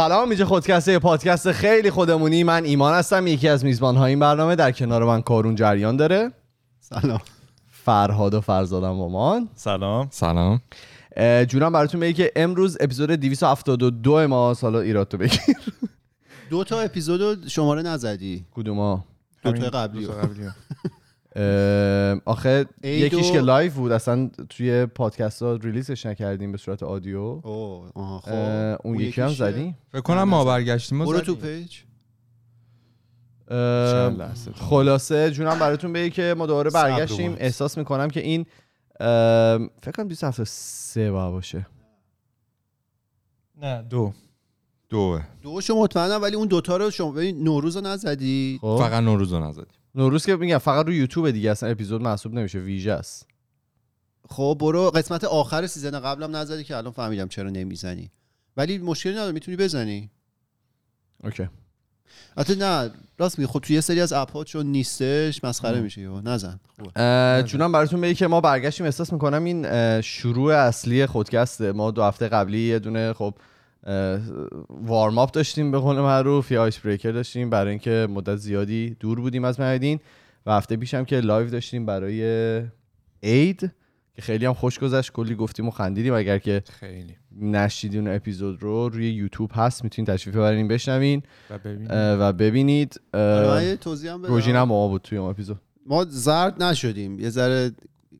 سلام 0.00 0.28
اینجا 0.28 0.46
خودکسته 0.46 0.98
پادکست 0.98 1.52
خیلی 1.52 1.90
خودمونی. 1.90 2.44
من 2.44 2.64
ایمان 2.64 2.94
هستم 2.94 3.26
یکی 3.26 3.48
از 3.48 3.64
میزبان 3.64 3.96
های 3.96 4.10
این 4.10 4.18
برنامه 4.18 4.56
در 4.56 4.72
کنار 4.72 5.04
من 5.04 5.22
کارون 5.22 5.54
جریان 5.54 5.96
داره. 5.96 6.32
سلام. 6.80 7.20
فرهاد 7.70 8.34
و 8.34 8.40
فرزادم 8.40 8.90
مامان. 8.90 9.48
سلام. 9.54 10.08
سلام. 10.10 10.60
جونم 11.48 11.72
براتون 11.72 12.00
بگی 12.00 12.12
که 12.12 12.32
امروز 12.36 12.76
اپیزود 12.80 13.10
272 13.10 14.28
ما 14.28 14.54
حالا 14.62 14.80
ایراد 14.80 15.08
تو 15.08 15.16
بگیر. 15.16 15.40
دو 16.50 16.64
تا 16.64 16.80
اپیزود 16.80 17.48
شماره 17.48 17.82
نزدی. 17.82 18.44
کدوما 18.54 19.04
دو 19.44 19.52
تا 19.52 19.70
قبلی. 19.70 20.08
دو 21.36 22.20
آخه 22.24 22.66
یکیش 22.82 23.32
که 23.32 23.40
live 23.40 23.72
بود 23.72 23.92
اصلا 23.92 24.30
توی 24.48 24.86
پادکست 24.86 25.42
ها 25.42 25.54
release 25.54 25.94
ش 25.94 26.06
نکردیم 26.06 26.52
به 26.52 26.58
صورت 26.58 26.82
audio. 26.82 27.18
اوه 27.18 28.20
خب. 28.20 28.30
اه، 28.30 28.78
اون 28.84 29.00
یکی 29.00 29.20
هم؟ 29.20 29.28
زدیم. 29.28 29.78
فکر 29.92 30.00
کنم 30.00 30.22
ما 30.22 30.44
برگشتیم. 30.44 31.04
برو 31.04 31.20
تو. 31.20 31.34
page. 31.34 31.76
خلاصه 34.54 35.30
جونم 35.30 35.58
براتون 35.58 35.92
بگی 35.92 36.10
که 36.10 36.34
ما 36.38 36.46
دوباره 36.46 36.70
برگشتیم. 36.70 37.36
احساس 37.38 37.78
می‌کنم 37.78 38.08
که 38.08 38.20
این 38.20 38.46
فکر 39.80 39.92
کنم 39.96 40.08
273 40.08 41.10
باید 41.12 41.30
باشه. 41.30 41.66
نه 43.62 43.82
دو. 43.82 44.12
دوه. 44.88 45.22
دوشو 45.42 45.76
مطمئنم 45.76 46.22
ولی 46.22 46.36
اون 46.36 46.48
دوتا 46.48 46.76
رو 46.76 46.90
شما 46.90 47.20
نوروز 47.20 47.76
رو 47.76 47.82
نزدی 47.82 48.58
خب. 48.62 48.76
فقط 48.80 49.02
نوروز 49.02 49.32
رو 49.32 49.44
نزدیم. 49.48 49.79
نوروز 49.94 50.26
که 50.26 50.36
میگم 50.36 50.58
فقط 50.58 50.86
رو 50.86 50.92
یوتیوب 50.92 51.30
دیگه 51.30 51.50
اصلا 51.50 51.68
اپیزود 51.68 52.02
محسوب 52.02 52.34
نمیشه 52.34 52.58
ویژه 52.58 52.92
است. 52.92 53.26
خب 54.28 54.56
برو 54.60 54.90
قسمت 54.90 55.24
آخر 55.24 55.66
season 55.66 56.00
قبلم 56.00 56.36
نزدی 56.36 56.64
که 56.64 56.76
الان 56.76 56.92
فهمیدم 56.92 57.28
چرا 57.28 57.50
نمی‌زنی. 57.50 58.10
ولی 58.56 58.78
مشکلی 58.78 59.12
نداره 59.12 59.32
می‌تونی 59.32 59.56
بزنی. 59.56 60.10
okay. 61.24 61.48
البته 62.36 62.54
نه 62.54 62.90
راست 63.18 63.38
میگی 63.38 63.52
خب 63.52 63.58
توی 63.58 63.74
یه 63.74 63.80
سری 63.80 64.00
از 64.00 64.12
app 64.12 64.32
ها 64.32 64.44
چون 64.44 64.66
نیستش 64.66 65.44
مسخره 65.44 65.80
میشه 65.80 66.00
یهو. 66.00 66.20
نزن. 66.20 66.60
جونم 67.42 67.72
براتون 67.72 68.00
بگی 68.00 68.14
که 68.14 68.26
ما 68.26 68.40
برگشتیم 68.40 68.86
احساس 68.86 69.12
می‌کنم 69.12 69.44
این 69.44 70.00
شروع 70.00 70.54
اصلی 70.54 71.06
خودکسته. 71.06 71.72
ما 71.72 71.90
دو 71.90 72.02
هفته 72.02 72.28
قبلی 72.28 72.58
یه 72.58 72.78
دونه 72.78 73.12
خب 73.12 73.34
warm-up 74.70 75.30
داشتیم 75.30 75.70
به 75.70 75.78
قول 75.78 75.96
معروف 75.96 76.50
یا 76.50 76.62
icebreaker 76.62 77.10
داشتیم 77.10 77.50
برای 77.50 77.70
اینکه 77.70 78.06
مدت 78.10 78.36
زیادی 78.36 78.96
دور 79.00 79.20
بودیم 79.20 79.44
از 79.44 79.60
مهدین 79.60 80.00
و 80.46 80.52
هفته 80.52 80.76
پیش 80.76 80.94
هم 80.94 81.04
که 81.04 81.20
live 81.20 81.50
داشتیم 81.50 81.86
برای 81.86 82.62
عید 83.22 83.72
که 84.14 84.22
خیلی 84.22 84.46
هم 84.46 84.54
خوش 84.54 84.78
گذشت 84.78 85.12
کلی 85.12 85.34
گفتیم 85.34 85.68
و 85.68 85.70
خندیدیم. 85.70 86.14
اگر 86.14 86.38
که 86.38 86.62
خیلی. 86.80 87.16
نشیدین 87.40 88.00
اون 88.06 88.16
اپیزود 88.16 88.62
رو 88.62 88.88
روی 88.88 89.10
یوتیوب 89.10 89.50
هست 89.54 89.84
می‌تونید 89.84 90.10
تشریف 90.10 90.36
ببرین 90.36 90.68
بشنوین 90.68 91.22
و 91.50 91.58
ببین 91.58 91.92
اه، 91.92 92.16
و 92.20 92.32
ببینید. 92.32 93.00
آره، 93.14 93.48
من 93.48 93.64
یه 93.64 93.76
توضیح 93.76 94.12
هم 94.12 94.22
بدم. 94.22 94.32
روژین 94.32 94.56
هم 94.56 94.62
ما 94.62 94.88
بود 94.88 95.02
توی 95.02 95.18
اون 95.18 95.30
اپیزود. 95.30 95.60
ما 95.86 96.04
زرد 96.08 96.62
نشدیم. 96.62 97.20
یه 97.20 97.30
ذره 97.30 97.70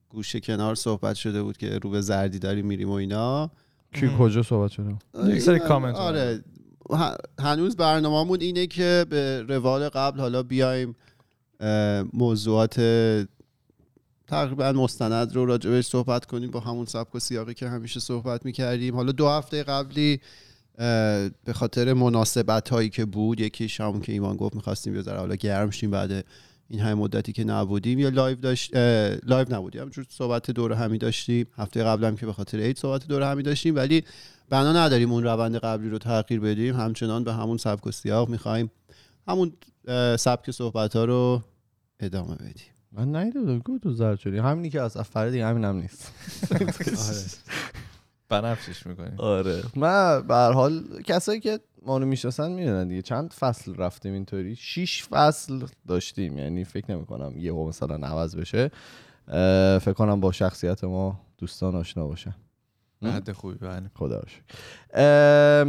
گوشه 0.09 0.41
کنار 0.41 0.75
صحبت 0.75 1.17
شده 1.17 1.43
بود 1.43 1.57
که 1.57 1.79
رو 1.79 1.91
به 1.91 2.01
زردی 2.01 2.39
داریم 2.39 2.67
میریم 2.67 2.89
و 2.89 2.93
اینا. 2.93 3.51
کی 3.93 4.11
کجا 4.19 4.43
صحبت 4.43 4.71
شده؟ 4.71 4.95
یک 5.27 5.41
سری 5.41 5.55
این- 5.55 5.69
کامنت 5.69 5.95
آره. 5.97 6.45
هنوز 7.39 7.77
برنامه‌مون 7.77 8.41
اینه 8.41 8.67
که 8.67 9.07
به 9.11 9.43
روال 9.49 9.89
قبل 9.89 10.21
حالا 10.21 10.43
بیایم 10.43 10.97
موضوعات 12.13 12.81
تقریبا 14.29 14.73
مستند 14.73 15.35
رو 15.35 15.47
راجبش 15.47 15.87
صحبت 15.87 16.25
کنیم 16.25 16.51
با 16.51 16.61
همون 16.61 16.87
سبک 16.87 17.15
و 17.15 17.19
سیاقی 17.19 17.55
که 17.55 17.69
همیشه 17.69 18.01
صحبت 18.01 18.45
می‌کردیم. 18.47 18.95
حالا 18.97 19.13
دو 19.13 19.29
هفته 19.29 19.63
قبلی 19.63 20.21
به 21.45 21.53
خاطر 21.53 21.93
مناسبت 21.93 22.69
هایی 22.69 22.89
که 22.89 23.05
بود 23.05 23.41
یکیش 23.41 23.81
همون 23.81 24.01
که 24.01 24.13
ایمان 24.13 24.37
گفت 24.37 24.55
می‌خواستیم 24.55 24.95
یه 24.97 25.03
ذره 25.03 25.19
حالا 25.19 25.35
گرم 25.35 25.71
شیم 25.71 25.91
بعد 25.91 26.25
این 26.71 26.81
همه 26.81 26.95
مدتی 26.95 27.33
که 27.33 27.45
نبودیم 27.45 27.99
یا 27.99 28.09
لایو 28.09 28.37
داشت 28.37 28.77
لایو 29.27 29.47
نبودیم. 29.51 29.81
همینجور 29.81 30.07
صحبت 30.09 30.51
دور 30.51 30.73
همی 30.73 30.99
داشتیم. 30.99 31.47
هفته 31.57 31.85
قبلم 31.85 32.17
که 32.17 32.27
به 32.27 32.33
خاطر 32.33 32.59
عید 32.59 32.79
صحبت 32.79 33.07
دور 33.07 33.23
همی 33.23 33.43
داشتیم. 33.43 33.77
ولی 33.77 34.05
بنا 34.49 34.73
نداریم 34.73 35.13
اون 35.13 35.23
روند 35.23 35.57
قبلی 35.57 35.89
رو 35.89 35.99
تغییر 35.99 36.41
بدیم. 36.41 36.77
همچنان 36.77 37.25
به 37.25 37.33
همون 37.33 37.57
سبک 37.57 37.87
و 37.87 37.91
سیاق 37.91 38.29
می‌خوایم 38.29 38.71
همون 39.29 39.53
سبک 40.17 40.51
صحبت 40.51 40.97
ها 40.97 41.05
رو 41.05 41.43
ادامه 42.01 42.35
بدیم. 42.35 42.71
من 42.93 43.17
نیده 43.17 43.41
بودم 43.41 43.61
کو 43.61 43.79
تو 43.79 43.93
زرد 43.93 44.19
شدی. 44.19 44.39
همینی 44.39 44.71
که 44.71 44.81
از 44.81 44.97
افره 44.97 45.31
دیگه 45.31 45.47
همین 45.47 45.65
هم 45.65 45.77
نیست 45.77 46.13
بنفشش 48.29 48.87
می‌کنیم 48.87 49.15
آره. 49.17 49.63
من 49.77 50.23
به 50.27 50.35
هر 50.35 50.53
حال 50.53 50.85
کسایی 51.05 51.41
که 51.41 51.61
ما 51.87 51.99
رو 51.99 52.07
می‌شناسن 52.07 52.53
می‌دونن 52.53 52.89
دیگه. 52.89 53.03
چند 53.03 53.33
فصل 53.33 53.75
رفتیم 53.75 54.13
اینطوری؟ 54.13 54.57
شیش 54.57 55.05
فصل 55.05 55.63
داشتیم. 55.89 56.39
یعنی 56.39 56.65
فکر 56.65 56.91
نمی 56.91 57.07
کنم 57.07 57.39
یه 57.39 57.53
مثلا 57.53 58.07
عوض 58.09 58.37
بشه. 58.37 58.71
فکر 59.81 59.93
کنم 59.93 60.21
با 60.21 60.33
شخصیت 60.33 60.85
ما 60.85 61.21
دوستان 61.39 61.75
آشنا 61.75 62.07
باشن. 62.07 62.35
بعد 63.03 63.33
خوبی 63.33 63.55
بله. 63.55 63.91
خدا 63.95 64.23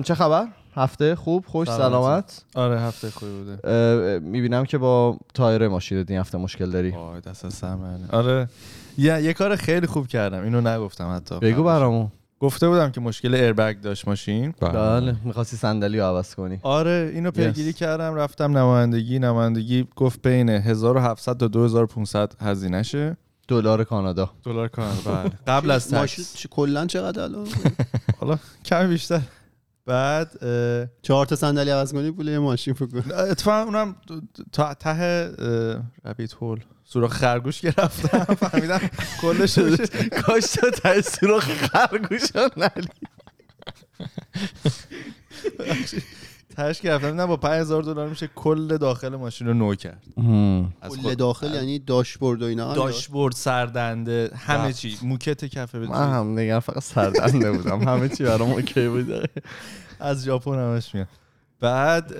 چه 0.04 0.16
خبر؟ 0.16 0.48
هفته 0.76 1.16
خوب 1.16 1.46
خوش 1.46 1.68
سلامتی. 1.68 1.90
سلامت؟ 1.90 2.46
آره 2.56 2.82
هفته 2.82 3.10
خوبی 3.10 3.32
بوده. 3.32 4.20
می‌بینم 4.20 4.66
که 4.66 4.78
با 4.78 5.18
تایر 5.34 5.68
ماشین 5.68 6.06
این 6.08 6.20
هفته 6.20 6.38
مشکل 6.38 6.72
داری. 6.72 6.92
وای 6.92 7.22
دست 7.22 7.64
منه. 7.64 8.08
آره. 8.12 8.50
یه 8.98 9.22
یه 9.22 9.34
کار 9.34 9.56
خیلی 9.56 9.88
خوب 9.88 10.08
کردم. 10.08 10.44
اینو 10.44 10.62
نگفتم 10.62 11.16
حتی. 11.16 11.40
بگو 11.40 11.64
برامون. 11.64 12.12
گفته 12.42 12.68
بودم 12.70 12.92
که 12.92 13.02
مشکل 13.02 13.34
ایربگ 13.36 13.82
داشت 13.82 14.08
ماشین. 14.08 14.54
بله. 14.62 15.16
می‌خواستی 15.24 15.58
صندلی 15.58 15.98
رو 16.00 16.04
عوض 16.06 16.36
کنی. 16.36 16.60
آره 16.64 17.12
اینو 17.14 17.32
پیگیری 17.32 17.72
Yes. 17.74 17.76
کردم 17.76 18.16
رفتم 18.16 18.58
نمایندگی. 18.58 19.20
نمایندگی 19.20 19.88
گفت 19.96 20.22
بین 20.28 20.50
1700 20.50 21.38
تا 21.38 21.48
2500 21.48 22.34
هزینه 22.42 22.84
شه 22.84 23.18
دلار 23.48 23.84
کانادا. 23.84 24.32
دلار 24.46 24.68
کانادا 24.68 25.12
بله. 25.24 25.32
قبل 25.48 25.72
از 25.72 25.94
ماشین 25.94 26.26
تکس. 26.26 26.38
چ- 26.44 26.48
کلا 26.50 26.86
چقدر 26.86 27.22
الان؟ 27.24 27.48
حالا 28.20 28.38
کمی 28.66 28.88
بیشتر. 28.88 29.22
بعد 29.86 30.44
اه، 30.44 30.88
چهار 31.02 31.26
تا 31.26 31.36
صندلی 31.36 31.70
عوض 31.70 31.94
کنی 31.94 32.12
پول 32.12 32.28
یه 32.28 32.40
ماشین 32.40 32.74
فکر 32.74 33.14
اتفاقا 33.14 33.64
اونم 33.64 33.96
تا 34.52 34.74
ته 34.74 35.32
ربیت 36.06 36.34
هول. 36.34 36.60
سوراخ 36.94 37.12
خرگوش 37.14 37.62
گرفتم 37.62 38.34
فهمیدم 38.46 38.80
کلش 39.22 39.60
کاش 40.26 40.44
تو 40.44 40.70
ته 40.72 41.02
سوراخ 41.02 41.44
خرگوش 41.44 42.22
نلی. 42.58 42.88
تهش 46.56 46.82
گرفتم 46.82 47.08
نه 47.22 47.26
با 47.26 47.38
5000 47.38 47.84
دلار 47.84 48.10
میشه 48.10 48.30
کل 48.36 48.78
داخل 48.78 49.16
ماشین 49.16 49.48
رو 49.48 49.54
نو 49.54 49.76
کرد. 49.76 50.04
از 50.82 50.98
کل 50.98 51.16
داخل 51.16 51.54
یعنی 51.54 51.80
داشبورد 51.80 52.42
و 52.42 52.46
اینا. 52.46 52.74
داشبورد 52.74 53.36
سردنده 53.36 54.32
همه. 54.36 54.74
چی. 54.74 54.98
موکت 55.04 55.46
کف 55.46 55.76
من 55.76 56.10
هم 56.14 56.40
نگرم 56.40 56.60
فقط 56.60 56.84
سردنده 56.84 57.52
بودم. 57.52 57.88
همه 57.88 58.10
چی 58.10 58.24
برام 58.24 58.52
اوکی 58.52 58.88
بود 58.88 59.30
از 60.00 60.24
ژاپن 60.24 60.60
همش 60.60 60.96
میاد. 60.96 61.08
بعد 61.60 62.14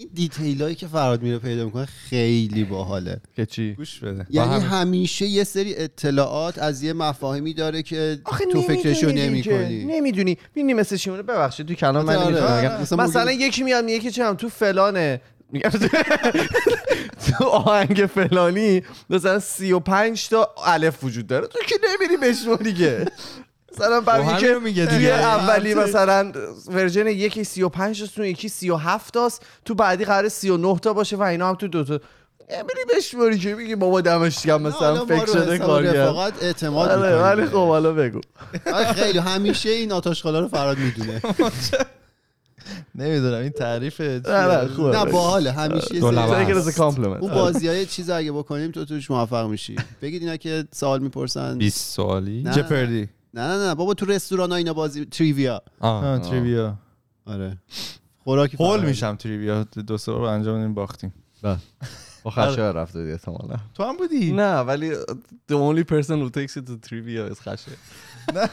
این 0.00 0.10
دیتیل 0.14 0.62
هایی 0.62 0.74
که 0.74 0.86
فراد 0.86 1.22
میره 1.22 1.38
پیدا 1.38 1.64
می‌کنه 1.64 1.86
خیلی 1.86 2.64
باحاله. 2.64 3.20
که 3.36 3.46
چی؟ 3.46 3.72
گوش 3.74 3.98
بده. 4.00 4.26
یعنی 4.30 4.54
هم- 4.54 4.60
همیشه 4.60 5.26
یه 5.26 5.44
سری 5.44 5.74
اطلاعات 5.76 6.58
از 6.58 6.82
یه 6.82 6.92
مفاهیمی 6.92 7.54
داره 7.54 7.82
که 7.82 8.18
تو 8.52 8.62
فکرشو 8.62 9.06
نمی‌دونی 9.06 9.26
نمی 9.28 9.42
دیگه. 9.42 9.64
کنی 9.64 9.84
نمی‌دونی. 9.84 10.38
ببینی 10.52 10.74
مثل 10.74 10.96
شیمونه 10.96 11.22
ببخشید 11.22 11.66
تو 11.66 11.74
کلام 11.74 12.04
من 12.04 12.16
آره، 12.16 12.26
نمی‌تونم 12.26 12.52
آره. 12.52 12.80
مثلا 12.82 13.04
مثلا 13.04 13.32
یکی 13.32 13.62
میاد 13.62 13.84
میگه 13.84 13.98
که 13.98 14.10
چم 14.10 14.34
تو 14.34 14.48
فلانه. 14.48 15.20
میگم 15.52 15.70
تو 17.38 17.44
آهنگ 17.44 18.06
فلانی 18.14 18.82
مثلا 19.10 19.38
35 19.38 20.28
تا 20.28 20.48
الف 20.66 21.04
وجود 21.04 21.26
داره. 21.26 21.46
تو 21.46 21.58
که 21.68 21.74
نمیری 21.90 22.16
بشماری 22.16 22.72
دیگه. 22.72 23.04
مثلا 23.80 24.00
خب 24.00 24.06
بعد 24.06 24.20
همین 24.20 24.36
که 24.36 24.54
میگه 24.64 24.86
دیگه. 24.86 25.08
اولی 25.08 25.74
مثلا 25.74 26.32
ورژن 26.68 27.06
یکی 27.06 27.44
35 27.44 28.00
تاست 28.00 28.14
تو 28.14 28.24
یکی 28.24 28.48
37 28.48 29.14
تاست 29.14 29.42
تو 29.64 29.74
بعدی 29.74 30.04
قرار 30.04 30.28
39 30.28 30.78
تا 30.78 30.92
باشه 30.92 31.16
و 31.16 31.22
اینا 31.22 31.48
هم 31.48 31.54
تو 31.54 31.68
دو 31.68 31.84
تا. 31.84 32.00
نمیری 32.50 32.96
بشماری 32.96 33.38
که 33.38 33.54
میگی 33.54 33.74
بابا 33.76 34.00
دمش 34.00 34.46
گرم 34.46 34.62
مثلا 34.62 35.04
فکر 35.04 35.26
شده 35.26 35.58
کار 35.58 35.84
کرد 35.84 35.96
رفاقت 35.96 36.42
اعتماد 36.42 36.90
آره 36.90 37.22
ولی. 37.22 37.46
خب 37.46 37.68
حالا 37.68 37.92
بگو. 37.92 38.20
آره، 38.74 38.92
خیلی 38.92 39.18
همیشه 39.18 39.68
این 39.70 39.92
آتاشخالا 39.92 40.40
رو 40.40 40.48
فراد 40.48 40.78
می‌دونه. 40.78 41.20
نمی‌دونم 42.94 43.40
این 43.40 43.50
تعریف 43.50 44.00
نه 44.00 44.20
نه 44.26 44.68
خوبه. 44.68 44.98
نه. 44.98 45.04
باحاله 45.04 45.52
همیشه 45.52 46.00
compliment. 46.70 47.20
اون 47.20 47.34
بازی 47.34 47.68
های 47.68 47.86
چیز 47.86 48.10
اگه 48.10 48.32
بکنیم 48.32 48.70
تو 48.70 48.84
توش 48.84 49.10
موفق 49.10 49.46
میشی. 49.46 49.76
بگید 50.02 50.22
اینا 50.22 50.36
که 50.36 50.64
سوال 50.72 51.00
می‌پرسن. 51.00 51.58
20 51.58 51.94
سوالی. 51.94 52.44
جپردی. 52.52 53.08
نه 53.34 53.40
نه 53.48 53.66
نه 53.68 53.74
بابا 53.74 53.94
تو 53.94 54.06
رستوران 54.06 54.50
ها 54.50 54.56
اینا 54.56 54.72
بازی 54.72 55.04
تریویا. 55.04 55.62
آه. 55.80 56.04
آه، 56.04 56.18
تریویا. 56.18 56.78
آره. 57.26 57.58
خوراکی 58.18 58.56
هول. 58.56 58.84
میشم 58.84 59.16
تریویا. 59.16 59.64
دو 59.64 59.98
سه 59.98 60.12
بار 60.12 60.24
انجام 60.24 60.60
این 60.60 60.74
باختیم. 60.74 61.14
بله. 61.42 61.56
با 62.22 62.30
خشه 62.30 62.62
رفته 62.62 62.98
بودی 62.98 63.12
احتمالا؟ 63.12 63.56
تو 63.74 63.84
هم 63.84 63.96
بودی؟ 63.96 64.32
نه 64.32 64.58
ولی 64.60 64.94
the 65.52 65.54
only 65.54 65.84
person 65.84 66.16
who 66.22 66.30
takes 66.30 66.56
you 66.56 66.62
to 66.62 66.88
trivia 66.88 67.32
is 67.32 67.40
خشه 67.40 67.70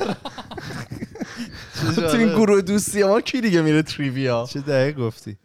تو 1.95 2.17
این 2.17 2.29
گروه 2.29 2.61
دوستی 2.61 3.03
ما 3.03 3.21
کی 3.21 3.41
دیگه 3.41 3.61
میره 3.61 3.81
trivia 3.81 4.45
چه 4.49 4.61
دقیق 4.61 4.99
گفتی؟ 4.99 5.37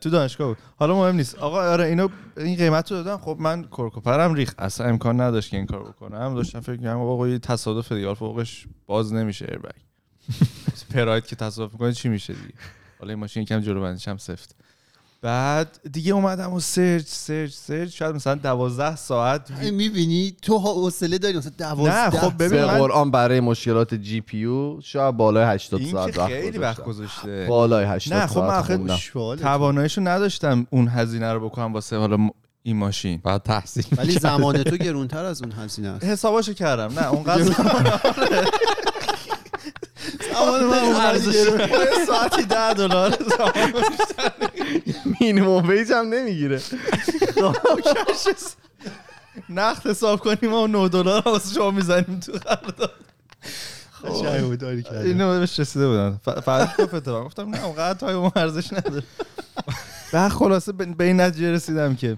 تو 0.00 0.10
دانشگاه 0.10 0.48
بود. 0.48 0.56
حالا 0.76 0.96
مهم 0.96 1.16
نیست. 1.16 1.38
آقا 1.38 1.62
آره 1.72 1.84
اینو 1.84 2.08
این 2.36 2.56
قیمت 2.56 2.92
رو 2.92 3.02
دادم 3.02 3.22
خب 3.22 3.36
من 3.40 3.62
کرک 3.62 4.02
و 4.02 4.10
پرم 4.10 4.34
ریخت 4.34 4.54
اصلا 4.58 4.86
امکان 4.86 5.20
نداشت 5.20 5.50
که 5.50 5.56
این 5.56 5.66
کار 5.66 5.82
بکنم. 5.82 6.34
داشتم 6.34 6.60
فکر 6.60 6.72
می‌کردم 6.72 7.00
آقا 7.00 7.28
یه 7.28 7.38
تصادف 7.38 7.92
دیگه 7.92 8.14
فوقش 8.14 8.66
باز 8.86 9.12
نمیشه 9.12 9.44
airbag 9.48 9.80
پراید 10.94 11.26
که 11.30 11.36
تصادف 11.36 11.72
می‌کنه 11.72 11.92
چی 11.92 12.08
میشه 12.08 12.32
دیگه؟ 12.32 12.54
حالا 12.98 13.10
این 13.10 13.20
ماشین 13.20 13.42
یکم 13.42 13.60
جلو 13.60 13.80
بندش 13.80 14.08
هم 14.08 14.16
سفت. 14.16 14.56
بعد 15.22 15.80
دیگه 15.92 16.12
اومدم 16.12 16.52
و 16.52 16.60
search 16.60 17.06
search 17.06 17.52
search. 17.52 17.88
شاید 17.98 18.14
مثلا 18.14 18.34
دوازده 18.34 18.96
ساعت 18.96 19.50
می‌بینی؟ 19.50 20.36
تو 20.42 20.58
ها 20.58 20.72
حوصله 20.74 21.18
داری 21.18 21.38
مثلا 21.38 21.52
دوازده 21.58 22.04
نه 22.04 22.10
خب 22.20 22.32
ببین 22.38 22.48
به 22.48 22.66
من 22.66 22.78
قرآن 22.78 23.10
برای 23.10 23.40
مشکلات 23.40 23.94
جی 23.94 24.20
پی 24.20 24.38
یو 24.38 24.80
شاید 24.80 25.16
بالای 25.16 25.44
80 25.44 25.80
این 25.80 25.92
ساعت 25.92 26.18
وقت 26.18 26.28
خیلی 26.28 26.58
وقت. 26.58 26.84
گذاشته. 26.84 27.46
بالای 27.48 27.84
80 27.84 28.14
نه، 28.18 28.26
خب 28.26 28.72
من. 28.72 29.36
تواناییشو 29.36 30.00
نداشتم 30.00 30.66
اون 30.70 30.88
هزینه 30.88 31.32
رو 31.32 31.48
بکنم 31.48 31.72
واسه 31.72 31.96
حالا 31.96 32.16
م- 32.16 32.30
این 32.62 32.76
ماشین. 32.76 33.20
بعد 33.24 33.42
تحصیل 33.42 33.86
ولی 33.96 34.12
زمان 34.12 34.62
تو 34.62 34.76
گرونتر 34.76 35.24
از 35.24 35.42
اون 35.42 35.52
هزینه 35.52 35.88
است. 35.88 36.04
حساباشو 36.04 36.52
کردم. 36.52 36.98
نه 36.98 37.08
اونقدر 37.12 37.42
زمان 40.32 40.64
من 40.64 40.84
یه 41.70 42.04
ساعتی 42.06 42.42
ده 42.42 42.74
دلار 42.74 43.16
مینیمم 45.20 45.68
ویج 45.68 45.92
هم 45.92 46.08
نمی‌گیره. 46.08 46.60
نقد 49.48 49.86
حساب 49.86 50.20
کنیم 50.20 50.50
ما 50.50 50.66
9 50.66 50.88
دلار 50.88 51.22
واسه 51.22 51.54
شما 51.54 51.70
می‌زنیم 51.70 52.20
تو 52.20 52.32
قرارداد. 52.32 52.92
بود، 54.42 54.58
داری 54.58 54.82
کردی. 54.82 55.08
اینو 55.08 55.40
بهش 55.40 55.60
رسیده 55.60 55.88
بودن 55.88 56.20
فقط 56.24 56.76
گفت 56.76 56.94
اتفاق 56.94 57.24
گفتم 57.24 57.48
نه 57.48 57.64
اونقدر 57.64 57.98
تای 57.98 58.14
اون 58.14 58.30
ارزش 58.36 58.72
نداره. 58.72 59.02
بعد 60.12 60.30
خلاصه 60.30 60.72
به 60.72 60.84
به 60.84 61.04
این 61.04 61.20
نتیجه 61.20 61.52
رسیدم 61.52 61.96
که 61.96 62.16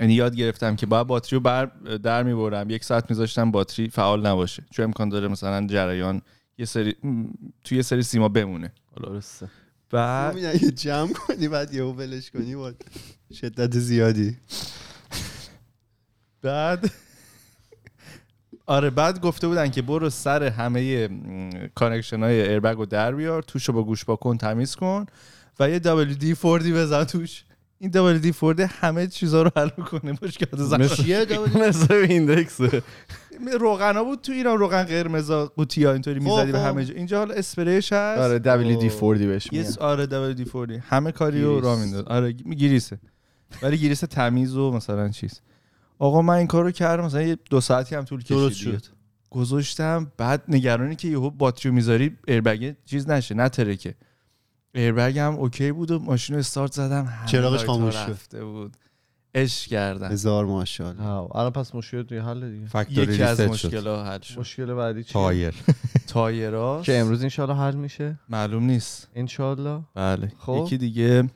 یعنی 0.00 0.14
یاد 0.14 0.36
گرفتم 0.36 0.76
که 0.76 0.86
باید 0.86 1.06
باتری 1.06 1.36
رو 1.36 1.40
بر 1.40 1.64
در 2.02 2.22
می‌برم. 2.22 2.70
یک 2.70 2.84
ساعت 2.84 3.10
میذاشتم 3.10 3.50
باتری 3.50 3.88
فعال 3.88 4.26
نباشه. 4.26 4.62
چون 4.70 4.84
امکان 4.84 5.08
داره 5.08 5.28
مثلا 5.28 5.66
جریان 5.66 6.22
یه 6.58 6.64
سری 6.64 6.94
م، 7.02 7.24
توی 7.64 7.76
یه 7.76 7.82
سری 7.82 8.02
سیما 8.02 8.28
بمونه. 8.28 8.72
درسته. 8.96 9.48
بعد 9.90 10.36
اگه 10.36 10.70
جمع 10.70 11.12
کنی 11.12 11.48
بعد 11.48 11.74
یهو 11.74 11.92
ولش 11.92 12.30
کنی 12.30 12.56
با 12.56 12.72
شدت 13.34 13.78
زیادی. 13.78 14.36
بعد 16.42 16.90
آره 18.66 18.90
بعد 18.90 19.20
گفته 19.20 19.48
بودن 19.48 19.70
که 19.70 19.82
برو 19.82 20.10
سر 20.10 20.42
همه 20.42 21.08
connection 21.74 22.22
های 22.22 22.48
airbag 22.48 22.76
رو 22.76 22.86
در 22.86 23.14
بیار 23.14 23.42
توش 23.42 23.64
رو 23.68 23.74
با 23.74 23.82
گوش 23.84 24.04
پاک 24.04 24.16
کن 24.16 24.36
تمیز 24.38 24.74
کن 24.76 25.06
و 25.60 25.70
یه 25.70 25.78
WD 25.78 26.42
40 26.42 26.72
بزن 26.72 27.04
توش. 27.04 27.44
این 27.78 27.90
WD 28.20 28.40
40 28.40 28.60
همه 28.60 29.06
چیزا 29.06 29.42
رو 29.42 29.50
حل 29.56 29.68
می‌کنه 29.76 30.18
مشکلات 30.22 30.60
زمان. 30.62 30.88
مثل 31.68 31.94
ایندکسه 31.94 32.82
روغنا 33.60 34.04
بود 34.04 34.20
تو 34.20 34.32
ایران 34.32 34.58
روغن 34.58 34.82
قرمز 34.82 35.30
قوطی 35.30 35.84
ها 35.84 35.92
اینطوری 35.92 36.20
می‌زدی 36.20 36.52
به 36.52 36.58
خب. 36.58 36.64
همه 36.64 36.84
جا. 36.84 36.94
اینجا 36.94 37.18
حالا 37.18 37.34
اسپریش 37.34 37.92
هست. 37.92 38.20
آره 38.20 38.38
WD-40 38.38 39.00
بهش 39.18 39.48
یه 39.52 39.58
میگن. 39.58 39.70
س- 39.70 39.78
آره 39.78 40.06
WD 40.34 40.52
40 40.52 40.78
همه 40.78 41.12
کاری 41.12 41.42
رو 41.42 41.52
گریس. 41.52 41.64
راه 41.64 41.76
میندازه 41.76 42.04
آره 42.04 42.32
گریسه 42.32 42.98
ولی 43.62 43.78
گریس 43.78 44.00
تمیز 44.00 44.56
و 44.56 44.72
مثلا 44.72 45.08
چیز. 45.08 45.40
آقا 45.98 46.22
من 46.22 46.34
این 46.34 46.46
کارو 46.46 46.70
کردم 46.70 47.04
مثلا 47.04 47.22
یه 47.22 47.38
دو 47.50 47.60
ساعتی 47.60 47.94
هم 47.94 48.04
طول 48.04 48.22
کشید. 48.22 48.90
گذاشتم 49.30 50.12
بعد 50.16 50.42
نگرانی 50.48 50.96
که 50.96 51.08
یهو 51.08 51.30
باتری 51.30 51.72
می‌ذاری 51.72 52.16
airbag 52.28 52.74
چیز 52.84 53.10
نشه 53.10 53.34
نترکه 53.34 53.94
airbag 54.74 55.18
هم 55.18 55.34
okay 55.34 55.72
بود 55.72 55.90
و 55.90 55.98
ماشین 55.98 56.34
رو 56.34 56.40
استارت 56.40 56.72
زدم. 56.72 57.08
چراغش 57.26 57.64
خاموش. 57.64 57.96
رفته 57.96 58.44
بود. 58.44 58.76
اش 59.34 59.68
کردم 59.68 60.12
هزار 60.12 60.44
ماشاءالله. 60.44 61.04
آه، 61.04 61.36
الان 61.36 61.50
پس 61.50 61.74
مشکل 61.74 62.02
دیگه 62.02 62.22
حل 62.22 62.50
دیگه. 62.50 63.02
یکی 63.02 63.22
از 63.22 63.40
مشکل 63.40 63.88
حل 63.88 64.20
شد. 64.20 64.38
مشکل 64.40 64.74
بعدی 64.74 65.04
چیه؟ 65.04 65.12
تایر 65.12 65.54
تایرها 66.06 66.82
که 66.86 66.98
امروز 66.98 67.22
انشالله 67.22 67.56
حل 67.56 67.74
میشه. 67.74 68.18
معلوم 68.28 68.62
نیست. 68.62 69.08
انشالله 69.14 69.80
بله. 69.94 70.32
خب. 70.38 70.62
یکی 70.66 70.78
دیگه. 70.78 71.30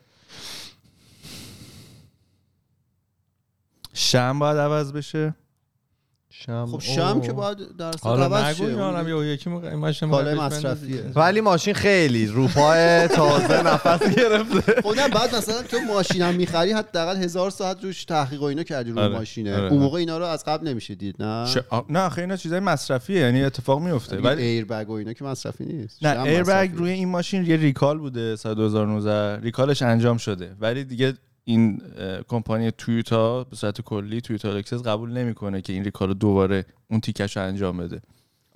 شم 3.93 4.39
باید 4.39 4.57
عوض 4.59 4.93
بشه. 4.93 5.35
شم. 6.47 6.67
خب 6.73 6.81
شم 6.81 7.21
که 7.21 7.33
باید 7.33 7.59
در 7.79 7.93
حالا 8.03 8.25
عوض 8.25 8.61
نگو 8.61 8.83
هم 8.83 9.09
یه 9.09 9.27
یکی 9.27 9.51
موقع 9.51 9.69
این 9.69 9.79
ماشین 9.79 10.11
کالای 10.11 10.35
مصرفیه. 10.35 11.03
ولی 11.17 11.41
ماشین 11.41 11.75
خیلی 11.75 12.27
رو 12.27 12.49
پای 12.49 13.09
تازه 13.09 13.63
نفس 13.63 14.17
گرفته. 14.17 14.81
خب 14.83 14.97
نه 14.97 15.09
بعد 15.09 15.35
مثلا 15.35 15.63
تو 15.63 15.77
ماشین 15.89 16.23
هم 16.23 16.35
می‌خری 16.35 16.73
حداقل 16.73 17.17
هزار 17.17 17.51
ساعت 17.51 17.85
روش 17.85 18.05
تحقیق 18.05 18.43
و 18.43 18.45
اینا 18.45 18.63
کردی 18.63 18.91
رو 18.91 19.01
آره. 19.01 19.19
ماشینه. 19.19 19.57
آره. 19.57 19.69
اون 19.73 19.81
موقع 19.83 19.99
اینا 19.99 20.19
رو 20.19 20.25
از 20.25 20.45
قبل 20.45 20.69
نمیشه 20.69 20.95
دید 20.95 21.23
نه؟ 21.23 21.47
ش... 21.47 21.59
آ- 21.71 21.81
نه 21.89 22.01
آخه 22.01 22.21
اینا 22.21 22.37
چیزای 22.37 22.61
مصرفیه 22.61 23.19
یعنی 23.19 23.45
اتفاق 23.45 23.81
میفته 23.83 24.17
ولی 24.21 24.43
airbag 24.43 24.91
و 24.91 24.93
اینا 24.93 25.13
که 25.13 25.25
مصرفی 25.25 25.65
نیست. 25.65 26.05
نه 26.07 26.23
airbag. 26.23 26.71
روی 26.75 26.91
این 26.91 27.09
ماشین 27.09 27.47
یه 27.47 27.57
recall 27.57 27.99
بوده 27.99 28.37
سال 28.37 28.55
2019 28.55 29.41
recall 29.41 29.72
ش 29.72 29.83
انجام 29.83 30.17
شده. 30.17 30.57
ولی 30.61 30.85
دیگه 30.85 31.15
این 31.45 31.83
کمپانی 32.29 32.71
تویوتا 32.71 33.45
به 33.45 33.57
صورت 33.57 33.81
کلی 33.81 34.21
تویوتا 34.21 34.51
لکسس 34.53 34.83
قبول 34.83 35.13
نمی‌کنه 35.13 35.61
که 35.61 35.73
این 35.73 35.85
recall 35.85 36.15
دوباره 36.15 36.65
اون 36.91 37.01
تیکش 37.01 37.37
رو 37.37 37.43
انجام 37.43 37.77
بده. 37.77 38.03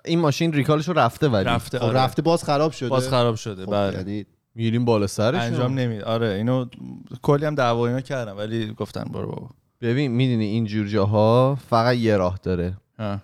این 0.04 0.18
ماشین 0.18 0.52
recall 0.52 0.79
ش 0.79 0.88
رو 0.88 0.98
رفته 0.98 1.28
ولی. 1.28 1.44
رفته 1.44 1.78
خب 1.78 1.84
آره. 1.84 1.98
رفته 1.98 2.22
باز 2.22 2.44
خراب 2.44 2.72
شده. 2.72 2.88
باز 2.88 3.08
خراب 3.08 3.34
شده 3.36 3.64
خب 3.66 3.72
بله. 3.72 3.96
یعنی 3.96 4.26
میریم 4.54 4.84
بالا 4.84 5.06
سرش. 5.06 5.42
انجام 5.42 5.78
نمید 5.78 6.02
آره 6.02 6.28
اینو 6.28 6.66
کلی 7.22 7.44
هم 7.44 7.54
دعوا 7.54 7.86
اینا 7.86 8.00
کردم 8.00 8.36
ولی 8.36 8.72
گفتن 8.72 9.04
برو 9.04 9.26
بابا. 9.26 9.50
ببین 9.80 10.12
می‌دونی 10.12 10.44
این 10.44 10.64
جور 10.64 10.86
جاها 10.86 11.58
فقط 11.70 11.96
یه 11.96 12.16
راه 12.16 12.38
داره. 12.42 12.76
ها. 12.98 13.18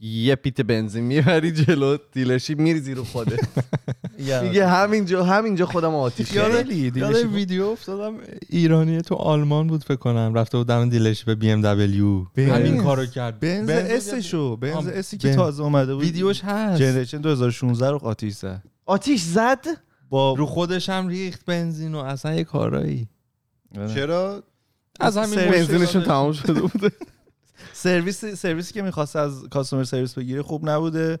یه 0.00 0.34
پیت 0.34 0.60
بنزین 0.60 1.04
می‌بری 1.04 1.52
جلو 1.52 1.96
dealership 2.12 2.58
میریزی 2.58 2.94
رو 2.94 3.04
خودت 3.04 3.36
دیگه 4.16 4.66
همینجا 4.76 5.24
همینجا 5.24 5.66
خودم 5.66 5.94
آتیش 5.94 6.32
یاد 6.32 6.68
ویدیو 7.32 7.64
افتادم 7.64 8.14
ایرانی 8.48 9.02
تو 9.02 9.14
آلمان 9.14 9.66
بود 9.66 9.84
فکر 9.84 9.96
کنم 9.96 10.34
رفته 10.34 10.58
بود 10.58 10.66
دم 10.66 10.88
dealership 10.88 11.34
بی 11.34 11.50
ام 11.50 11.60
دبلیو. 11.62 12.24
همین 12.36 12.82
کارو 12.82 13.06
کرد. 13.06 13.40
بنز 13.40 13.68
S 13.70 13.92
شو 13.92 14.56
بنز 14.56 14.86
S 14.88 15.03
ی 15.03 15.18
که. 15.18 15.34
تازه 15.34 15.62
اومده 15.62 15.94
بود. 15.94 16.04
ویدیوش 16.04 16.44
هست. 16.44 16.82
generation 16.82 17.18
2016 17.18 17.90
رو 17.90 17.98
قاطی 17.98 18.30
زد. 18.30 18.62
آتیش 18.86 19.22
زد؟ 19.22 19.66
با 20.10 20.34
رو 20.34 20.46
خودش 20.46 20.88
هم 20.88 21.08
ریخت 21.08 21.44
بنزین 21.44 21.94
و 21.94 21.98
اصلا 21.98 22.34
یه 22.34 22.44
کارایی. 22.44 23.08
چرا؟ 23.94 24.42
از 25.00 25.16
همین 25.16 25.34
بنزینشون 25.50 25.82
مشکل 25.82 26.04
تمام 26.04 26.32
شده 26.32 26.60
بوده 26.60 26.90
سرویس 27.72 28.24
سرویسی 28.24 28.74
که 28.74 28.82
می‌خواست 28.82 29.16
از 29.16 29.44
کاستومر 29.50 29.84
سرویس 29.84 30.14
بگیره 30.14 30.42
خوب 30.42 30.68
نبوده. 30.68 31.18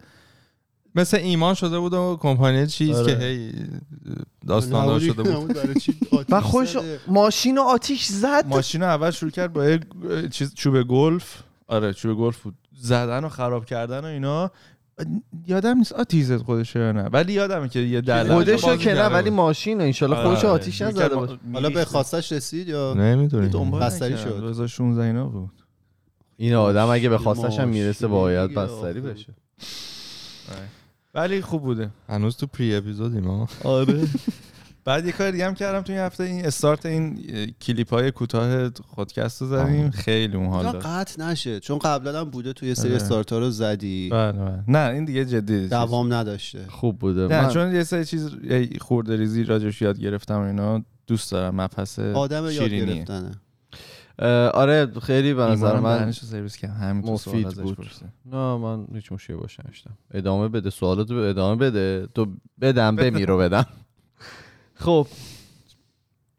مثل 0.94 1.16
ایمان 1.16 1.54
شده 1.54 1.78
بود 1.78 1.94
و 1.94 2.18
کمپانی 2.20 2.66
چیز 2.66 2.96
آره. 2.96 3.14
که 3.14 3.24
هی 3.24 3.52
داستان 4.46 4.98
شده 4.98 5.22
بود. 5.22 5.56
و 6.30 6.40
خوش؟ 6.40 6.76
ماشین 7.08 7.56
رو 7.56 7.62
آتیش 7.62 8.06
زد. 8.06 8.44
ماشین 8.46 8.82
اول 8.82 9.10
شروع 9.10 9.30
کرد 9.30 9.52
با 9.52 9.64
یه 9.64 9.80
چیز 10.30 10.54
چوب 10.54 10.82
گلف. 10.82 11.42
آره 11.66 11.92
چوب 11.92 12.18
گلف 12.18 12.38
بود. 12.38 12.54
زدن 12.80 13.24
و 13.24 13.28
خراب 13.28 13.64
کردن 13.64 14.00
و 14.00 14.04
اینا. 14.04 14.50
یادم 15.46 15.78
نیست 15.78 15.92
آتیزت 15.92 16.42
خودشه 16.42 16.80
یا 16.80 16.92
نه. 16.92 17.02
ولی 17.02 17.32
یادمه 17.32 17.68
که 17.68 17.78
یه 17.78 18.00
دل 18.00 18.34
خودشو 18.34 18.76
که 18.76 18.94
نه 18.94 19.06
ولی 19.06 19.30
بود. 19.30 19.36
ماشین 19.36 19.80
انشالله 19.80 20.22
خودش 20.22 20.38
آره. 20.38 20.48
آتیش 20.48 20.82
نزده 20.82 21.16
بود 21.16 21.40
حالا 21.52 21.70
به 21.70 21.84
خواستش 21.84 22.32
رسید 22.32 22.68
یا 22.68 22.94
نمی‌دونی 22.94 23.48
بستری. 23.80 24.18
شد. 24.18 24.40
2016 24.40 25.02
اینا 25.02 25.26
بود. 25.26 25.50
این 26.40 26.54
آدم 26.54 26.86
اگه 26.86 27.08
به 27.08 27.18
خواستش 27.18 27.58
هم 27.58 27.68
می‌رسه 27.68 28.06
باید. 28.06 28.54
بستری 28.54 29.00
بشه. 29.00 29.34
ولی 31.14 31.42
خوب 31.42 31.62
بوده. 31.62 31.90
هنوز 32.08 32.36
تو 32.36 32.46
پری 32.46 32.74
اپیزودیم 32.74 33.24
ها 33.24 33.48
آره. 33.64 34.04
بعد 34.84 35.06
یه 35.06 35.12
کار 35.12 35.30
دیگه 35.30 35.46
هم 35.46 35.54
کردم 35.54 35.80
تو 35.80 35.92
این 35.92 36.02
هفته 36.02 36.24
این 36.24 36.46
استارت 36.46 36.86
این 36.86 37.18
کلیپ 37.62 37.90
های 37.94 38.10
کوتاه 38.10 38.70
خودکست 38.88 39.42
رو 39.42 39.48
زدیم. 39.48 39.90
خیلی 39.90 40.36
اون 40.36 40.46
حال 40.46 40.64
داد 40.64 40.82
قطع 40.82 41.22
نشه. 41.24 41.60
چون 41.60 41.78
قبلا 41.78 42.20
هم 42.20 42.30
بوده 42.30 42.52
توی 42.52 42.74
سری 42.74 42.88
آره. 42.88 42.96
استارت 42.96 43.32
ها 43.32 43.38
رو 43.38 43.50
زدی. 43.50 44.08
بله 44.12 44.32
بله. 44.32 44.64
نه 44.68 44.92
این 44.94 45.04
دیگه 45.04 45.24
جدی 45.24 45.68
دوام 45.68 46.12
نداشته. 46.12 46.64
خوب 46.68 46.98
بوده. 46.98 47.26
نه 47.26 47.42
من- 47.42 47.48
چون 47.48 47.74
یه 47.74 47.84
سری 47.84 48.04
چیز 48.04 48.30
خورده 48.80 49.16
ریزی 49.16 49.44
راجش 49.44 49.82
یاد 49.82 49.98
گرفتم 50.00 50.38
و 50.38 50.42
اینا. 50.42 50.84
دوست 51.06 51.32
دارم 51.32 51.60
مبحث 51.60 51.98
آدم 51.98 52.42
یاد 52.42 52.52
شیرینیه. 52.52 52.94
گرفتنه. 52.94 53.30
آره 54.54 54.86
خیلی 55.02 55.34
به 55.34 55.42
نظر 55.42 55.80
من 55.80 55.98
دهنشو 55.98 56.26
سرویس 56.26 56.56
کرد. 56.56 56.70
همین 56.70 57.02
تو 57.02 57.16
سوال 57.16 57.36
مفید 57.36 57.46
ازش 57.46 57.72
بود. 57.74 57.88
نه 58.26 58.56
من 58.56 58.86
هیچ 58.94 59.12
مشکلی 59.12 59.36
باشه 59.36 59.62
نشتم 59.68 59.98
ادامه 60.10 60.48
بده 60.48 60.70
سوالاتو 60.70 61.14
به 61.14 61.28
ادامه 61.28 61.56
بده. 61.56 62.08
تو 62.14 62.26
بدم 62.60 62.96
بمیرو 62.96 63.38
بدم. 63.38 63.66
خب. 64.84 65.06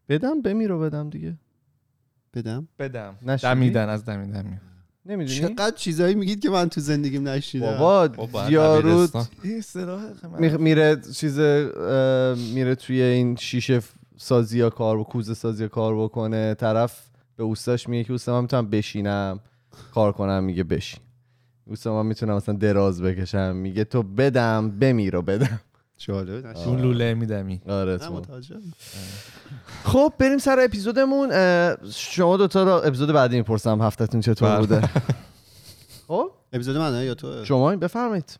بدم 0.08 0.42
بمیرو 0.42 0.80
بدم 0.80 1.10
دیگه. 1.10 1.38
بدم؟ 2.34 2.68
بدم؟ 2.78 3.14
دمیدن 3.42 3.88
از 3.88 4.04
دمیدن 4.04 4.46
میاد. 4.46 4.60
نمی‌دونی؟ 5.06 5.38
چقدر 5.38 5.76
چیزایی 5.76 6.14
میگید 6.14 6.40
که 6.40 6.50
من 6.50 6.68
تو 6.68 6.80
زندگیم 6.80 7.28
نشیدم. 7.28 7.78
بابا 7.78 8.50
یارو 8.50 9.08
میره 10.58 11.00
چیز 11.14 11.38
میره 12.54 12.74
توی 12.74 13.02
این 13.02 13.36
شیشه 13.36 13.80
سازی 14.16 14.58
یا 14.58 14.70
کار 14.70 14.96
و 14.96 15.04
کوزه 15.04 15.34
سازی 15.34 15.68
کار 15.68 16.04
بکنه. 16.04 16.54
طرف 16.54 17.09
به 17.40 17.44
اوستاش 17.44 17.88
میگه 17.88 18.04
که 18.04 18.12
اوستا 18.12 18.34
من 18.34 18.40
می‌تونم 18.40 18.70
بشینم 18.70 19.40
کار 19.94 20.12
کنم 20.12 20.44
میگه 20.44 20.64
بشین. 20.64 21.00
اوستا 21.66 22.02
من 22.02 22.08
می‌تونم 22.08 22.36
مثلا 22.36 22.54
دراز 22.54 23.02
بکشم 23.02 23.56
میگه 23.56 23.84
تو 23.84 24.02
بدم 24.02 24.70
بمیر 24.70 25.16
و 25.16 25.22
بدم. 25.22 25.60
جالب 25.98 26.56
اون 26.56 26.80
لوله 26.80 27.14
میدمی. 27.14 27.60
آره 27.68 27.98
تو. 27.98 28.12
متوجهم. 28.12 28.62
خب 29.84 30.12
بریم 30.18 30.38
سر 30.38 30.60
اپیزودمون. 30.60 31.30
شما 31.90 32.36
دوتا 32.36 32.62
رو 32.62 32.70
اپیزود 32.70 33.12
بعدی 33.12 33.36
می‌پرسم. 33.36 33.82
هفتهتون 33.82 34.20
چطور 34.20 34.48
بله. 34.48 34.58
بوده؟ 34.58 34.90
خب. 36.06 36.30
اپیزود 36.52 36.76
منه 36.76 37.04
یا 37.04 37.14
تو؟ 37.14 37.44
شما 37.44 37.76
بفرمایید. 37.76 38.38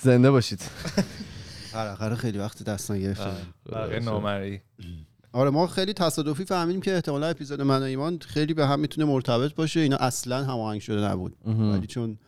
زنده 0.00 0.30
باشید. 0.30 0.62
قرقره 1.72 2.14
خیلی 2.14 2.38
وقت 2.38 2.62
دستان 2.62 3.00
گرفتم 3.00 3.36
بقیه 3.72 3.98
نامری. 3.98 4.60
آره 5.32 5.50
ما 5.50 5.66
خیلی 5.66 5.92
تصادفی 5.92 6.44
فهمیدیم 6.44 6.80
که 6.80 6.94
احتمالا 6.94 7.26
اپیزود 7.26 7.60
من 7.62 7.80
و 7.80 7.82
ایمان 7.82 8.18
خیلی 8.18 8.54
به 8.54 8.66
هم 8.66 8.80
می‌تونه 8.80 9.06
مرتبط 9.06 9.54
باشه. 9.54 9.80
اینا 9.80 9.96
اصلا 9.96 10.44
هماهنگ 10.44 10.80
شده 10.80 11.00
نبود. 11.00 11.36
ولی 11.46 11.86
چون 11.86 12.18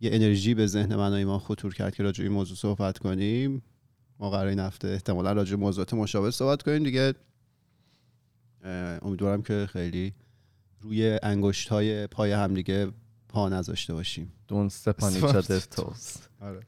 یه 0.00 0.10
انرژی 0.14 0.54
به 0.54 0.66
ذهن 0.66 0.96
من 0.96 1.10
و 1.10 1.14
ایمان 1.14 1.38
خطور 1.38 1.74
کرد 1.74 1.94
که 1.94 2.02
راجع 2.02 2.18
به 2.18 2.28
این 2.28 2.32
موضوع 2.32 2.56
صحبت 2.56 2.98
کنیم 2.98 3.62
ما 4.18 4.30
قرار 4.30 4.46
این 4.46 4.58
هفته 4.60 4.88
احتمالا 4.88 5.32
راجع 5.32 5.56
به 5.56 5.62
موضوعات 5.62 5.94
مشابه 5.94 6.30
صحبت 6.30 6.62
کنیم. 6.62 6.82
دیگه 6.82 7.14
امیدوارم 9.02 9.42
که 9.42 9.68
خیلی 9.72 10.12
روی 10.80 11.18
انگشت 11.22 11.68
های 11.68 12.06
پای 12.06 12.32
همدیگه 12.32 12.92
پا 13.28 13.48
نذاشته 13.48 13.94
باشیم. 13.94 14.32
دون 14.48 14.66
دستوس 14.66 16.16
آره. 16.40 16.60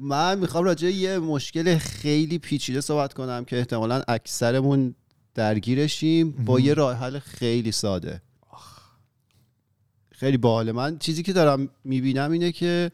من 0.00 0.38
می‌خوام 0.38 0.64
راجع 0.64 0.88
به 0.88 0.94
یه 0.94 1.18
مشکل 1.18 1.78
خیلی 1.78 2.38
پیچیده 2.38 2.80
صحبت 2.80 3.12
کنم 3.12 3.44
که 3.44 3.58
احتمالا 3.58 4.02
اکثرمون 4.08 4.94
درگیرشیم 5.34 6.30
با 6.30 6.60
یه 6.60 6.74
راه 6.74 6.96
حل 6.96 7.18
خیلی 7.18 7.72
ساده. 7.72 8.22
خیلی 10.10 10.36
باحال 10.36 10.72
من 10.72 10.98
چیزی 10.98 11.22
که 11.22 11.32
دارم 11.32 11.68
می‌بینم 11.84 12.30
اینه 12.30 12.52
که 12.52 12.90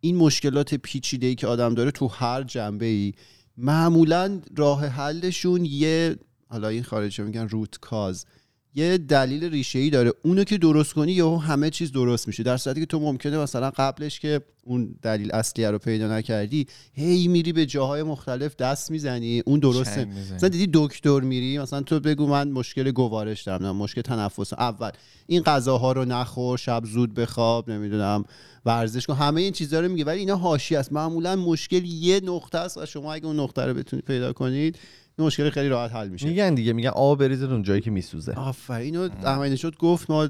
این 0.00 0.16
مشکلات 0.16 0.74
پیچیده 0.74 1.26
ای 1.26 1.34
که 1.34 1.46
آدم 1.46 1.74
داره 1.74 1.90
تو 1.90 2.08
هر 2.08 2.42
جنبه 2.42 2.86
ای 2.86 3.14
معمولا 3.56 4.40
راه 4.56 4.86
حلشون 4.86 5.64
یه 5.64 6.16
حالا 6.48 6.68
این 6.68 6.82
خارجی 6.82 7.22
میگن 7.22 7.48
روت 7.48 7.78
کاز 7.80 8.26
یه 8.74 8.98
دلیل 8.98 9.44
ریشه 9.44 9.78
ای 9.78 9.90
داره. 9.90 10.12
اونو 10.22 10.44
که 10.44 10.58
درست 10.58 10.92
کنی 10.92 11.12
یهو 11.12 11.36
همه 11.36 11.70
چیز 11.70 11.92
درست 11.92 12.26
میشه. 12.26 12.42
در 12.42 12.56
صورتی 12.56 12.80
که 12.80 12.86
تو 12.86 13.00
ممکنه 13.00 13.38
مثلا 13.38 13.70
قبلش 13.70 14.20
که 14.20 14.40
اون 14.64 14.94
دلیل 15.02 15.32
اصلی 15.32 15.64
رو 15.64 15.78
پیدا 15.78 16.08
نکردی 16.08 16.66
هی 16.94 17.28
میری 17.28 17.52
به 17.52 17.66
جاهای 17.66 18.02
مختلف 18.02 18.56
دست 18.56 18.90
می‌زنی 18.90 19.42
اون 19.46 19.60
درسته. 19.60 20.04
مثلا 20.34 20.48
دیدی 20.48 20.70
دکتر 20.72 21.20
میری 21.20 21.58
مثلا 21.58 21.82
تو 21.82 22.00
بگو 22.00 22.26
من 22.26 22.50
مشکل 22.50 22.90
گوارش 22.90 23.42
دارم 23.42 23.66
نه 23.66 23.72
مشکل 23.72 24.00
تنفس. 24.00 24.52
اول 24.52 24.90
این 25.26 25.42
غذاها 25.42 25.92
رو 25.92 26.04
نخور 26.04 26.58
شب 26.58 26.82
زود 26.84 27.14
بخواب 27.14 27.70
نمی‌دونم 27.70 28.24
ورزش 28.66 29.06
کن. 29.06 29.14
همه 29.14 29.40
این 29.40 29.52
چیزها 29.52 29.80
رو 29.80 29.88
میگه 29.88 30.04
ولی 30.04 30.18
اینا 30.18 30.36
حاشیه 30.36 30.78
است. 30.78 30.92
معمولا 30.92 31.36
مشکل 31.36 31.84
یه 31.84 32.20
نقطه 32.24 32.58
است 32.58 32.78
و 32.78 32.86
شما 32.86 33.12
اگه 33.12 33.26
اون 33.26 33.40
نقطه 33.40 33.62
رو 33.62 33.74
بتونید 33.74 34.04
پیدا 34.04 34.32
کنید 34.32 34.78
این 35.18 35.26
مشکل 35.26 35.50
خیلی 35.50 35.68
راحت 35.68 35.92
حل 35.92 36.08
میشه. 36.08 36.26
میگن 36.26 36.54
دیگه 36.54 36.72
میگن 36.72 36.88
آب 36.88 37.18
بریزید 37.18 37.50
اون 37.50 37.62
جایی 37.62 37.80
که 37.80 37.90
میسوزه. 37.90 38.32
آفرین 38.32 38.96
اینو 38.96 39.14
احمدی 39.24 39.56
شد 39.56 39.76
گفت 39.76 40.10
ما 40.10 40.28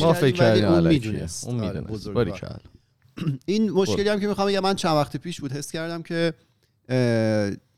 ما 0.00 0.12
فکر 0.12 0.36
کردیم 0.36 0.64
اون. 0.64 0.88
می‌دونست. 0.88 1.46
اون 1.46 1.60
آره، 1.60 1.80
می‌دونست. 1.80 2.60
این 3.46 3.70
مشکلی 3.70 4.08
هم 4.08 4.20
که 4.20 4.26
می‌خوام 4.26 4.48
بگم 4.48 4.60
من 4.60 4.74
چند 4.74 4.96
وقت 4.96 5.16
پیش 5.16 5.40
بود 5.40 5.52
حس 5.52 5.72
کردم 5.72 6.02
که 6.02 6.34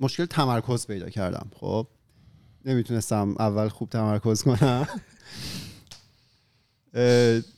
مشکل 0.01 0.25
تمرکز 0.25 0.87
پیدا 0.87 1.11
کردم. 1.11 1.51
خب 1.61 1.87
نمی‌تونستم 2.65 3.35
اول 3.39 3.69
خوب 3.69 3.91
تمرکز 3.91 4.43
کنم. 4.43 4.87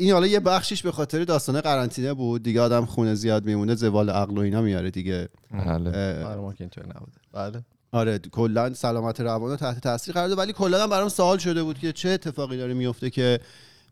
این 0.00 0.12
حالا 0.12 0.26
یه 0.26 0.40
بخشیش 0.40 0.82
به 0.82 0.92
خاطر 0.92 1.24
داستان 1.24 1.60
قرنطینه 1.60 2.14
بود. 2.14 2.42
دیگه 2.42 2.60
آدم 2.60 2.84
خونه 2.84 3.14
زیاد 3.14 3.44
میمونه 3.44 3.74
زوال 3.74 4.10
عقل 4.10 4.38
و 4.38 4.40
اینا 4.40 4.62
میاره 4.62 4.90
دیگه. 4.90 5.28
بله. 5.50 6.24
آره 6.24 6.54
که 6.54 6.60
اینطور 6.60 6.86
نبوده. 6.86 7.18
بله. 7.32 7.64
آره 7.92 8.18
کلا 8.18 8.74
سلامت 8.74 9.20
روان 9.20 9.50
رو 9.50 9.56
تحت 9.56 9.80
تاثیر 9.80 10.14
قرار 10.14 10.28
داد. 10.28 10.38
ولی 10.38 10.52
کلا 10.52 10.82
هم 10.82 10.90
برام 10.90 11.08
سوال 11.08 11.38
شده 11.38 11.62
بود 11.62 11.78
که 11.78 11.92
چه 11.92 12.08
اتفاقی 12.08 12.56
داره 12.56 12.74
میفته 12.74 13.10
که 13.10 13.40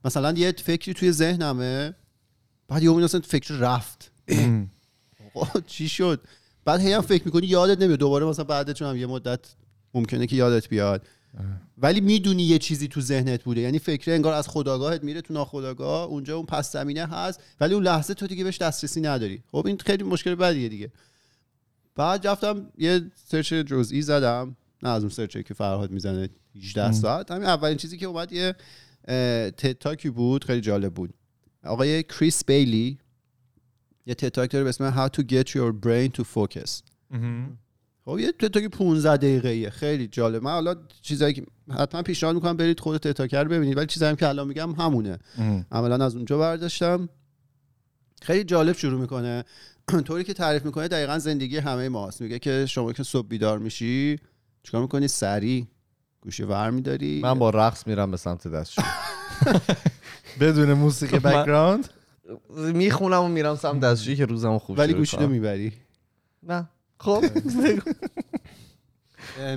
مثلا 0.04 0.32
یه 0.32 0.52
فکری 0.52 0.94
توی 0.94 1.12
ذهنمه 1.12 1.94
بعد 2.68 2.82
یهو 2.82 3.00
مثلا 3.00 3.20
فکر 3.20 3.54
رفت. 3.54 4.10
چی 5.66 5.88
شد؟ 5.88 6.20
بعد 6.64 6.80
هی 6.80 6.92
هم 6.92 7.00
فکر 7.00 7.24
می‌کنی 7.24 7.46
یادت 7.46 7.82
نمیاد. 7.82 7.98
دوباره 7.98 8.26
مثلا 8.26 8.44
بعد 8.44 8.72
چون 8.72 8.88
هم 8.88 8.96
یه 8.96 9.06
مدت 9.06 9.40
ممکنه 9.94 10.26
که 10.26 10.36
یادت 10.36 10.68
بیاد. 10.68 11.06
ولی 11.78 12.00
می‌دونی 12.00 12.42
یه 12.42 12.58
چیزی 12.58 12.88
تو 12.88 13.00
ذهنت 13.00 13.44
بوده. 13.44 13.60
یعنی 13.60 13.78
فکر 13.78 14.12
انگار 14.12 14.32
از 14.32 14.48
خداگاهت 14.48 15.04
میره 15.04 15.20
تو 15.20 15.34
ناخداگاه 15.34 16.06
اونجا 16.06 16.36
اون 16.36 16.46
پس 16.46 16.72
زمینه 16.72 17.06
هست 17.06 17.40
ولی 17.60 17.74
اون 17.74 17.82
لحظه 17.82 18.14
تو 18.14 18.26
دیگه 18.26 18.44
بهش 18.44 18.58
دسترسی 18.58 19.00
نداری. 19.00 19.42
خب 19.52 19.66
این 19.66 19.78
خیلی 19.78 20.04
مشکل 20.04 20.34
بدیه 20.34 20.68
دیگه. 20.68 20.92
بعد 21.94 22.26
رفتم 22.26 22.72
یه 22.78 23.10
سرچ 23.28 23.54
جزئی 23.54 24.02
زدم. 24.02 24.56
نه 24.82 24.88
از 24.88 25.02
اون 25.02 25.10
سرچی 25.10 25.42
که 25.42 25.54
فرهاد 25.54 25.90
می‌زنه 25.90 26.28
18 26.56 26.92
ساعت. 26.92 27.30
همین 27.30 27.48
اولین 27.48 27.76
چیزی 27.76 27.96
که 27.96 28.06
اومد 28.06 28.32
یه 28.32 28.54
اه، 29.08 29.50
تد 29.50 29.72
تاکی 29.72 30.10
بود. 30.10 30.44
خیلی 30.44 30.60
جالب 30.60 30.94
بود. 30.94 31.14
آقای 31.64 32.02
کریس 32.02 32.44
بیلی 32.44 32.98
یه 34.06 34.14
تد 34.14 34.28
تاک 34.28 34.50
داره 34.50 34.64
به 34.64 34.68
اسم 34.68 35.06
How 35.06 35.10
to 35.10 35.22
get 35.22 35.48
your 35.48 35.72
brain 35.86 36.20
to 36.20 36.24
focus. 36.34 36.82
خب 38.06 38.18
یه 38.18 38.32
تد 38.32 38.48
تاک 38.48 38.64
15 38.64 39.16
دقیقه‌ایه. 39.16 39.70
خیلی 39.70 40.06
جالب. 40.08 40.42
من 40.42 40.50
حالا 40.50 40.74
چیزایی 41.02 41.34
که 41.34 41.46
حتما 41.78 42.02
پیشنهاد 42.02 42.34
می‌کنم 42.34 42.56
برید 42.56 42.80
خود 42.80 42.96
تد 42.96 43.12
تاک 43.12 43.34
رو 43.34 43.48
ببینید. 43.48 43.76
ولی 43.76 43.86
چیزایی 43.86 44.10
هم 44.10 44.16
که 44.16 44.28
الان 44.28 44.48
میگم 44.48 44.72
همونه. 44.72 45.18
عملا 45.72 46.04
از 46.04 46.16
اونجا 46.16 46.38
برداشتم. 46.38 47.08
خیلی 48.22 48.44
جالب 48.44 48.76
شروع 48.76 49.00
می‌کنه. 49.00 49.44
طوری 50.06 50.24
که 50.24 50.34
تعریف 50.34 50.64
می‌کنه 50.64 50.88
دقیقا 50.88 51.18
زندگی 51.18 51.56
همه 51.58 51.88
ماست. 51.88 52.20
میگه 52.20 52.38
که 52.38 52.66
شما 52.66 52.92
که 52.92 53.02
صبح 53.02 53.28
بیدار 53.28 53.58
میشی 53.58 54.18
چیکار 54.62 54.82
می‌کنی؟ 54.82 55.08
سری. 55.08 55.68
گوشه 56.20 56.44
ور 56.44 56.70
میداری. 56.70 57.20
من 57.22 57.38
با 57.38 57.50
رقص 57.50 57.86
میرم 57.86 58.10
به 58.10 58.16
سمت 58.16 58.48
دستشوی 58.48 58.84
بدون 60.40 60.72
موسیقی 60.72 61.18
خب 61.18 61.28
بک‌گراند 61.28 61.88
می‌خونم 62.74 63.22
و 63.22 63.28
میرم 63.28 63.56
سمت 63.56 63.80
دستشویی 63.80 64.16
که 64.16 64.26
روزمو 64.26 64.58
خوب 64.58 64.78
ولی 64.78 64.94
گوشی 64.94 65.16
رو. 65.16 65.28
می‌بری 65.28 65.72
نه. 66.42 66.68
خب. 66.98 67.24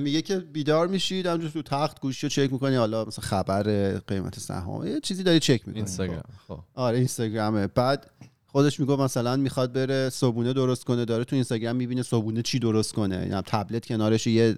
میگه 0.02 0.22
که 0.22 0.40
بیدار 0.40 0.88
میشید 0.88 1.26
همجور 1.26 1.50
تو 1.50 1.62
تخت 1.62 2.02
گوشی 2.02 2.26
رو 2.26 2.30
چک 2.30 2.52
می‌کنی 2.54 2.76
حالا 2.76 3.06
مثلا 3.06 3.26
خبر 3.26 3.92
قیمت 4.08 4.40
سهام 4.40 4.88
یه 4.88 5.00
چیزی 5.00 5.24
داری 5.24 5.40
چک 5.40 5.52
می‌کنی. 5.52 5.76
اینستاگرام 5.76 6.24
خب. 6.48 6.60
آره 6.74 6.98
اینستاگرامه 6.98 7.68
بعد 7.68 8.12
خودش 8.46 8.80
میگه 8.80 8.96
مثلا 8.96 9.36
می‌خواد 9.36 9.74
بره 9.74 10.10
صبونه 10.10 10.54
درست 10.54 10.84
کنه 10.84 11.06
داره 11.06 11.24
تو 11.24 11.36
اینستاگرام 11.36 11.76
می‌بینه 11.76 12.04
صبونه 12.04 12.42
چی 12.42 12.60
درست 12.60 12.94
کنه. 12.94 13.16
یعنی 13.16 13.42
تبلت 13.42 13.86
کنارش 13.86 14.28
یه 14.28 14.58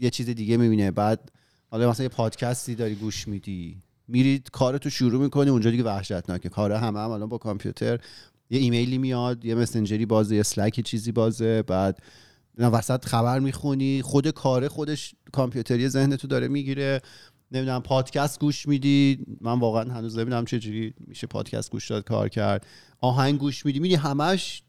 یه 0.00 0.10
چیز 0.10 0.28
دیگه 0.28 0.56
می‌بینه. 0.56 0.90
بعد 0.90 1.30
حالا 1.70 1.90
مثلا 1.90 2.02
یه 2.02 2.08
پادکستی 2.08 2.74
داری 2.74 2.94
گوش 2.94 3.28
میدی. 3.28 3.82
میرید 4.08 4.50
کارتو 4.50 4.90
شروع 4.90 5.22
می‌کنی 5.22 5.50
اونجا 5.50 5.70
دیگه 5.70 5.84
وحشتناکه. 5.84 6.48
کار 6.48 6.72
همه 6.72 6.98
هم 7.00 7.10
الان 7.10 7.28
با 7.28 7.38
کامپیوتر 7.38 8.00
یه 8.50 8.58
ایمیلی 8.60 8.98
میاد 8.98 9.44
یه 9.44 9.54
مسنجری 9.54 10.06
بازه 10.06 10.34
یه 10.34 10.40
اسلک 10.40 10.78
یه 10.78 10.84
چیزی 10.84 11.12
بازه 11.12 11.62
بعد 11.62 12.02
وسط 12.58 13.04
خبر 13.04 13.38
می‌خونی 13.38 14.02
خود 14.02 14.28
کاره 14.28 14.68
خودش 14.68 15.14
کامپیوتری 15.32 15.88
ذهنتو 15.88 16.28
داره 16.28 16.48
می‌گیره. 16.48 17.00
نمی‌دونم 17.52 17.82
پادکست 17.82 18.40
گوش 18.40 18.68
میدی. 18.68 19.18
من 19.40 19.58
واقعا 19.58 19.94
هنوز 19.94 20.18
نمی‌دونم 20.18 20.44
چجوری 20.44 20.94
میشه 21.06 21.26
پادکست 21.26 21.70
گوش 21.70 21.90
داد 21.90 22.04
کار 22.04 22.28
کرد. 22.28 22.66
آهنگ 23.00 23.38
گوش 23.38 23.66
میدی 23.66 23.78
میدی 23.78 23.94
همش 23.94 24.62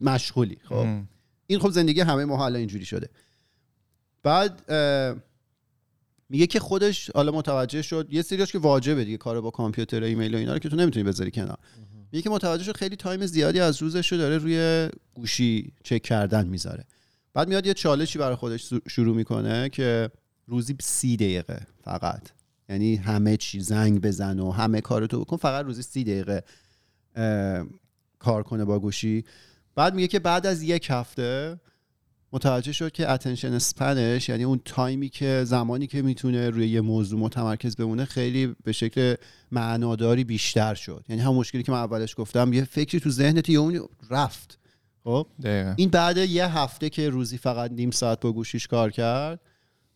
مشغولی 0.00 0.58
خب. 0.64 0.86
این 1.46 1.58
خب 1.58 1.70
زندگی 1.70 2.00
همه 2.00 2.24
ما 2.24 2.36
حالا 2.36 2.58
اینجوری 2.58 2.84
شده. 2.84 3.08
بعد 4.22 4.72
میگه 6.28 6.46
که 6.46 6.60
خودش 6.60 7.10
حالا 7.14 7.32
متوجه 7.32 7.82
شد 7.82 8.08
یه 8.10 8.22
سریاش 8.22 8.52
که 8.52 8.58
واجبه 8.58 9.04
دیگه 9.04 9.16
کار 9.16 9.40
با 9.40 9.50
کامپیوتر 9.50 10.00
و 10.00 10.04
ایمیل 10.04 10.34
و 10.34 10.38
اینا 10.38 10.52
رو 10.52 10.58
که 10.58 10.68
تو 10.68 10.76
نمی‌تونی 10.76 11.04
بذاری 11.04 11.30
کنار. 11.30 11.58
که 12.12 12.30
متوجه 12.30 12.64
شد 12.64 12.76
خیلی 12.76 12.96
time 12.96 13.26
زیادی 13.26 13.60
از 13.60 13.82
روزش 13.82 14.12
رو 14.12 14.18
داره 14.18 14.38
روی 14.38 14.88
گوشی 15.14 15.72
چک 15.84 16.02
کردن 16.02 16.46
می‌ذاره. 16.46 16.84
بعد 17.34 17.48
میاد 17.48 17.66
یه 17.66 17.74
چالشی 17.74 18.18
برای 18.18 18.36
خودش 18.36 18.72
شروع 18.88 19.16
می‌کنه 19.16 19.68
که 19.68 20.10
روزی 20.46 20.76
سی 20.80 21.16
دقیقه 21.16 21.66
فقط. 21.84 22.22
یعنی 22.68 22.96
همه 22.96 23.36
چی 23.36 23.60
زنگ 23.60 24.00
بزن 24.00 24.38
و 24.38 24.50
همه 24.50 24.80
کارتو 24.80 25.20
بکن 25.20 25.36
فقط 25.36 25.64
روزی 25.64 25.82
سی 25.82 26.04
دقیقه 26.04 26.42
کار 28.18 28.42
کنه 28.42 28.64
با 28.64 28.78
گوشی. 28.78 29.24
بعد 29.74 29.94
میگه 29.94 30.08
که 30.08 30.18
بعد 30.18 30.46
از 30.46 30.62
یک 30.62 30.86
هفته 30.90 31.60
متوجه 32.32 32.72
شد 32.72 32.92
که 32.92 33.10
attention 33.10 33.52
span 33.52 34.03
ش 34.03 34.28
یعنی 34.28 34.44
اون 34.44 34.60
تایمی 34.64 35.08
که 35.08 35.42
زمانی 35.44 35.86
که 35.86 36.02
می‌تونه 36.02 36.50
روی 36.50 36.68
یه 36.68 36.80
موضوع 36.80 37.20
متمرکز 37.20 37.76
بمونه 37.76 38.04
خیلی 38.04 38.54
به 38.64 38.72
شکل 38.72 39.14
معناداری 39.50 40.24
بیشتر 40.24 40.74
شد. 40.74 41.04
یعنی 41.08 41.22
هم 41.22 41.34
مشکلی 41.34 41.62
که 41.62 41.72
من 41.72 41.78
اولش 41.78 42.14
گفتم 42.16 42.52
یه 42.52 42.64
فکری 42.64 43.00
تو 43.00 43.10
ذهنت 43.10 43.48
یه 43.48 43.58
اون 43.58 43.88
رفت. 44.10 44.58
خب؟ 45.04 45.26
این 45.76 45.90
بعد 45.90 46.16
یه 46.16 46.58
هفته 46.58 46.90
که 46.90 47.08
روزی 47.08 47.38
فقط 47.38 47.70
نیم 47.70 47.90
ساعت 47.90 48.20
با 48.20 48.32
گوشیش 48.32 48.66
کار 48.66 48.90
کرد 48.90 49.40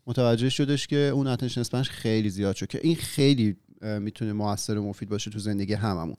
متوجه 0.07 0.49
شدش 0.49 0.87
که 0.87 0.97
اون 0.97 1.27
attention 1.27 1.61
span 1.61 1.81
ش 1.81 1.91
خیلی 1.91 2.31
زیاد 2.31 2.57
شد 2.57 2.67
که 2.67 2.81
این 2.83 2.97
خیلی 2.97 3.57
می‌تونه 3.83 4.33
موثر 4.33 4.79
و 4.79 4.89
مفید 4.89 5.09
باشه 5.09 5.31
تو 5.31 5.39
زندگی 5.39 5.75
هممون. 5.75 6.17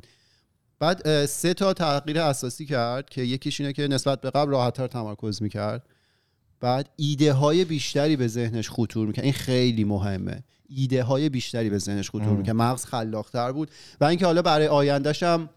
بعد 0.79 1.25
سه 1.25 1.53
تا 1.53 1.73
تغییر 1.73 2.19
اساسی 2.19 2.65
کرد 2.65 3.09
که 3.09 3.21
یکیش 3.21 3.61
اینه 3.61 3.73
که 3.73 3.87
نسبت 3.87 4.21
به 4.21 4.29
قبل 4.29 4.51
راحتتر 4.51 4.87
تمرکز 4.87 5.41
می‌کرد. 5.41 5.87
بعد 6.65 6.89
ایده 6.95 7.33
های 7.33 7.65
بیشتری 7.65 8.15
به 8.15 8.27
ذهنش 8.27 8.69
خطور 8.69 9.07
می‌کرد. 9.07 9.23
این 9.23 9.33
خیلی 9.33 9.83
مهمه. 9.83 10.43
ایده 10.69 11.03
های 11.03 11.29
بیشتری 11.29 11.69
به 11.69 11.77
ذهنش 11.77 12.09
خطور. 12.09 12.37
می‌کرد. 12.37 12.55
مغز 12.55 12.85
خلاقتر 12.85 13.51
بود. 13.51 13.71
و 14.01 14.05
اینکه 14.05 14.25
حالا 14.25 14.41
برای 14.41 14.67
آیندهش 14.67 15.23
هم 15.23 15.49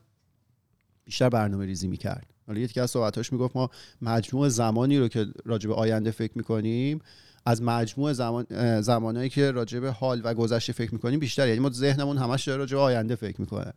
بیشتر 1.05 1.29
برنامه 1.29 1.67
ریزی 1.67 1.89
می‌کرد. 1.89 2.27
حالا 2.47 2.61
یکی 2.61 2.81
از 2.81 2.91
صحبتاش 2.91 3.33
می‌گفت 3.33 3.57
ما 3.57 3.71
مجموع 4.03 4.49
زمانی 4.49 4.99
رو 4.99 5.09
که 5.09 5.27
راجع 5.45 5.69
به 5.69 5.75
آینده 5.75 6.11
فکر 6.11 6.33
می‌کنیم 6.35 7.01
از 7.47 7.63
مجموع 7.63 8.13
زمان 8.13 8.47
اه، 8.51 8.81
زمانایی 8.83 9.29
که 9.29 9.51
راجع 9.51 9.81
به 9.81 9.91
حال 9.91 10.21
و 10.25 10.35
گذشته 10.35 10.73
فکر 10.73 10.93
می‌کنیم 10.93 11.21
بیشتر 11.21 11.49
یعنی 11.49 11.61
ما 11.61 11.71
ذهنمون 11.71 12.19
همش 12.19 12.49
داره 12.49 12.59
راجع 12.59 12.77
به 12.77 12.83
آینده 12.83 13.15
فکر 13.15 13.41
می‌کنه. 13.41 13.73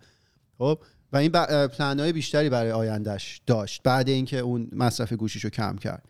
خب؟ 0.58 0.80
و 1.14 1.18
این 1.18 1.32
پلنهای 1.68 2.14
بیشتری 2.14 2.50
برای 2.50 2.72
آیندهش 2.72 3.42
داشت. 3.46 3.82
بعد 3.84 4.10
اینکه 4.10 4.40
اون 4.40 4.70
مصرف 4.72 5.14
گوشیشو 5.14 5.50
کم 5.50 5.76
کرد. 5.76 6.04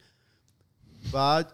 بعد 1.13 1.53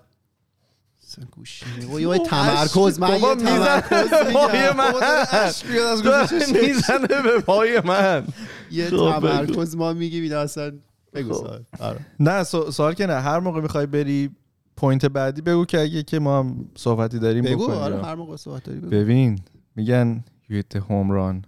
گوشی 1.32 1.66
وای، 1.89 2.20
تمرکز 2.20 3.00
من 3.00 3.10
یه 3.10 3.20
تمرکز 3.36 4.13
پای 4.34 4.51
میگم 4.51 4.75
من 4.77 6.27
می‌زنه 6.62 7.22
به 7.24 7.39
پای 7.46 7.82
من 7.86 8.27
یه 8.72 8.89
خب،. 8.89 9.20
تمرکز 9.20 9.75
ما 9.75 9.94
میگیم 9.94 10.24
اینا 10.24 10.39
اصلا 10.39 10.72
بگو 11.13 11.34
خب. 11.34 11.39
سوال. 11.39 11.63
آره. 11.80 12.00
نه 12.20 12.44
سو- 12.44 12.72
سوال 12.72 12.94
که 12.94 13.06
نه 13.08 13.13
هر 13.13 13.39
موقع 13.39 13.62
می‌خوای 13.62 13.86
بری 13.86 14.30
point 14.77 15.05
بعدی 15.06 15.42
بگو 15.42 15.66
که 15.66 15.80
اگه 15.82 16.04
که 16.04 16.20
ما 16.20 16.39
هم 16.39 16.70
صحبتی 16.77 17.20
داریم 17.20 17.44
بگو 17.44 17.63
بکنیم. 17.63 17.80
آره 17.80 18.06
هر 18.06 18.16
موقع 18.16 18.36
صحبت 18.36 18.63
داری 18.63 18.80
بگو 18.80 18.89
ببین 18.89 19.39
میگن 19.75 20.24
you 20.50 20.62
hit 20.62 20.75
home 20.75 21.15
run 21.15 21.46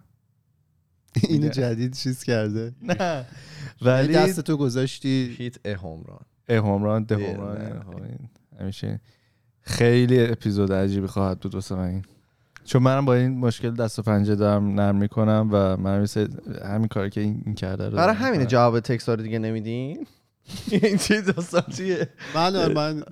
اینو. 1.23 1.49
جدید 1.49 1.93
چیز 1.95 2.23
کرده 2.23 2.73
نه 2.81 3.25
ولی 3.81 4.07
ولی 4.07 4.13
دست 4.13 4.39
تو 4.39 4.57
گذاشتی 4.57 5.35
hit 5.37 5.55
a 5.65 5.73
home 5.75 6.04
run 6.04 6.25
home 6.57 6.83
run 6.83 7.03
the 7.03 7.15
the 7.15 7.33
home 7.33 7.76
run. 7.76 8.19
همیشه 8.59 9.01
خیلی 9.61 10.25
اپیزود 10.25 10.73
عجیبی 10.73 11.07
خواهد 11.07 11.39
بود 11.39 11.55
واسه 11.55 11.75
من. 11.75 11.87
این 11.87 12.03
چون 12.65 12.83
منم 12.83 13.05
با 13.05 13.15
این 13.15 13.37
مشکل 13.37 13.71
دست 13.75 13.99
و 13.99 14.01
پنجه 14.01 14.35
دارم 14.35 14.79
نرم 14.79 14.95
می‌کنم 14.95 15.49
و 15.51 15.77
من 15.77 16.01
مثل 16.01 16.27
همین 16.65 16.87
کاری 16.87 17.09
که 17.09 17.21
این, 17.21 17.43
این 17.45 17.55
کرده 17.55 17.89
رو 17.89 17.97
برای 17.97 18.15
همین. 18.15 18.47
جواب 18.47 18.79
تکس 18.79 19.09
رو 19.09 19.15
دیگه 19.15 19.39
نمیدین؟ 19.39 20.07
این 20.71 20.97
چی 20.97 21.21
داستان 21.21 21.63
چیه؟ 21.77 22.09
من 22.35 22.73
من 22.73 23.03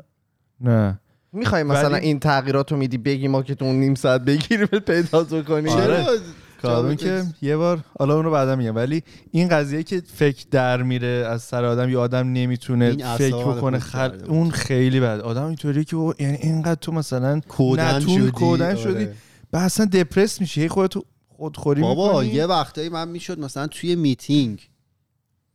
نه. 0.61 0.99
می‌خوای 1.31 1.63
مثلا 1.63 1.97
این 1.97 2.19
تغییرات 2.19 2.71
رو 2.71 2.77
میدی 2.77 2.97
بگی 2.97 3.27
ما 3.27 3.43
که 3.43 3.55
تو 3.55 3.65
اون 3.65 3.75
نیم 3.75 3.95
ساعت 3.95 4.21
بگیریم 4.21 4.67
پیدا 4.67 5.23
تو 5.23 5.43
کنی 5.43 5.69
آره. 5.69 6.03
چرا 6.03 6.17
کارون 6.61 6.95
که؟ 6.95 7.25
یه 7.41 7.57
بار 7.57 7.83
حالا 7.99 8.15
اونو 8.15 8.31
بعدا 8.31 8.55
میگم 8.55 8.75
ولی 8.75 9.03
این 9.31 9.47
قضیه 9.47 9.83
که 9.83 10.01
فکر 10.13 10.45
در 10.51 10.83
میره 10.83 11.07
از 11.07 11.41
سر 11.41 11.65
آدم 11.65 11.89
یا 11.89 12.01
آدم 12.01 12.33
نمی‌تونه 12.33 13.15
فکر 13.17 13.43
بکنه 13.43 13.79
خل... 13.79 14.23
اون 14.27 14.51
خیلی 14.51 14.99
بد. 14.99 15.19
آدم 15.19 15.45
اینطوری 15.45 15.85
که 15.85 15.95
یعنی 16.19 16.37
اینقدر 16.37 16.75
تو 16.75 16.91
مثلا 16.91 17.39
کودن 17.39 17.99
شدی. 17.99 18.31
کودن 18.31 18.65
آره. 18.65 18.75
شدی. 18.75 19.07
بعد 19.51 19.63
اصلا 19.63 19.85
دپرس 19.85 20.41
میشی. 20.41 20.61
هی 20.61 20.67
خودتو 20.67 21.03
خودخوری 21.27 21.81
بابا 21.81 22.21
می‌کنی. 22.21 22.35
یه 22.35 22.45
وقتایی 22.45 22.89
من 22.89 23.07
می‌شد 23.07 23.39
مثلا 23.39 23.67
توی 23.67 23.95
میتینگ. 23.95 24.69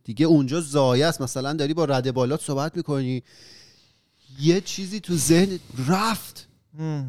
دیگه 0.04 0.26
اونجا 0.26 0.60
زایه 0.60 1.06
است. 1.06 1.20
مثلا 1.20 1.52
داری 1.52 1.74
با 1.74 1.84
رده 1.84 2.12
بالات 2.12 2.40
صحبت 2.40 2.76
می‌کنی. 2.76 3.22
یه 4.40 4.60
چیزی 4.60 5.00
تو 5.00 5.16
ذهن 5.16 5.58
رفت. 5.88 6.48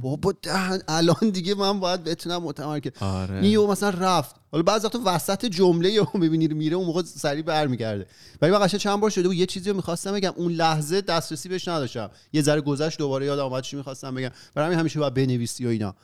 بابا 0.01 0.33
دهن 0.41 0.81
الان 0.87 1.29
دیگه 1.33 1.55
من 1.55 1.79
باید 1.79 2.03
بتونم 2.03 2.43
متمرکز 2.43 2.91
آره. 3.01 3.35
این 3.35 3.43
یهو 3.51 3.71
مثلا 3.71 3.89
رفت. 3.89 4.35
حالا 4.51 4.63
بعضی 4.63 4.87
وقتا 4.87 5.01
وسط 5.05 5.45
جمله 5.45 5.89
یهو 5.89 6.17
می‌بینی 6.17 6.47
میره 6.47 6.75
اون 6.75 6.85
موقع 6.85 7.01
سریع 7.03 7.43
برمیگرده. 7.43 8.07
ولی 8.41 8.51
من 8.51 8.59
قشنگ 8.59 8.79
چند 8.79 8.99
بار 8.99 9.09
شده 9.09 9.29
و 9.29 9.33
یه 9.33 9.45
چیزی 9.45 9.69
رو 9.69 9.75
می‌خواستم 9.75 10.11
بگم. 10.11 10.33
اون 10.35 10.51
لحظه 10.51 11.01
دسترسی 11.01 11.49
بهش 11.49 11.67
نداشتم. 11.67 12.09
یه 12.33 12.41
ذره 12.41 12.61
گذشت 12.61 12.97
دوباره 12.97 13.25
یادم 13.25 13.43
اومد 13.43 13.63
چی 13.63 13.75
می‌خواستم 13.75 14.15
بگم. 14.15 14.29
برای 14.55 14.67
همین 14.67 14.79
همیشه 14.79 14.99
باید 14.99 15.13
بنویسی 15.13 15.65
و 15.65 15.69
اینا. 15.69 15.95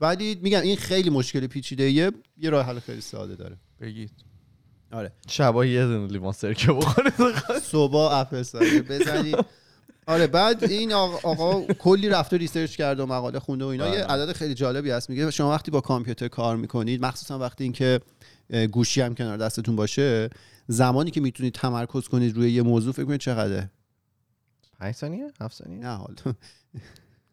ولی 0.00 0.38
میگم 0.42 0.60
این 0.60 0.76
خیلی 0.76 1.10
مشکل 1.10 1.46
پیچیده 1.46 1.90
یه 1.90 2.12
یه 2.38 2.50
راه 2.50 2.66
حل 2.66 2.78
خیلی 2.78 3.00
ساده 3.00 3.34
داره. 3.34 3.56
بگید. 3.80 4.10
آره. 4.92 5.12
شبا 5.28 5.64
یه 5.64 5.86
دونه 5.86 6.06
لیوان 6.06 6.32
سرکه 6.32 6.72
بخوره 6.72 7.12
صبح 7.62 7.94
apple 7.96 8.42
cider 8.42 8.82
بزنی 8.82 9.32
آره 10.06 10.26
بعد 10.26 10.64
این 10.64 10.92
آقا, 10.92 11.30
آقا 11.30 11.74
کلی 11.74 12.08
رفته 12.08 12.36
research 12.36 12.76
کرده 12.76 13.02
و 13.02 13.06
مقاله 13.06 13.38
خونده 13.38 13.64
و 13.64 13.68
اینا. 13.68 13.88
یه 13.88 14.04
عدد 14.04 14.32
خیلی 14.32 14.54
جالبی 14.54 14.90
هست. 14.90 15.10
میگه 15.10 15.30
شما 15.30 15.50
وقتی 15.50 15.70
با 15.70 15.80
کامپیوتر 15.80 16.28
کار 16.28 16.56
می‌کنید 16.56 17.04
مخصوصا 17.04 17.38
وقتی 17.38 17.64
اینکه 17.64 18.00
گوشی 18.72 19.00
هم 19.00 19.14
کنار 19.14 19.36
دستتون 19.36 19.76
باشه 19.76 20.30
زمانی 20.68 21.10
که 21.10 21.20
می‌تونید 21.20 21.54
تمرکز 21.54 22.08
کنید 22.08 22.36
روی 22.36 22.52
یه 22.52 22.62
موضوع 22.62 22.92
فکر 22.92 23.04
کنید 23.04 23.20
چقدره؟ 23.20 23.70
5 24.78 24.94
ثانیه؟ 24.94 25.32
7 25.40 25.56
ثانیه؟ 25.56 25.78
نه 25.78 25.96
حال 25.96 26.14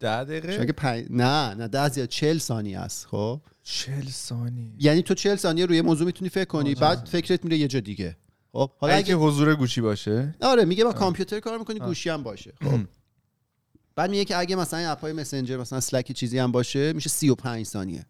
ده 0.00 0.24
دقیقه؟ 0.24 0.52
شاید 0.52 0.66
که 0.66 0.72
پنج... 0.72 1.06
نه 1.10 1.54
نه 1.54 1.68
ده 1.68 1.88
زیاد 1.88 2.08
40 2.08 2.38
ثانیه 2.38 2.78
است 2.78 3.06
خب. 3.06 3.40
چل 3.62 4.08
ثانیه. 4.08 4.70
یعنی 4.78 5.02
تو 5.02 5.14
40 5.14 5.36
ثانیه 5.36 5.66
روی 5.66 5.80
موضوع 5.80 6.06
می‌تونی 6.06 6.28
فکر 6.28 6.44
کنی. 6.44 6.74
بعد 6.74 7.06
فکرت 7.06 7.44
میره 7.44 7.56
یه 7.56 7.68
جا 7.68 7.80
دیگه. 7.80 8.16
خب 8.52 8.70
حالا 8.78 8.94
اگه 8.94 9.04
اگه 9.06 9.14
حضور 9.14 9.54
گوشی 9.54 9.80
باشه. 9.80 10.34
آره 10.42 10.64
میگه 10.64 10.84
با 10.84 10.92
کامپیوتر 10.92 11.40
کار 11.40 11.58
می‌کنی 11.58 11.80
آه. 11.80 11.86
گوشی 11.86 12.10
هم 12.10 12.22
باشه. 12.22 12.52
خب. 12.64 12.80
بعد 13.96 14.10
میگه 14.10 14.24
که 14.24 14.38
اگه 14.38 14.56
مثلا 14.56 14.78
این 14.78 14.88
اپای 14.88 15.12
مسنجر 15.12 15.56
مثلا 15.56 15.76
اسلک 15.76 16.12
چیزی 16.12 16.38
هم 16.38 16.52
باشه 16.52 16.92
میشه 16.92 17.10
35 17.10 17.66
ثانیه. 17.66 18.06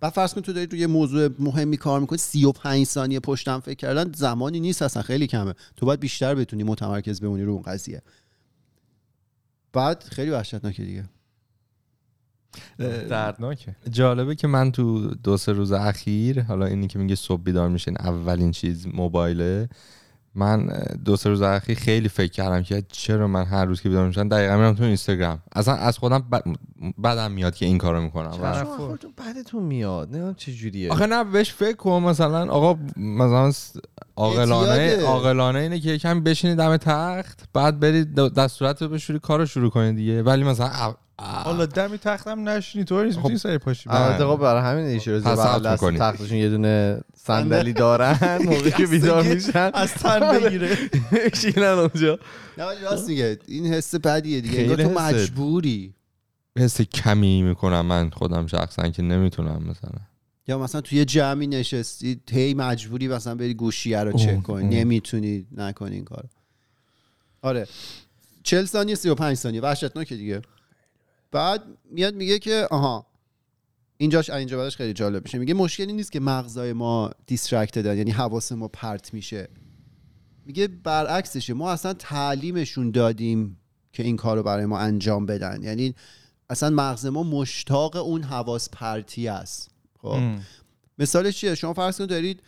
بعد 0.00 0.12
فرض 0.12 0.34
کن 0.34 0.40
تو 0.40 0.52
داری 0.52 0.66
روی 0.66 0.80
یه 0.80 0.86
موضوع 0.86 1.28
مهمی 1.38 1.76
کار 1.76 2.00
می‌کنی 2.00 2.18
35 2.18 2.86
ثانیه 2.86 3.20
پشتم 3.20 3.60
فکر 3.60 3.74
کردن 3.74 4.12
زمانی 4.12 4.60
نیست 4.60 4.82
اصلا 4.82 5.02
خیلی 5.02 5.26
کمه. 5.26 5.54
تو 5.76 5.86
باید 5.86 6.00
بیشتر 6.00 6.34
بتونی 6.34 6.62
متمرکز 6.62 7.20
بمونی 7.20 7.42
رو 7.42 7.52
اون 7.52 7.62
قضیه. 7.62 8.02
بعد 9.72 10.02
خیلی 10.02 10.30
وحشتناکه 10.30 10.82
دیگه. 10.82 11.04
دردناکه 13.08 13.76
جالبه 13.90 14.34
که 14.34 14.46
من 14.46 14.72
تو 14.72 15.14
دو 15.14 15.36
سه 15.36 15.52
روز 15.52 15.72
اخیر 15.72 16.42
حالا 16.42 16.66
اینی 16.66 16.86
که 16.86 16.98
میگه 16.98 17.14
صبح 17.14 17.42
بیدار 17.42 17.68
میشین 17.68 17.96
اولین 18.00 18.50
چیز 18.50 18.86
موبایله. 18.94 19.68
من 20.34 20.70
دو 21.04 21.16
سه 21.16 21.30
روز 21.30 21.42
اخیر 21.42 21.78
خیلی 21.78 22.08
فکر 22.08 22.32
کردم 22.32 22.62
که 22.62 22.82
چرا 22.88 23.26
من 23.26 23.44
هر 23.44 23.64
روز 23.64 23.80
که 23.80 23.88
بیدار 23.88 24.06
میشم 24.06 24.28
دقیقا 24.28 24.56
میرم 24.56 24.74
تو 24.74 24.84
اینستاگرام. 24.84 25.38
اصلا 25.52 25.74
از 25.74 25.98
خودم 25.98 26.18
ب- 26.18 26.56
بدم 27.04 27.32
میاد 27.32 27.54
که 27.54 27.66
این 27.66 27.78
کارو 27.78 28.00
می‌کنم. 28.02 28.30
شما 28.32 28.76
خودتون 28.76 29.12
بعدتون 29.16 29.62
میاد. 29.62 30.16
نه 30.16 30.34
چه 30.36 30.52
جوریه. 30.52 30.92
آخه 30.92 31.06
نه 31.06 31.24
بهش 31.24 31.52
فکر 31.52 31.76
کن. 31.76 32.02
مثلا 32.02 32.50
آقا 32.52 32.78
مثلا 32.96 33.52
عاقلانه. 34.16 34.96
عاقلانه 34.96 35.58
اینه 35.58 35.80
که 35.80 35.90
یکم 35.90 36.20
بشینی 36.20 36.54
دم 36.54 36.76
تخت 36.76 37.48
بعد 37.52 37.80
برید 37.80 38.14
دستورت 38.14 38.82
رو 38.82 38.88
بشوری 38.88 39.18
کارو 39.18 39.46
شروع 39.46 39.70
کنید 39.70 39.96
دیگه. 39.96 40.22
ولی 40.22 40.44
مثلا 40.44 40.94
حالا 41.20 41.66
دمی 41.66 41.98
تختم 41.98 42.48
نشینی 42.48 42.84
تو 42.84 43.04
نیست 43.04 43.16
می‌تونی 43.16 43.38
سری 43.38 43.58
پاشی 43.58 43.90
البته 43.90 44.26
خب 44.26 44.36
برای 44.36 44.62
همین 44.62 44.98
ثبت 44.98 45.62
دست 45.62 45.82
می‌کنی. 45.82 45.98
تختشون 45.98 46.36
یه 46.38 46.48
دونه 46.48 47.00
صندلی 47.16 47.72
دارن 47.72 48.38
موقعی 48.44 48.70
که 48.70 48.86
بیدار 48.86 49.22
میشن. 49.22 49.70
از 49.74 49.92
تن 49.94 50.38
بگیره. 50.38 50.78
میشینن 51.24 51.64
اونجا. 51.64 52.18
نه 52.58 52.64
ولی 52.64 52.80
راست 52.80 53.08
میگه. 53.08 53.38
این 53.46 53.66
حس 53.66 53.94
بدیه 53.94 54.40
دیگه. 54.40 54.76
تو 54.76 54.82
حس- 54.82 54.96
مجبوری. 54.98 55.94
حس 56.58 56.80
کمی 56.80 57.42
می‌کنم 57.42 57.86
من 57.86 58.10
خودم 58.10 58.46
شخصا 58.46 58.88
که 58.88 59.02
نمی‌تونم 59.02 59.62
مثلا. 59.70 60.00
یا 60.48 60.58
مثلا 60.58 60.80
توی 60.80 61.04
جمعی 61.04 61.46
نشستی 61.46 62.20
هی 62.30 62.54
مجبوری 62.54 63.08
مثلا 63.08 63.34
بری 63.34 63.54
گوشیه 63.54 63.98
رو 64.00 64.12
چک 64.12 64.42
کنی. 64.42 64.76
نمی‌تونی 64.76 65.46
نکنی 65.56 65.94
این 65.94 66.04
کار 66.04 66.24
آره. 67.42 67.66
40 68.42 68.64
ثانیه 68.64 68.94
35 68.94 69.36
ثانیه. 69.36 69.60
وحشتناکه 69.60 70.16
دیگه. 70.16 70.42
بعد 71.30 71.62
میاد 71.90 72.14
میگه 72.14 72.38
که 72.38 72.68
آها 72.70 73.06
اینجاش 73.96 74.30
اینجا 74.30 74.58
بعدش 74.58 74.76
خیلی 74.76 74.92
جالب 74.92 75.24
میشه. 75.24 75.38
میگه 75.38 75.54
مشکلی 75.54 75.92
نیست 75.92 76.12
که 76.12 76.20
مغزای 76.20 76.72
ما 76.72 77.10
دیسترکتدن 77.26 77.98
یعنی 77.98 78.10
حواس 78.10 78.52
ما 78.52 78.68
پرت 78.68 79.14
میشه. 79.14 79.48
میگه 80.46 80.68
برعکسشه 80.68 81.54
ما 81.54 81.70
اصلا 81.70 81.92
تعلیمشون 81.92 82.90
دادیم 82.90 83.56
که 83.92 84.02
این 84.02 84.16
کار 84.16 84.36
رو 84.36 84.42
برای 84.42 84.66
ما 84.66 84.78
انجام 84.78 85.26
بدن. 85.26 85.62
یعنی 85.62 85.94
اصلا 86.50 86.70
مغز 86.70 87.06
ما 87.06 87.22
مشتاق 87.22 87.96
اون 87.96 88.22
حواس 88.22 88.68
پرتی 88.70 89.28
است. 89.28 89.70
خب. 90.02 90.20
مثالش 90.98 91.36
چیه؟ 91.38 91.54
شما 91.54 91.72
فرض 91.72 91.98
کنید 91.98 92.10
دارید 92.10 92.42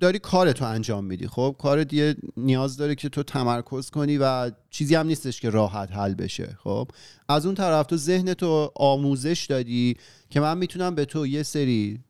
داری 0.00 0.18
کارتو 0.18 0.64
انجام 0.64 1.04
میدی. 1.04 1.26
خب 1.26 1.56
کار 1.58 1.84
دیگه 1.84 2.16
نیاز 2.36 2.76
داره 2.76 2.94
که 2.94 3.08
تو 3.08 3.22
تمرکز 3.22 3.90
کنی 3.90 4.18
و 4.18 4.50
چیزی 4.70 4.94
هم 4.94 5.06
نیستش 5.06 5.40
که 5.40 5.50
راحت 5.50 5.92
حل 5.92 6.14
بشه. 6.14 6.56
خب 6.64 6.88
از 7.28 7.46
اون 7.46 7.54
طرف 7.54 7.86
تو 7.86 7.96
ذهن 7.96 8.34
تو 8.34 8.72
آموزش 8.74 9.46
دادی 9.50 9.96
که 10.30 10.40
من 10.40 10.58
می‌تونم 10.58 10.94
به 10.94 11.04
تو 11.04 11.26
یه 11.26 11.42
سری 11.42 12.00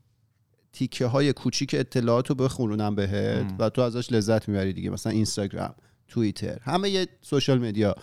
تیکه 0.72 1.06
های 1.06 1.32
کوچیک 1.32 1.74
اطلاعات 1.78 2.28
رو 2.28 2.34
بخونونم 2.34 2.94
بهت 2.94 3.46
و 3.58 3.68
تو 3.70 3.80
ازش 3.80 4.12
لذت 4.12 4.48
می‌بری 4.48 4.72
دیگه 4.72 4.90
مثلا 4.90 5.12
اینستاگرام 5.12 5.74
توییتر 6.08 6.58
همه 6.62 6.90
یه 6.90 7.08
سوشال 7.22 7.58
مدیا 7.58 7.94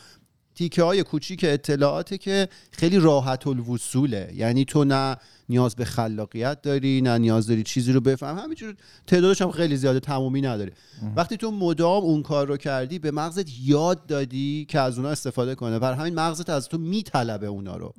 تیکه 0.55 0.83
های 0.83 1.03
کوچیک 1.03 1.45
اطلاعاته 1.47 2.17
که 2.17 2.47
خیلی 2.71 2.99
راحت 2.99 3.47
الوصوله 3.47 4.31
یعنی 4.35 4.65
تو 4.65 4.83
نه 4.83 5.17
نیاز 5.49 5.75
به 5.75 5.85
خلاقیت 5.85 6.61
داری 6.61 7.01
نه 7.01 7.17
نیاز 7.17 7.47
داری 7.47 7.63
چیزی 7.63 7.91
رو 7.91 8.01
بفهم. 8.01 8.37
همینجور 8.37 8.75
تعدادش 9.07 9.41
هم 9.41 9.51
خیلی 9.51 9.77
زیاده 9.77 9.99
تمومی 9.99 10.41
نداره. 10.41 10.71
وقتی 11.15 11.37
تو 11.37 11.51
مدام 11.51 12.03
اون 12.03 12.23
کار 12.23 12.47
رو 12.47 12.57
کردی 12.57 12.99
به 12.99 13.11
مغزت 13.11 13.45
یاد 13.63 14.05
دادی 14.05 14.65
که 14.69 14.79
از 14.79 14.97
اونا 14.97 15.09
استفاده 15.09 15.55
کنه. 15.55 15.79
بر 15.79 15.93
همین 15.93 16.15
مغزت 16.15 16.49
از 16.49 16.67
تو 16.67 16.77
میطلبه 16.77 17.47
اونا 17.47 17.77
رو. 17.77 17.93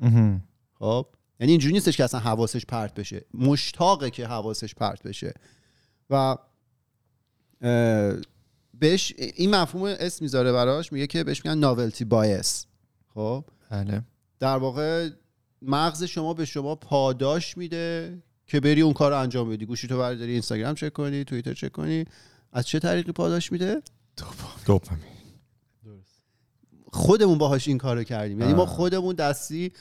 خب؟ 0.79 1.07
یعنی 1.41 1.53
اینجوری 1.53 1.75
نیستش 1.75 1.97
که 1.97 2.05
اصلا 2.05 2.21
حواسش 2.21 2.67
پرت 2.67 2.95
بشه. 2.95 3.25
مشتاقه 3.35 4.11
که 4.11 4.27
حواسش 4.27 4.75
پرت 4.75 5.03
بشه. 5.03 5.35
و 6.11 6.37
بهش 8.79 9.13
این 9.17 9.55
مفهوم 9.55 9.85
اسم 9.85 10.25
می‌ذاره 10.25 10.53
براش 10.53 10.93
میگه 10.93 11.07
که 11.07 11.25
بهش 11.25 11.45
میگن 11.45 11.59
ناولتی 11.59 12.05
بایس 12.05 12.67
خب؟ 13.15 13.45
بله. 13.71 14.03
در 14.39 14.57
واقع 14.57 15.09
مغز 15.63 16.05
شما 16.05 16.35
به 16.35 16.45
شما 16.45 16.75
پاداش 16.75 17.57
میده 17.57 18.19
که 18.47 18.61
بری 18.61 18.81
اون 18.81 18.93
کار 18.93 19.11
رو 19.11 19.19
انجام 19.19 19.51
بدی. 19.51 19.67
گوشی 19.67 19.89
تو 19.89 19.99
برداری 19.99 20.33
اینستاگرام 20.33 20.75
چک 20.75 20.93
کنی 20.93 21.25
توییتر 21.25 21.55
چک 21.55 21.73
کنی. 21.73 22.05
از 22.53 22.67
چه 22.67 22.79
طریقی 22.79 23.13
پاداش 23.13 23.53
میده؟ 23.53 23.83
دوپامین. 24.67 25.05
خودمون 26.93 27.39
باهاش 27.39 27.69
این 27.69 27.79
کارو 27.79 28.05
کردیم. 28.05 28.41
یعنی 28.41 28.55
ما 28.55 28.67
خودمون 28.67 29.15
دستی 29.15 29.73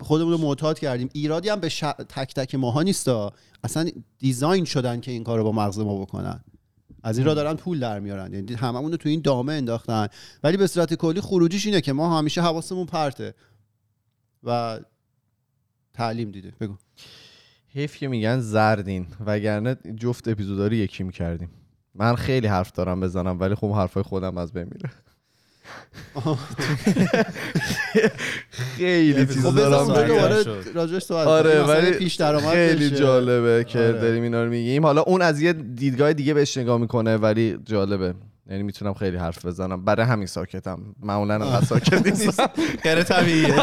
خودمون 0.00 0.32
رو 0.32 0.38
معتاد 0.38 0.78
کردیم. 0.78 1.08
ایرادی 1.12 1.48
هم 1.48 1.60
به 1.60 1.68
ش... 1.68 1.80
تک 2.08 2.34
تک 2.34 2.54
ماها 2.54 2.82
نیستا 2.82 3.32
اصلا 3.64 3.88
دیزاین 4.18 4.64
شدن 4.64 5.00
که 5.00 5.10
این 5.10 5.24
کارو 5.24 5.44
با 5.44 5.52
مغز 5.52 5.78
ما 5.78 6.00
بکنن. 6.00 6.44
از 7.02 7.18
این 7.18 7.26
را 7.26 7.34
دارن 7.34 7.54
پول 7.54 7.80
در 7.80 8.00
میارن. 8.00 8.32
یعنی 8.32 8.54
هممون 8.54 8.90
رو 8.90 8.96
تو 8.96 9.08
این 9.08 9.20
دامه 9.20 9.52
انداختن. 9.52 10.08
ولی 10.42 10.56
به 10.56 10.66
صورت 10.66 10.94
کلی 10.94 11.20
خروجیش 11.20 11.66
اینه 11.66 11.80
که 11.80 11.92
ما 11.92 12.18
همیشه 12.18 12.42
حواسمون 12.42 12.86
پرته. 12.86 13.34
و 14.42 14.80
تعلیم 15.94 16.30
دیده. 16.30 16.52
بگو. 16.60 16.76
حیف 17.68 17.96
که 17.96 18.08
میگن 18.08 18.40
زردین. 18.40 19.06
وگرنه 19.26 19.76
جفت 19.96 20.28
اپیزودا 20.28 20.66
رو 20.66 20.72
یکی 20.72 21.02
می‌کردیم 21.02 21.50
من 21.94 22.14
خیلی 22.14 22.46
حرف 22.46 22.72
دارم 22.72 23.00
بزنم 23.00 23.40
ولی 23.40 23.54
خب 23.54 23.72
حرفای 23.72 24.02
خودم 24.02 24.38
از 24.38 24.52
بین 24.52 24.64
میره. 24.64 24.90
خیلی 28.76 29.26
چیز 29.26 29.46
خب 29.46 29.56
دارم. 29.56 29.88
راجعش 30.74 31.10
آره. 31.10 31.62
مثلا 31.62 31.66
ولی 31.74 31.90
پیش 31.90 32.14
درآمد 32.14 32.52
خیلی. 32.52 32.90
جالبه 32.90 33.64
که 33.64 33.78
آره. 33.78 33.92
داریم 33.92 34.22
اینا 34.22 34.44
رو 34.44 34.50
میگیم. 34.50 34.86
حالا 34.86 35.02
اون 35.02 35.22
از 35.22 35.40
یه 35.40 35.52
دیدگاه 35.52 36.12
دیگه 36.12 36.34
بهش 36.34 36.56
نگاه 36.56 36.78
می‌کنه 36.78 37.16
ولی 37.16 37.58
جالبه. 37.64 38.14
یعنی 38.50 38.62
می‌تونم 38.62 38.94
خیلی 38.94 39.16
حرف 39.16 39.46
بزنم. 39.46 39.84
برای 39.84 40.06
همین 40.06 40.26
ساکتم. 40.26 40.80
معمولا 41.02 41.34
انقدر 41.34 41.64
ساکت 41.66 42.06
نیستم. 42.06 42.50
غیر 42.82 43.02
طبیعیه. 43.12 43.54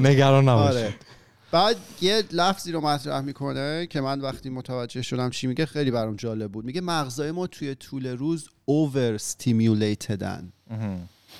نگران 0.00 0.48
نباش. 0.48 0.74
آره. 0.74 0.94
بعد 1.52 1.76
یه 2.00 2.22
لفظی 2.32 2.72
رو 2.72 2.80
مطرح 2.80 3.20
می‌کنه 3.20 3.86
که 3.90 4.00
من 4.00 4.20
وقتی 4.20 4.50
متوجه 4.50 5.02
شدم 5.02 5.30
چی 5.30 5.46
میگه 5.46 5.66
خیلی 5.66 5.90
برام 5.90 6.16
جالب 6.16 6.52
بود. 6.52 6.64
میگه 6.64 6.80
مغزای 6.80 7.30
ما 7.30 7.46
توی 7.46 7.74
طول 7.74 8.06
روز 8.06 8.48
overstimulated 8.64 9.14
ن 9.14 10.52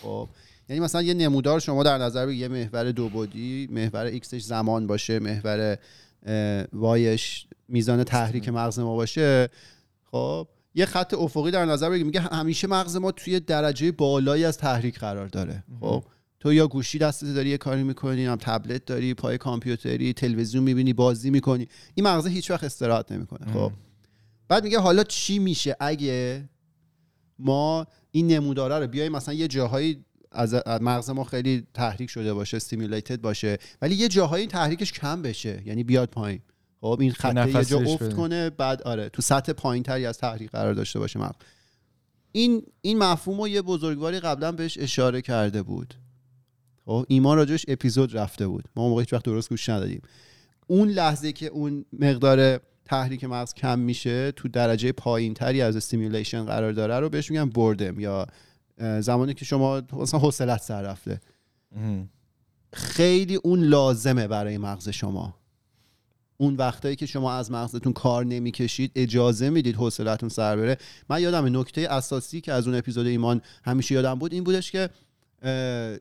خب. 0.04 0.28
یعنی 0.68 0.80
مثلا 0.80 1.02
یه 1.02 1.14
نمودار 1.14 1.60
شما 1.60 1.82
در 1.82 1.98
نظر 1.98 2.26
بگیر 2.26 2.40
یه 2.40 2.48
محور 2.48 2.92
دو 2.92 3.08
بعدی 3.08 3.68
محور 3.70 4.04
X 4.04 4.17
ش 4.17 4.42
زمان 4.42 4.86
باشه 4.86 5.18
محور 5.18 5.78
Y 6.72 6.97
ش 6.97 7.46
میزان 7.68 8.04
تحریک 8.04 8.48
مغز 8.48 8.78
ما 8.78 8.96
باشه. 8.96 9.48
خب. 10.04 10.48
یه 10.74 10.86
خط 10.86 11.14
افقی 11.14 11.50
در 11.50 11.64
نظر 11.64 11.90
بگیر 11.90 12.06
میگه 12.06 12.20
همیشه 12.20 12.66
مغز 12.66 12.96
ما 12.96 13.12
توی 13.12 13.40
درجه 13.40 13.92
بالایی 13.92 14.44
از 14.44 14.58
تحریک 14.58 14.98
قرار 14.98 15.26
داره. 15.26 15.64
خب. 15.80 16.04
تو 16.40 16.52
یا 16.52 16.66
گوشی 16.66 16.98
دستت 16.98 17.34
داری 17.34 17.50
یه 17.50 17.58
کاری 17.58 17.82
می‌کنی 17.82 18.24
هم 18.24 18.36
تبلت 18.36 18.84
داری 18.84 19.14
پای 19.14 19.38
کامپیوتری 19.38 20.12
تلویزیون 20.12 20.64
می‌بینی 20.64 20.92
بازی 20.92 21.30
می‌کنی. 21.30 21.68
این 21.94 22.06
مغزه 22.06 22.30
هیچ 22.30 22.50
وقت 22.50 22.64
استراحت 22.64 23.12
نمی‌کنه. 23.12 23.52
خب. 23.52 23.72
بعد 24.48 24.64
میگه 24.64 24.78
حالا 24.78 25.04
چی 25.04 25.38
میشه؟ 25.38 25.76
اگه 25.80 26.44
ما 27.38 27.86
این 28.16 28.26
نموداره 28.26 28.78
رو 28.78 28.86
بیایم 28.86 29.12
مثلا 29.12 29.34
یه 29.34 29.48
جاهایی 29.48 30.04
از 30.32 30.54
مغز 30.66 31.10
ما 31.10 31.24
خیلی 31.24 31.66
تحریک 31.74 32.10
شده 32.10 32.34
باشه 32.34 32.56
استیمولیتد 32.56 33.20
باشه 33.20 33.58
ولی 33.82 33.94
یه 33.94 34.08
جاهایی 34.08 34.46
تحریکش 34.46 34.92
کم 34.92 35.22
بشه 35.22 35.62
یعنی 35.66 35.84
بیاد 35.84 36.08
پایین. 36.08 36.40
خب 36.80 36.96
این 37.00 37.12
خط 37.12 37.46
یه 37.46 37.64
جا 37.64 37.78
افت 37.78 38.02
بده. 38.02 38.14
کنه 38.14 38.50
بعد 38.50 38.82
آره 38.82 39.08
تو 39.08 39.22
سطح 39.22 39.52
پایینتری 39.52 40.06
از 40.06 40.18
تحریک 40.18 40.50
قرار 40.50 40.74
داشته 40.74 40.98
باشه 40.98 41.18
مغز. 41.18 41.34
این 42.32 42.62
این 42.80 42.98
مفهوم 42.98 43.40
رو 43.40 43.48
یه 43.48 43.62
بزرگواری 43.62 44.20
قبلا 44.20 44.52
بهش 44.52 44.78
اشاره 44.78 45.22
کرده 45.22 45.62
بود. 45.62 45.94
خب 46.84 47.04
ایمان 47.08 47.36
راجش 47.36 47.64
اپیزود 47.68 48.16
رفته 48.16 48.46
بود. 48.46 48.64
ما 48.76 48.82
اون 48.82 48.90
موقع 48.90 49.02
هیچ 49.02 49.12
وقت 49.12 49.24
درست 49.24 49.48
گوش 49.48 49.68
ندادیم. 49.68 50.02
اون 50.66 50.88
لحظه 50.88 51.32
که 51.32 51.46
اون 51.46 51.84
مقدار 51.92 52.60
تحریک 52.84 53.24
مغز 53.24 53.54
کم 53.54 53.78
میشه 53.78 54.32
تو 54.32 54.48
درجه 54.48 54.92
پایین 54.92 55.34
تری 55.34 55.62
از 55.62 55.76
stimulation 55.76 56.44
قرار 56.44 56.72
داره 56.72 57.00
رو 57.00 57.08
بهش 57.08 57.30
میگن 57.30 57.50
boredom 57.50 58.00
یا 58.00 58.26
زمانی 59.00 59.34
که 59.34 59.44
شما 59.44 59.82
مثلا 59.92 60.20
حوصلت 60.20 60.62
سر 60.62 60.82
رفته. 60.82 61.20
خیلی 62.72 63.34
اون 63.34 63.60
لازمه 63.60 64.26
برای 64.28 64.58
مغز 64.58 64.88
شما. 64.88 65.34
اون 66.36 66.56
وقتایی 66.56 66.96
که 66.96 67.06
شما 67.06 67.32
از 67.32 67.50
مغزتون 67.50 67.92
کار 67.92 68.24
نمی‌کشید 68.24 68.92
اجازه 68.94 69.50
می‌دید 69.50 69.76
حوصلتون 69.76 70.28
سر 70.28 70.56
بره. 70.56 70.78
من 71.08 71.22
یادم 71.22 71.60
نکته 71.60 71.80
اساسی 71.90 72.40
که 72.40 72.52
از 72.52 72.66
اون 72.66 72.76
اپیزود 72.76 73.06
ایمان 73.06 73.40
همیشه 73.64 73.94
یادم 73.94 74.14
بود 74.14 74.32
این 74.32 74.44
بودش 74.44 74.70
که 74.70 74.90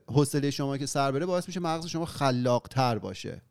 حوصله 0.06 0.50
شما 0.50 0.78
که 0.78 0.86
سر 0.86 1.12
بره 1.12 1.26
باعث 1.26 1.48
میشه 1.48 1.60
مغز 1.60 1.86
شما 1.86 2.04
خلاقتر 2.04 2.98
باشه. 2.98 3.42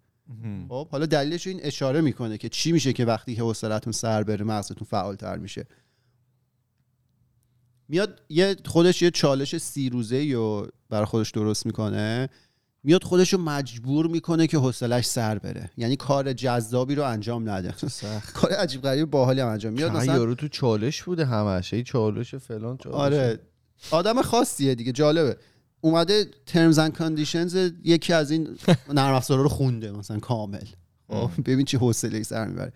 خب 0.70 0.88
حالا 0.90 1.06
دلیلش 1.06 1.48
این 1.48 1.60
اشاره 1.64 2.02
می‌کنه 2.02 2.38
که 2.38 2.50
چی 2.50 2.72
میشه 2.72 2.94
که 2.94 3.06
وقتی 3.06 3.36
که 3.36 3.42
حوصلتون 3.42 3.94
سر 3.94 4.24
بره 4.24 4.46
مغزتون 4.46 4.88
فعالتر 4.92 5.38
میشه. 5.38 5.66
میاد 7.88 8.22
یه 8.30 8.56
خودش 8.66 9.02
یه 9.02 9.12
چالش 9.12 9.58
سی 9.58 9.90
روزه 9.90 10.32
رو 10.34 10.68
برای 10.90 11.06
خودش 11.06 11.32
درست 11.32 11.66
می‌کنه. 11.66 12.30
میاد 12.84 13.04
خودش 13.04 13.34
رو 13.34 13.40
مجبور 13.40 14.08
می‌کنه 14.08 14.48
که 14.48 14.58
حوصلش 14.58 15.06
سر 15.06 15.38
بره. 15.40 15.70
یعنی 15.78 15.96
کار 15.96 16.34
جذابی 16.34 16.96
رو 16.96 17.04
انجام 17.04 17.50
نده. 17.50 17.74
کار 18.34 18.52
عجیب 18.52 18.82
غریب 18.82 19.10
باحالی 19.10 19.42
هم 19.42 19.48
انجام. 19.48 19.74
میاد 19.74 19.92
مثلا 19.92 20.16
یارو 20.16 20.36
تو 20.36 20.48
چالش 20.48 21.04
بوده 21.04 21.26
همش. 21.26 21.76
چالش 21.76 22.36
فلان 22.36 22.78
چالش. 22.78 22.96
آره. 22.96 23.40
آدم 23.92 24.22
خاصیه 24.22 24.76
دیگه 24.76 24.92
جالبه. 24.92 25.38
اومده 25.84 26.28
terms 26.54 26.76
and 26.76 26.98
conditions 27.00 27.56
یکی 27.84 28.14
از 28.14 28.32
این 28.32 28.48
نرم 28.94 29.14
افزارا 29.14 29.42
رو 29.42 29.50
خونده 29.50 29.92
مثلا 29.92 30.20
کامل. 30.20 30.64
خب 31.10 31.30
ببین 31.46 31.66
چی 31.66 31.78
حوصله 31.78 32.24
سر 32.24 32.48
می‌بره. 32.48 32.74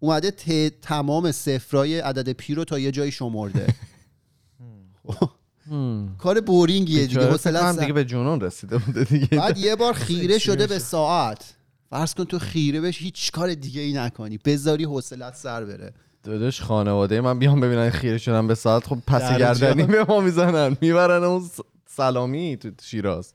اومده 0.00 0.30
ت- 0.30 0.80
تمام 0.82 1.32
صفرای 1.32 1.98
عدد 2.00 2.32
پی 2.32 2.54
رو 2.54 2.64
تا 2.64 2.78
یه 2.78 2.90
جایی 2.90 3.10
شمرده. 3.10 3.66
خب. 5.08 5.30
هم. 5.70 6.16
کار 6.18 6.40
بورینگیه 6.40 7.06
دیگه 7.06 7.30
حوصله 7.30 7.60
سر- 7.72 7.80
دیگه 7.80 7.92
به 7.92 8.04
جنون 8.04 8.40
رسیده 8.40 8.78
بوده 8.78 9.04
دیگه. 9.04 9.26
بعد 9.26 9.58
یه 9.58 9.76
بار 9.76 9.92
خیره 10.06 10.38
شده 10.38 10.66
به 10.66 10.78
ساعت. 10.78 11.54
فرض 11.90 12.14
کن 12.14 12.24
تو 12.24 12.38
خیره 12.38 12.80
بش 12.80 12.98
هیچ 13.02 13.32
کار 13.32 13.54
دیگه 13.54 13.80
ای 13.80 13.92
نکنی. 13.92 14.38
بذاری 14.44 14.84
حوصلت 14.84 15.34
سر 15.34 15.64
بره. 15.64 15.92
داداش 16.22 16.60
خانواده 16.62 17.20
من 17.20 17.38
بیان 17.38 17.60
ببینن 17.60 17.90
خیره 17.90 18.18
شدن 18.18 18.46
به 18.46 18.54
ساعت. 18.54 18.86
خب 18.86 18.98
پس 19.06 19.38
گردنی. 19.38 19.82
به 19.82 20.04
ما 20.08 20.20
می‌زنن. 20.20 20.76
می‌برن 20.80 21.24
اون 21.24 21.50
سلامی 21.98 22.56
تو 22.56 22.70
شیراز. 22.82 23.34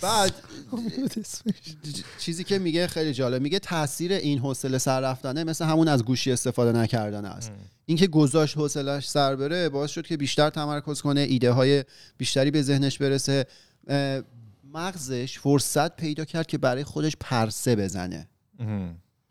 بعد 0.00 0.34
چیزی 2.18 2.44
که 2.44 2.58
میگه 2.58 2.86
خیلی 2.86 3.12
جالب. 3.12 3.42
میگه 3.42 3.58
تاثیر 3.58 4.12
این 4.12 4.38
حوصله 4.38 4.78
سر 4.78 5.00
رفتنه 5.00 5.44
مثل 5.44 5.64
همون 5.64 5.88
از 5.88 6.04
گوشی 6.04 6.32
استفاده 6.32 6.78
نکردن 6.78 7.24
است. 7.24 7.52
اینکه 7.86 8.06
گذاشت 8.06 8.56
حوصلش 8.56 9.08
سر 9.08 9.36
بره 9.36 9.68
باعث 9.68 9.90
شد 9.90 10.06
که 10.06 10.16
بیشتر 10.16 10.50
تمرکز 10.50 11.00
کنه 11.00 11.20
ایده 11.20 11.52
های 11.52 11.84
بیشتری 12.18 12.50
به 12.50 12.62
ذهنش 12.62 12.98
برسه. 12.98 13.46
مغزش 14.72 15.38
فرصت 15.38 15.96
پیدا 15.96 16.24
کرد 16.24 16.46
که 16.46 16.58
برای 16.58 16.84
خودش 16.84 17.16
پرسه 17.20 17.76
بزنه. 17.76 18.28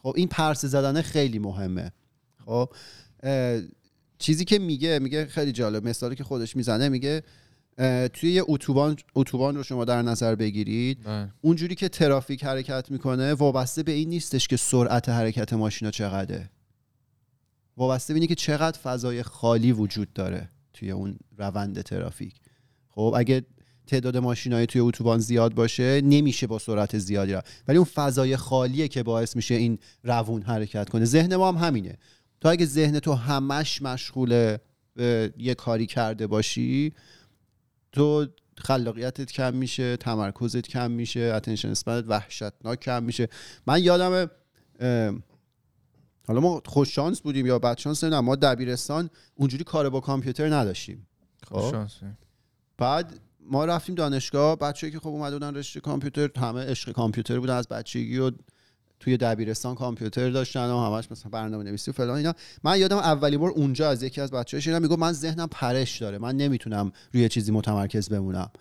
خب 0.03 0.13
این 0.15 0.27
پرسه 0.27 0.67
زدن 0.67 1.01
خیلی 1.01 1.39
مهمه. 1.39 1.91
خب 2.45 2.73
چیزی 4.19 4.45
که 4.45 4.59
میگه 4.59 4.99
میگه 4.99 5.25
خیلی 5.25 5.51
جالب. 5.51 5.87
مثالی 5.87 6.15
که 6.15 6.23
خودش 6.23 6.55
می‌زنه 6.55 6.89
میگه 6.89 7.23
توی 8.13 8.31
یه 8.31 8.43
اتوبان 8.47 8.97
اتوبان 9.15 9.55
رو 9.55 9.63
شما 9.63 9.85
در 9.85 10.01
نظر 10.01 10.35
بگیرید 10.35 10.99
اونجوری 11.41 11.75
که 11.75 11.89
ترافیک 11.89 12.43
حرکت 12.43 12.91
می‌کنه 12.91 13.33
وابسته 13.33 13.83
به 13.83 13.91
این 13.91 14.09
نیستش 14.09 14.47
که 14.47 14.57
سرعت 14.57 15.09
حرکت 15.09 15.53
ماشینا 15.53 15.91
چقدره. 15.91 16.49
وابسته 17.77 18.13
بینی 18.13 18.27
که 18.27 18.35
چقدر 18.35 18.79
فضای 18.79 19.23
خالی 19.23 19.71
وجود 19.71 20.13
داره 20.13 20.49
توی 20.73 20.91
اون 20.91 21.19
روند 21.37 21.81
ترافیک. 21.81 22.35
خب 22.89 23.13
اگه 23.17 23.45
تعداد 23.87 24.17
ماشینای 24.17 24.65
توی 24.65 24.81
اتوبان 24.81 25.19
زیاد 25.19 25.53
باشه 25.53 26.01
نمیشه 26.01 26.47
با 26.47 26.59
سرعت 26.59 26.97
زیادی 26.97 27.33
را 27.33 27.43
ولی 27.67 27.77
اون 27.77 27.87
فضای 27.95 28.37
خالیه 28.37 28.87
که 28.87 29.03
باعث 29.03 29.35
میشه 29.35 29.55
این 29.55 29.79
روون 30.03 30.41
حرکت 30.41 30.89
کنه. 30.89 31.05
ذهن 31.05 31.35
ما 31.35 31.51
هم 31.51 31.67
همینه. 31.67 31.97
تو 32.41 32.49
اگه 32.49 32.65
ذهن 32.65 32.99
تو 32.99 33.13
همش 33.13 33.81
مشغول 33.81 34.57
به 34.95 35.33
یه 35.37 35.55
کاری 35.55 35.85
کرده 35.85 36.27
باشی 36.27 36.93
تو 37.91 38.25
خلاقیتت 38.57 39.31
کم 39.31 39.53
میشه 39.53 39.97
تمرکزت 39.97 40.67
کم 40.67 40.91
میشه 40.91 41.19
attention 41.19 41.69
span 41.69 41.98
ت 41.98 42.05
وحشتناک 42.07 42.79
کم 42.79 43.03
میشه. 43.03 43.27
من 43.67 43.83
یادم 43.83 44.29
حالا 46.27 46.39
ما 46.39 46.61
خوش 46.65 46.95
شانس 46.95 47.21
بودیم 47.21 47.45
یا 47.45 47.59
بد 47.59 47.77
شانس 47.77 48.03
نمی‌دونم 48.03 48.25
ما 48.25 48.35
دبیرستان 48.35 49.09
اونجوری 49.35 49.63
کار 49.63 49.89
با 49.89 49.99
کامپیوتر 49.99 50.53
نداشتیم. 50.53 51.07
خب؟ 51.47 51.71
شانسی. 51.71 52.05
بعد 52.77 53.19
ما 53.39 53.65
رفتیم 53.65 53.95
دانشگاه 53.95 54.55
بچه‌ای 54.55 54.91
که 54.91 54.99
خب 54.99 55.07
اومده 55.07 55.35
بودن 55.35 55.55
رشته 55.55 55.79
کامپیوتر 55.79 56.39
همه 56.39 56.65
عشق 56.65 56.91
کامپیوتر 56.91 57.39
بودن 57.39 57.55
از 57.55 57.67
بچگی 57.67 58.17
و 58.17 58.31
توی 58.99 59.17
دبیرستان 59.17 59.75
کامپیوتر 59.75 60.29
داشتن 60.29 60.69
و 60.69 60.79
همش 60.79 61.11
مثلا 61.11 61.29
برنامه 61.29 61.63
نویسی 61.63 61.91
و 61.91 61.93
فلان 61.93 62.17
اینا. 62.17 62.33
من 62.63 62.79
یادم 62.79 62.97
اولی 62.97 63.37
بار 63.37 63.49
اونجا 63.49 63.89
از 63.89 64.03
یکی 64.03 64.21
از 64.21 64.31
بچه‌ها 64.31 64.61
شنیدم 64.61 64.81
می‌گفت 64.81 64.99
من 64.99 65.11
ذهنم 65.11 65.47
پرش 65.51 66.01
داره 66.01 66.17
من 66.17 66.35
نمی‌تونم 66.35 66.91
روی 67.13 67.29
چیزی 67.29 67.51
متمرکز 67.51 68.09
بمونم. 68.09 68.51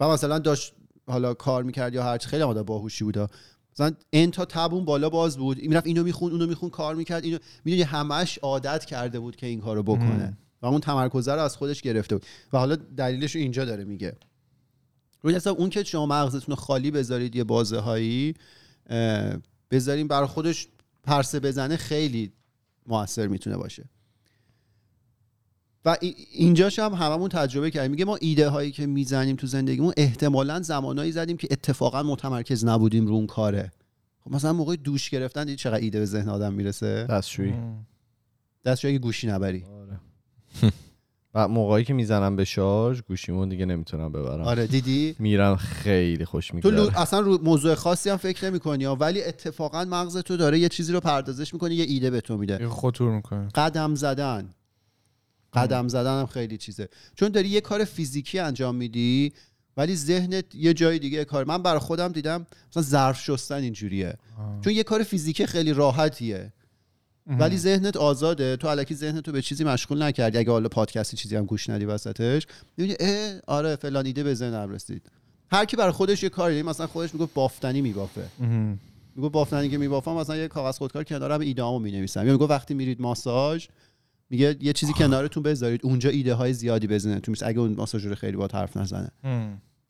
و 0.00 0.08
مثلا 0.08 0.38
داشت 0.38 0.72
حالا 1.06 1.34
کار 1.34 1.62
می‌کرد 1.62 1.94
یا 1.94 2.02
هرچی 2.02 2.28
خیلی 2.28 2.42
آدم 2.42 2.62
باهوشی 2.62 3.04
بود. 3.04 3.30
مثلا 3.72 3.92
این 4.10 4.30
تا 4.30 4.44
تبون 4.44 4.84
بالا 4.84 5.10
باز 5.10 5.38
بود. 5.38 5.58
این 5.58 5.68
می‌رفت 5.68 5.86
اینو 5.86 6.02
میخون 6.02 6.32
اونو 6.32 6.46
میخون 6.46 6.70
کار 6.70 6.94
می‌کرد 6.94 7.24
اینو 7.24 7.38
می‌دونی 7.64 7.82
همش 7.82 8.38
عادت 8.38 8.84
کرده 8.84 9.20
بود 9.20 9.36
که 9.36 9.46
این 9.46 9.60
کارو 9.60 9.82
بکنه. 9.82 10.38
و 10.62 10.66
اون 10.66 10.80
تمرکز 10.80 11.28
رو 11.28 11.40
از 11.40 11.56
خودش 11.56 11.82
گرفته 11.82 12.16
بود. 12.16 12.26
و 12.52 12.58
حالا 12.58 12.76
دلیلش 12.76 13.34
رو 13.34 13.40
اینجا 13.40 13.64
داره 13.64 13.84
میگه. 13.84 14.16
روی 15.22 15.34
حساب 15.34 15.60
اون 15.60 15.70
که 15.70 15.84
شما 15.84 16.06
مغزتون 16.06 16.56
رو 16.56 16.56
خالی 16.56 16.90
بذارید 16.90 17.36
یه 17.36 17.44
بازه 17.44 17.78
هایی 17.78 18.34
بذارین 19.70 20.08
برای 20.08 20.28
خودش 20.28 20.68
پرسه 21.02 21.40
بزنه 21.40 21.76
خیلی 21.76 22.32
موثر 22.86 23.26
می‌تونه 23.26 23.56
باشه. 23.56 23.84
و 25.84 25.96
ای- 26.00 26.14
اینجاش 26.32 26.78
هم 26.78 26.92
هممون 26.94 27.28
تجربه 27.28 27.70
کردیم. 27.70 27.90
میگه 27.90 28.04
ما 28.04 28.16
ایده 28.16 28.48
هایی 28.48 28.72
که 28.72 28.86
می‌زنیم 28.86 29.36
تو 29.36 29.46
زندگیمون 29.46 29.92
احتمالا 29.96 30.62
زمانایی 30.62 31.12
زدیم 31.12 31.36
که 31.36 31.48
اتفاقا 31.50 32.02
متمرکز 32.02 32.64
نبودیم 32.64 33.06
رو 33.06 33.14
اون 33.14 33.26
کاره. 33.26 33.70
خب 34.20 34.30
مثلا 34.34 34.52
موقع 34.52 34.76
دوش 34.76 35.10
گرفتن 35.10 35.44
دیدی 35.44 35.56
چقدر 35.56 35.80
ایده 35.80 35.98
به 35.98 36.04
ذهن 36.04 36.28
آدم 36.28 36.52
می‌رسه؟ 36.52 37.06
دستشویی. 37.10 37.54
دست 38.64 38.84
اگه 38.84 38.98
گوشی 38.98 39.26
نبری. 39.26 39.64
آره. 39.64 40.00
و 41.34 41.48
موقعی 41.48 41.84
که 41.84 41.94
می‌زنم 41.94 42.36
به 42.36 42.44
شارژ 42.44 43.00
گوشیمون 43.00 43.48
دیگه 43.48 43.66
نمی‌تونم 43.66 44.12
ببرم. 44.12 44.40
آره 44.40 44.66
دیدی؟ 44.66 45.16
میرم 45.18 45.56
خیلی 45.56 46.24
خوش 46.24 46.48
تو 46.48 46.56
میگذره. 46.56 46.74
لو... 46.76 46.90
اصلا 46.96 47.20
رو 47.20 47.38
موضوع 47.42 47.74
خاصی 47.74 48.10
هم 48.10 48.16
فکر 48.16 48.50
نمی 48.50 48.60
کنی 48.60 48.86
ولی 48.86 49.22
اتفاقا 49.22 49.84
مغز 49.84 50.16
تو 50.16 50.36
داره 50.36 50.58
یه 50.58 50.68
چیزی 50.68 50.92
رو 50.92 51.00
پردازش 51.00 51.54
می‌کنه 51.54 51.74
یه 51.74 51.84
ایده 51.84 52.10
به 52.10 52.20
تو 52.20 52.36
میده. 52.36 52.58
یه 52.60 52.68
خطور 52.68 53.16
می‌کنه. 53.16 53.48
قدم 53.54 53.94
زدن. 53.94 54.54
قدم 55.52 55.88
زدن 55.88 56.20
هم 56.20 56.26
خیلی 56.26 56.58
چیزه. 56.58 56.88
چون 57.14 57.28
داری 57.28 57.48
یه 57.48 57.60
کار 57.60 57.84
فیزیکی 57.84 58.38
انجام 58.38 58.74
میدی 58.74 59.32
ولی 59.76 59.96
ذهنت 59.96 60.54
یه 60.54 60.74
جای 60.74 60.98
دیگه 60.98 61.24
کار 61.24 61.44
من 61.44 61.62
برای 61.62 61.78
خودم 61.78 62.08
دیدم 62.08 62.46
مثلا 62.70 62.82
ظرف 62.82 63.20
شستن 63.20 63.62
اینجوریه. 63.62 64.14
چون 64.64 64.72
یه 64.72 64.82
کار 64.82 65.02
فیزیکی 65.02 65.46
خیلی 65.46 65.72
راحتیه. 65.72 66.52
ولی 67.28 67.58
ذهنت 67.58 67.96
آزاده. 67.96 68.56
تو 68.56 68.68
الکی 68.68 68.94
ذهنت 68.94 69.26
رو 69.26 69.32
به 69.32 69.42
چیزی 69.42 69.64
مشغول 69.64 70.02
نکردی. 70.02 70.38
اگه 70.38 70.50
حالا 70.50 70.68
پادکستی 70.68 71.16
چیزی 71.16 71.36
هم 71.36 71.44
گوش 71.44 71.70
ندی 71.70 71.84
وسطش 71.84 72.46
می‌بینی 72.76 72.96
اه 73.00 73.40
آره 73.46 73.76
فلان 73.76 74.06
ایده 74.06 74.22
به 74.22 74.34
ذهنم 74.34 74.70
رسید. 74.70 75.10
هر 75.50 75.64
کی 75.64 75.76
برای 75.76 75.92
خودش 75.92 76.22
یه 76.22 76.28
کاری 76.28 76.62
مثلا 76.62 76.86
خودش 76.86 77.14
میگه 77.14 77.28
بافتنی 77.34 77.80
میبافه. 77.80 78.24
میگه 79.16 79.28
بافتنی 79.28 79.68
که 79.68 79.78
میبافم 79.78 80.12
مثلا 80.12 80.36
یه 80.36 80.48
کاغذ 80.48 80.78
خودکار 80.78 81.04
کنارم 81.04 81.40
ایدهامو 81.40 81.78
می‌نویسم. 81.78 82.26
یا 82.26 82.32
میگه 82.32 82.44
وقتی 82.44 82.74
میرید 82.74 83.00
ماساژ 83.00 83.66
میگه 84.30 84.56
یه 84.60 84.72
چیزی 84.72 84.92
کنارتون 84.92 85.42
بذارید. 85.42 85.80
اونجا 85.84 86.10
ایده 86.10 86.34
های 86.34 86.52
زیادی 86.52 86.86
بزنه 86.86 87.20
تو 87.20 87.34
اگه 87.42 87.58
اون 87.58 87.72
ماساژور 87.72 88.14
خیلی 88.14 88.36
با 88.36 88.48
حرف 88.52 88.76
نزنه. 88.76 89.10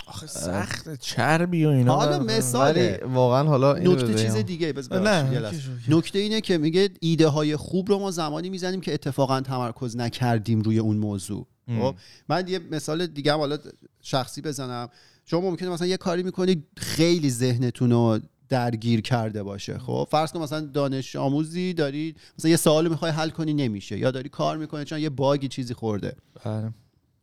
آخه 0.09 0.27
سخت 0.27 1.01
چربی 1.01 1.65
و 1.65 1.69
اینا. 1.69 1.97
حالا 1.97 2.19
مثاله. 2.19 3.01
واقعا 3.13 3.45
حالا 3.45 3.73
نکته. 3.73 4.15
چیز 4.15 4.37
دیگه 4.37 4.75
نه، 4.91 5.53
نکته 5.89 6.19
اینه 6.19 6.41
که 6.41 6.59
میگه 6.59 6.91
ایده 7.01 7.29
های 7.29 7.57
خوب 7.57 7.89
رو 7.89 7.99
ما 7.99 8.11
زمانی 8.11 8.51
می‌زنیم 8.51 8.81
که 8.81 8.95
اتفاقا 8.95 9.41
تمرکز 9.41 9.97
نکردیم 9.97 10.61
روی 10.61 10.79
اون 10.79 10.97
موضوع. 10.97 11.47
خب 11.81 11.95
من 12.29 12.49
یه 12.49 12.59
مثال 12.59 13.07
دیگه 13.07 13.33
هم 13.33 13.39
حالا 13.39 13.59
شخصی 14.03 14.43
بزنم. 14.43 14.89
شما 15.27 15.41
ممکنه 15.41 15.69
مثلا 15.69 15.87
یه 15.87 15.97
کاری 15.97 16.23
می‌کنی 16.23 16.65
خیلی 16.77 17.31
ذهنتون 17.31 17.91
رو 17.91 18.19
درگیر 18.49 19.01
کرده 19.01 19.43
باشه. 19.43 19.79
خب 19.79 20.09
فرض 20.11 20.33
کن 20.33 20.41
مثلا 20.41 20.61
دانش 20.61 21.17
آموزی 21.17 21.73
داری 21.73 22.15
مثلا 22.39 22.51
یه 22.51 22.57
سوال 22.57 22.89
می‌خوای 22.89 23.11
حل 23.11 23.31
کنی 23.31 23.55
نمیشه. 23.55 23.99
یا 23.99 24.11
داری 24.11 24.29
کار 24.29 24.57
می‌کنی 24.57 24.85
چون 24.85 24.99
یه 24.99 25.11
باگی 25.11 25.49
چیزی 25.49 25.75
خورده. 25.75 26.17
بله. 26.45 26.71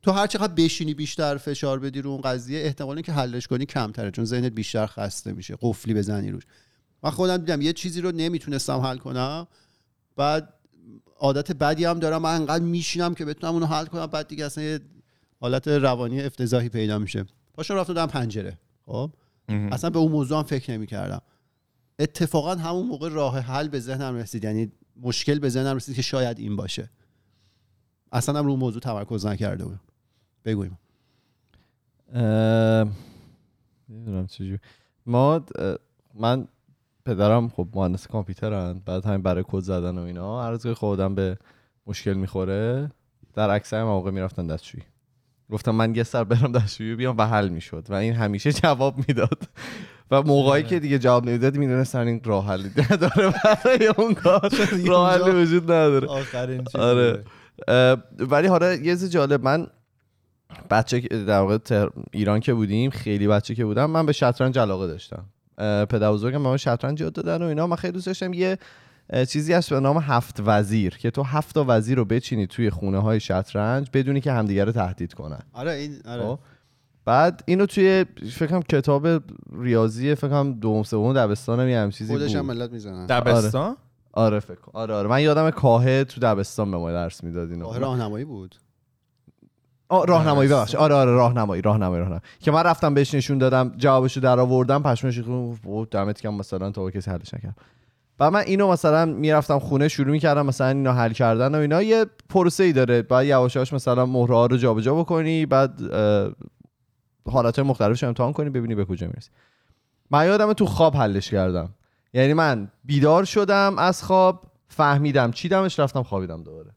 تو 0.06 0.12
هر 0.12 0.26
چقدر 0.26 0.52
بشینی 0.52 0.94
بیشتر 0.94 1.36
فشار 1.36 1.78
بدی 1.78 2.02
رو 2.02 2.10
اون 2.10 2.20
قضیه 2.20 2.60
احتمال 2.60 3.00
که 3.00 3.12
حلش 3.12 3.46
کنی 3.46 3.66
کمتره 3.66 4.10
چون 4.10 4.24
ذهنت 4.24 4.52
بیشتر 4.52 4.86
خسته 4.86 5.32
میشه 5.32 5.56
قفلی 5.60 5.94
بزنی 5.94 6.30
روش. 6.30 6.42
من 7.02 7.10
خودم 7.10 7.36
دیدم 7.36 7.60
یه 7.60 7.72
چیزی 7.72 8.00
رو 8.00 8.12
نمی‌تونستم 8.12 8.78
حل 8.78 8.98
کنم. 8.98 9.46
بعد 10.16 10.54
عادت 11.16 11.52
بدی 11.52 11.84
هم 11.84 11.98
دارم. 11.98 12.22
من 12.22 12.34
انقدر 12.34 12.64
میشینم 12.64 13.14
که 13.14 13.24
بتونم 13.24 13.52
اونو 13.52 13.66
حل 13.66 13.86
کنم 13.86 14.06
بعد 14.06 14.28
دیگه 14.28 14.44
اصلا 14.44 14.64
یه 14.64 14.80
حالت 15.40 15.68
روانی 15.68 16.22
افتضاحی 16.22 16.68
پیدا 16.68 16.98
میشه. 16.98 17.26
پاشم 17.54 17.74
رفتم 17.74 17.92
دادم 17.92 18.12
پنجره 18.12 18.58
خب؟ 18.82 19.10
اصلا 19.48 19.90
به 19.90 19.98
اون 19.98 20.12
موضوع 20.12 20.38
هم 20.38 20.44
فکر 20.44 20.72
نمی‌کردم. 20.72 21.22
اتفاقا 21.98 22.54
همون 22.54 22.86
موقع 22.86 23.08
راه 23.08 23.38
حل 23.38 23.68
به 23.68 23.80
ذهنم 23.80 24.16
رسید. 24.16 24.44
یعنی 24.44 24.72
مشکل 25.02 25.38
به 25.38 25.48
ذهنم 25.48 25.76
رسید 25.76 25.96
که 25.96 26.02
شاید 26.02 26.38
این 26.38 26.56
باشه. 26.56 26.90
اصلا 28.12 28.38
هم 28.38 28.46
رو 28.46 28.56
موضوع 28.56 28.80
تمرکز 28.80 29.26
نکرده 29.26 29.64
بودم. 29.64 29.80
بگویم. 30.46 30.78
نمی‌دونم 33.88 34.26
چجوری 34.26 34.58
ما 35.06 35.44
من 36.14 36.48
پدرم 37.04 37.48
خب 37.48 37.68
مهندس 37.74 38.06
کامپیوترن 38.06 38.82
بعد 38.86 39.06
همین 39.06 39.22
برای 39.22 39.44
کد 39.48 39.60
زدن 39.60 39.98
و 39.98 40.02
اینا 40.02 40.46
هر 40.46 40.56
که 40.56 40.74
خودم 40.74 41.14
به 41.14 41.38
مشکل 41.86 42.14
می‌خوره 42.14 42.90
در 43.34 43.50
اکثر 43.50 43.84
مواقع 43.84 44.10
می‌رفتن 44.10 44.46
دستشویی. 44.46 44.84
گفتم 45.50 45.74
من 45.74 45.94
یه 45.94 46.02
سر 46.02 46.24
برم 46.24 46.52
دستشویی 46.52 46.94
بیام 46.94 47.18
و 47.18 47.22
حل 47.22 47.48
می‌شد 47.48 47.86
و 47.88 47.94
این 47.94 48.14
همیشه 48.14 48.52
جواب 48.52 48.98
می‌داد. 49.08 49.42
و 50.10 50.22
موقعی 50.22 50.62
که 50.62 50.80
دیگه 50.80 50.98
جواب 50.98 51.28
نمی‌داد 51.28 51.56
می‌دونستن 51.56 52.06
این 52.06 52.20
راه 52.24 52.46
حلی 52.46 52.70
نداره 52.90 53.34
برای 53.44 53.86
اون 53.86 54.14
کار. 54.14 54.50
راه 54.86 55.12
حلی 55.12 55.30
وجود 55.42 55.62
نداره. 55.62 56.08
آخرین 56.08 56.64
چیز 56.64 56.80
آره. 56.80 57.24
ولی 58.18 58.48
حالا 58.48 58.72
یه 58.74 58.96
چیز 58.96 59.10
جالب 59.10 59.44
من 59.44 59.66
بچه 60.70 61.00
که- 61.00 61.08
در 61.08 61.40
واقع 61.40 61.58
تهر- 61.58 61.90
ایران 62.12 62.40
که 62.40 62.54
بودیم 62.54 62.90
خیلی 62.90 63.26
بچه 63.28 63.54
که 63.54 63.64
بودم 63.64 63.90
من 63.90 64.06
به 64.06 64.12
شطرنج 64.12 64.58
علاقه 64.58 64.86
داشتم. 64.86 65.24
پدر 65.88 66.12
بزرگم 66.12 66.42
به 66.42 66.48
من 66.48 66.56
شطرنج 66.56 67.00
یاد 67.00 67.12
دادن 67.12 67.42
و 67.42 67.46
اینا. 67.46 67.66
من 67.66 67.76
خیلی 67.76 67.92
دوست 67.92 68.06
داشتم 68.06 68.32
یه 68.32 68.58
چیزی 69.28 69.52
هست 69.52 69.70
به 69.70 69.80
نام 69.80 69.98
هفت 69.98 70.36
وزیر 70.46 70.96
که 70.96 71.10
تو 71.10 71.22
هفت 71.22 71.54
تا 71.54 71.64
وزیر 71.68 71.96
رو 71.96 72.04
بچینی 72.04 72.46
توی 72.46 72.70
خونه 72.70 72.98
های 72.98 73.20
شطرنج 73.20 73.88
بدونی 73.92 74.20
که 74.20 74.32
همدیگه 74.32 74.64
رو 74.64 74.72
تهدید 74.72 75.14
کنن. 75.14 75.38
آره 75.52 75.72
این 75.72 75.96
آره. 76.08 76.22
خب؟ 76.22 76.38
بعد 77.04 77.42
اینو 77.46 77.66
توی 77.66 78.04
فکر 78.32 78.46
کنم 78.46 78.62
کتاب 78.62 79.08
ریاضی 79.58 80.14
فکر 80.14 80.28
کنم 80.28 80.52
دوم 80.52 80.82
سوم 80.82 81.12
دبستانم 81.12 81.68
یه 81.68 81.78
هم 81.78 81.90
چیزی 81.90 82.12
خودش 82.12 82.34
هم 82.36 82.46
بود 82.46 82.56
ملت 82.56 82.72
می‌زنن. 82.72 83.06
دبستان؟ 83.06 83.76
آره. 84.12 84.40
فکر 84.40 84.54
کنم. 84.54 84.72
آره 84.74 84.94
آره. 84.94 85.08
من 85.08 85.22
یادم 85.22 85.50
کاهه 85.50 86.04
تو 86.04 86.20
دبستان 86.20 86.70
به 86.70 86.76
ما 86.76 86.92
درس 86.92 87.24
می‌داد 87.24 87.50
اینو. 87.50 87.64
راه 87.64 87.78
راهنمایی 87.78 88.24
بود. 88.24 88.54
راهنمایی 89.90 90.48
ببخش 90.48 90.74
آره 90.74 90.94
آره 90.94 91.10
راهنمایی 91.10 91.62
راهنمایی 91.62 91.98
راهنمایی. 92.00 92.22
که 92.40 92.50
من 92.50 92.62
رفتم 92.62 92.94
بهش 92.94 93.14
نشون 93.14 93.38
دادم 93.38 93.72
جوابشو 93.76 94.20
در 94.20 94.40
آوردم 94.40 94.82
پشمش 94.82 95.16
ریخت. 95.18 95.90
دمت 95.90 96.20
کم 96.20 96.34
مثلا 96.34 96.70
تا 96.70 96.90
کسی 96.90 97.10
حلش 97.10 97.34
نکرد. 97.34 97.56
و 98.20 98.30
من 98.30 98.40
اینو 98.40 98.72
مثلا 98.72 99.04
می‌رفتم 99.04 99.58
خونه 99.58 99.88
شروع 99.88 100.10
می‌کردم 100.10 100.46
مثلا 100.46 100.68
اینو 100.68 100.92
حل 100.92 101.12
کردن 101.12 101.54
و 101.54 101.58
اینا. 101.58 101.82
یه 101.82 102.06
پروسه 102.28 102.64
ای 102.64 102.72
داره. 102.72 103.02
بعد 103.02 103.26
یواش 103.26 103.56
یواش 103.56 103.72
مثلا 103.72 104.06
مهره 104.06 104.34
ها 104.34 104.46
رو 104.46 104.56
جابجا 104.56 104.94
بکنی 104.94 105.46
بعد 105.46 105.82
اه، 105.92 106.30
حالت 107.32 107.58
مختلفش 107.58 108.02
رو 108.02 108.08
امتحان 108.08 108.32
کنی 108.32 108.50
ببینی 108.50 108.74
به 108.74 108.84
کجا 108.84 109.06
می‌رسی. 109.06 109.30
من 110.10 110.26
یادم 110.26 110.52
تو 110.52 110.66
خواب 110.66 110.96
حلش 110.96 111.30
کردم. 111.30 111.68
یعنی 112.14 112.34
من 112.34 112.68
بیدار 112.84 113.24
شدم 113.24 113.78
از 113.78 114.02
خواب 114.02 114.42
فهمیدم 114.68 115.30
چیدمش 115.30 115.80
رفتم 115.80 116.02
خوابیدم 116.02 116.42
دوباره. 116.42 116.70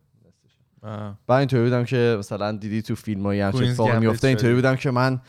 بعد 1.28 1.40
اینطوری 1.40 1.64
بودم 1.64 1.86
که 1.86 2.16
مثلا 2.20 2.52
دیدی 2.52 2.82
تو 2.82 2.96
فیلم 2.96 3.24
های 3.24 3.42
همچین 3.42 3.64
اتفاقی 3.64 3.92
گمبت 3.92 4.02
میفته 4.02 4.28
اینطوری. 4.28 4.56
بودم 4.56 4.76
که 4.76 4.92
من 4.92 5.22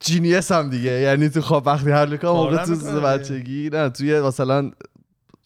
جینیس 0.00 0.52
هم 0.52 0.70
دیگه. 0.70 0.90
یعنی 0.90 1.28
تو 1.28 1.40
خواب 1.40 1.66
وقتی 1.66 1.90
هر 1.90 2.16
کنم 2.16 2.30
موقع 2.30 2.64
تو. 2.64 3.00
بچگی 3.00 3.70
نه 3.72 3.88
توی 3.88 4.20
مثلا 4.20 4.70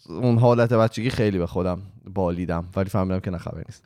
اون 0.09 0.39
حالت 0.39 0.73
بچگی 0.73 1.11
خیلی 1.11 1.39
به 1.39 1.47
خودم 1.47 1.83
بالیدم 2.07 2.69
ولی 2.77 2.91
فهمیدم 2.91 3.21
که 3.21 3.31
نه 3.31 3.39
خبری 3.39 3.65
نیست 3.69 3.85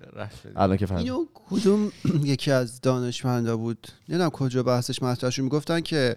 الان 0.57 0.77
که 0.77 0.87
فهمیدم. 0.87 1.13
اینو 1.13 1.27
کدوم 1.35 1.93
یکی 2.25 2.51
از 2.51 2.81
دانشمندا 2.81 3.57
بود؟ 3.57 3.89
نمی‌دونم 4.09 4.31
کجا 4.31 4.63
بحثش 4.63 5.03
مطرح 5.03 5.31
شد 5.31 5.43
می‌گفتن 5.43 5.81
که 5.81 6.17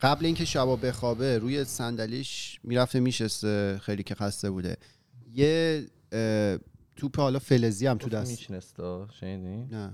قبل 0.00 0.26
اینکه 0.26 0.44
شبا 0.44 0.76
بخوابه 0.76 1.38
روی 1.38 1.64
صندلیش 1.64 2.60
می‌رفته 2.64 3.00
میشسته 3.00 3.80
خیلی 3.82 4.02
که 4.02 4.14
خسته 4.14 4.50
بوده. 4.50 4.76
یه 5.34 5.86
توپ 6.96 7.20
حالا 7.20 7.38
فلزی 7.38 7.86
هم 7.86 7.98
تو 7.98 8.08
دست. 8.08 8.30
میشنستا 8.30 9.08
شنیدی؟ 9.20 9.74
نه. 9.74 9.90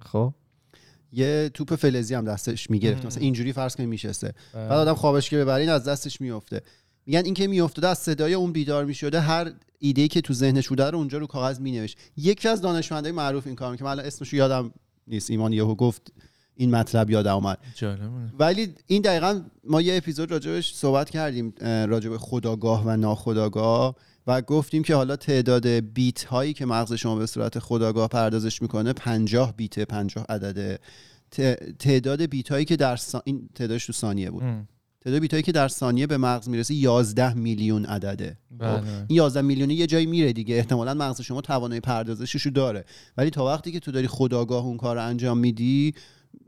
خب. 0.00 0.34
یه 1.12 1.50
توپ 1.54 1.74
فلزی 1.74 2.14
هم 2.14 2.24
دستش 2.24 2.70
می‌گرفت. 2.70 3.06
مثلا 3.06 3.22
اینجوری 3.22 3.52
فرض 3.52 3.76
کنید 3.76 3.88
میشسته. 3.88 4.34
بعد 4.54 4.72
آدم 4.72 4.94
خوابش 4.94 5.30
که 5.30 5.36
ببره 5.36 5.60
این 5.60 5.70
از 5.70 5.84
دستش 5.84 6.20
میفته 6.20 6.62
میگن 7.06 7.24
این 7.24 7.34
که 7.34 7.46
میافتاده 7.46 7.88
از 7.88 7.98
صدای 7.98 8.34
اون 8.34 8.52
بیدار 8.52 8.84
می‌شده 8.84 9.20
هر 9.20 9.52
ایده 9.78 10.08
که 10.08 10.20
تو 10.20 10.34
ذهنش 10.34 10.68
بوده 10.68 10.90
رو 10.90 10.98
اونجا 10.98 11.18
رو 11.18 11.26
کاغذ 11.26 11.60
مینوشت. 11.60 11.98
یکی 12.16 12.48
از 12.48 12.60
دانشمندای 12.60 13.12
معروف 13.12 13.46
این 13.46 13.56
کار 13.56 13.76
که 13.76 13.84
من 13.84 13.90
الان 13.90 14.06
اسمش 14.06 14.28
رو 14.28 14.38
یادم 14.38 14.72
نیست 15.06 15.30
ایمان 15.30 15.52
یهو 15.52 15.74
گفت 15.74 16.12
این 16.56 16.70
مطلب 16.70 17.10
یادم 17.10 17.34
اومد. 17.34 17.58
جالبه. 17.74 18.04
ولی 18.38 18.74
این 18.86 19.02
دقیقا 19.02 19.42
ما 19.64 19.80
یه 19.80 19.96
اپیزود 19.96 20.30
راجبش 20.30 20.74
صحبت 20.74 21.10
کردیم 21.10 21.54
راجب 21.60 22.16
خداگاه 22.16 22.82
و 22.86 22.96
ناخداگاه. 22.96 23.96
و 24.28 24.40
گفتیم 24.40 24.82
که 24.82 24.94
حالا 24.94 25.16
تعداد 25.16 25.66
بیت 25.66 26.24
هایی 26.24 26.52
که 26.52 26.66
مغز 26.66 26.92
شما 26.92 27.16
به 27.16 27.26
صورت 27.26 27.58
خداگاه 27.58 28.08
پردازش 28.08 28.62
می‌کنه 28.62 28.92
50 28.92 29.54
بیت 29.56 29.80
50 29.80 30.26
عدده 30.28 30.78
تعداد 31.78 32.22
بیت 32.22 32.48
هایی 32.48 32.64
که 32.64 32.76
در 32.76 32.96
سا... 32.96 33.22
این 33.24 33.48
تعدادش 33.54 33.86
تو 33.86 33.92
ثانیه 33.92 34.30
بود. 34.30 34.42
تعداد 35.00 35.20
بیت 35.20 35.30
هایی 35.30 35.42
که 35.42 35.52
در 35.52 35.68
ثانیه 35.68 36.06
به 36.06 36.16
مغز 36.16 36.48
می‌رسه 36.48 36.74
11 36.74 37.34
میلیون 37.34 37.84
عدده. 37.84 38.38
خب، 38.50 38.58
بله. 38.58 38.82
این 39.08 39.16
11 39.16 39.42
میلیونی 39.42 39.74
یه 39.74 39.86
جایی 39.86 40.06
میره 40.06 40.32
دیگه. 40.32 40.54
احتمالا 40.54 40.94
مغز 40.94 41.20
شما 41.20 41.40
توانایی 41.40 41.80
پردازشش 41.80 42.42
رو 42.42 42.50
داره. 42.50 42.84
ولی 43.16 43.30
تا 43.30 43.46
وقتی 43.46 43.72
که 43.72 43.80
تو 43.80 43.92
داری 43.92 44.06
خداگاه 44.06 44.64
اون 44.64 44.76
کار 44.76 44.96
رو 44.96 45.04
انجام 45.04 45.38
میدی 45.38 45.94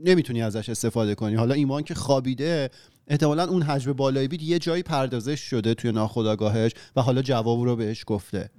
نمی‌تونی 0.05 0.43
ازش 0.43 0.69
استفاده 0.69 1.15
کنی. 1.15 1.35
حالا 1.35 1.55
ایمان 1.55 1.83
که 1.83 1.95
خوابیده 1.95 2.71
احتمالا 3.11 3.45
اون 3.45 3.63
حجم 3.63 3.93
بالایی 3.93 4.29
بید 4.29 4.43
یه 4.43 4.59
جایی 4.59 4.83
پردازش 4.83 5.41
شده 5.41 5.75
توی 5.75 5.93
ناخداگاهش 5.93 6.73
و 6.97 7.03
حالا 7.03 7.23
جواب 7.23 7.61
رو 7.61 7.77
بهش 7.77 8.05
گفته. 8.07 8.51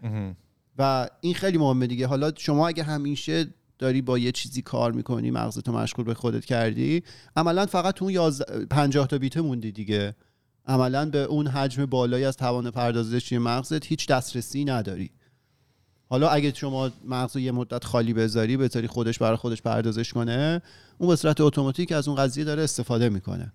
و 0.77 1.09
این 1.21 1.33
خیلی 1.33 1.57
مهمه 1.57 1.87
دیگه. 1.87 2.07
حالا 2.07 2.31
شما 2.37 2.67
اگه 2.67 2.83
همیشه 2.83 3.45
داری 3.79 4.01
با 4.01 4.17
یه 4.17 4.31
چیزی 4.31 4.61
کار 4.61 4.91
می‌کنی 4.91 5.31
مغزتو 5.31 5.71
مشغول 5.71 6.05
به 6.05 6.13
خودت 6.13 6.45
کردی 6.45 7.03
عملا 7.35 7.65
فقط 7.65 7.95
تو 7.95 8.05
اون 8.05 8.13
11 8.13 8.65
50 8.65 9.07
تا 9.07 9.17
بیته 9.17 9.41
موندی 9.41 9.71
دیگه. 9.71 10.15
عملا 10.65 11.09
به 11.09 11.17
اون 11.17 11.47
حجم 11.47 11.85
بالایی 11.85 12.25
از 12.25 12.37
توان 12.37 12.71
پردازشی 12.71 13.37
مغزت 13.37 13.85
هیچ 13.85 14.07
دسترسی 14.07 14.65
نداری. 14.65 15.11
حالا 16.12 16.30
اگه 16.30 16.54
شما 16.56 16.89
مغز 17.08 17.36
رو 17.36 17.41
یه 17.41 17.52
مدت 17.52 17.84
خالی 17.84 18.13
بذاری 18.13 18.58
بذاری 18.58 18.88
خودش 18.88 19.19
برای 19.19 19.38
خودش 19.38 19.62
پردازش 19.62 20.13
کنه 20.13 20.62
اون 20.97 21.10
به 21.10 21.15
صورت 21.15 21.41
اتوماتیک 21.41 21.91
از 21.91 22.08
اون 22.08 22.17
قضیه 22.17 22.43
داره 22.43 22.63
استفاده 22.63 23.10
می‌کنه. 23.10 23.52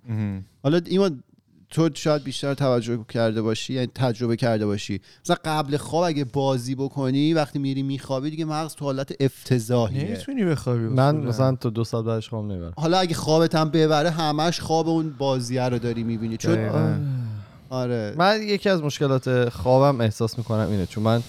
حالا 0.62 0.80
ایمان 0.84 1.22
تو 1.70 1.90
شاید 1.94 2.24
بیشتر 2.24 2.54
توجه 2.54 3.04
کرده 3.08 3.42
باشی 3.42 3.74
یعنی 3.74 3.86
تجربه 3.94 4.36
کرده 4.36 4.66
باشی. 4.66 5.00
مثلا 5.24 5.36
قبل 5.44 5.76
خواب 5.76 6.04
اگه 6.04 6.24
بازی 6.24 6.74
بکنی 6.74 7.34
وقتی 7.34 7.58
میری 7.58 7.82
میخوابی 7.82 8.30
دیگه 8.30 8.44
مغز 8.44 8.74
تو 8.74 8.84
حالت 8.84 9.12
افتضاحیه. 9.20 10.04
نمی‌تونی 10.04 10.44
بخوابی 10.44 10.80
من. 10.80 11.16
مثلا 11.16 11.56
تو 11.56 11.70
دو 11.70 11.84
ساعت 11.84 12.04
بعدش 12.04 12.28
خواب 12.28 12.44
نمی‌برم. 12.44 12.72
حالا 12.76 12.98
اگه 12.98 13.14
خوابت 13.14 13.54
هم 13.54 13.70
ببره 13.70 14.10
همش 14.10 14.60
خواب 14.60 14.88
اون 14.88 15.14
بازیه 15.18 15.62
رو 15.62 15.78
داری 15.78 16.02
می‌بینی. 16.02 16.36
چون. 16.36 16.70
آره. 17.70 18.14
من 18.18 18.42
یکی 18.42 18.68
از 18.68 18.82
مشکلات 18.82 19.48
خوابم 19.48 20.00
احساس 20.00 20.38
می‌کنم 20.38 20.68
اینه 20.70 20.86
چون 20.86 21.04
من 21.04 21.22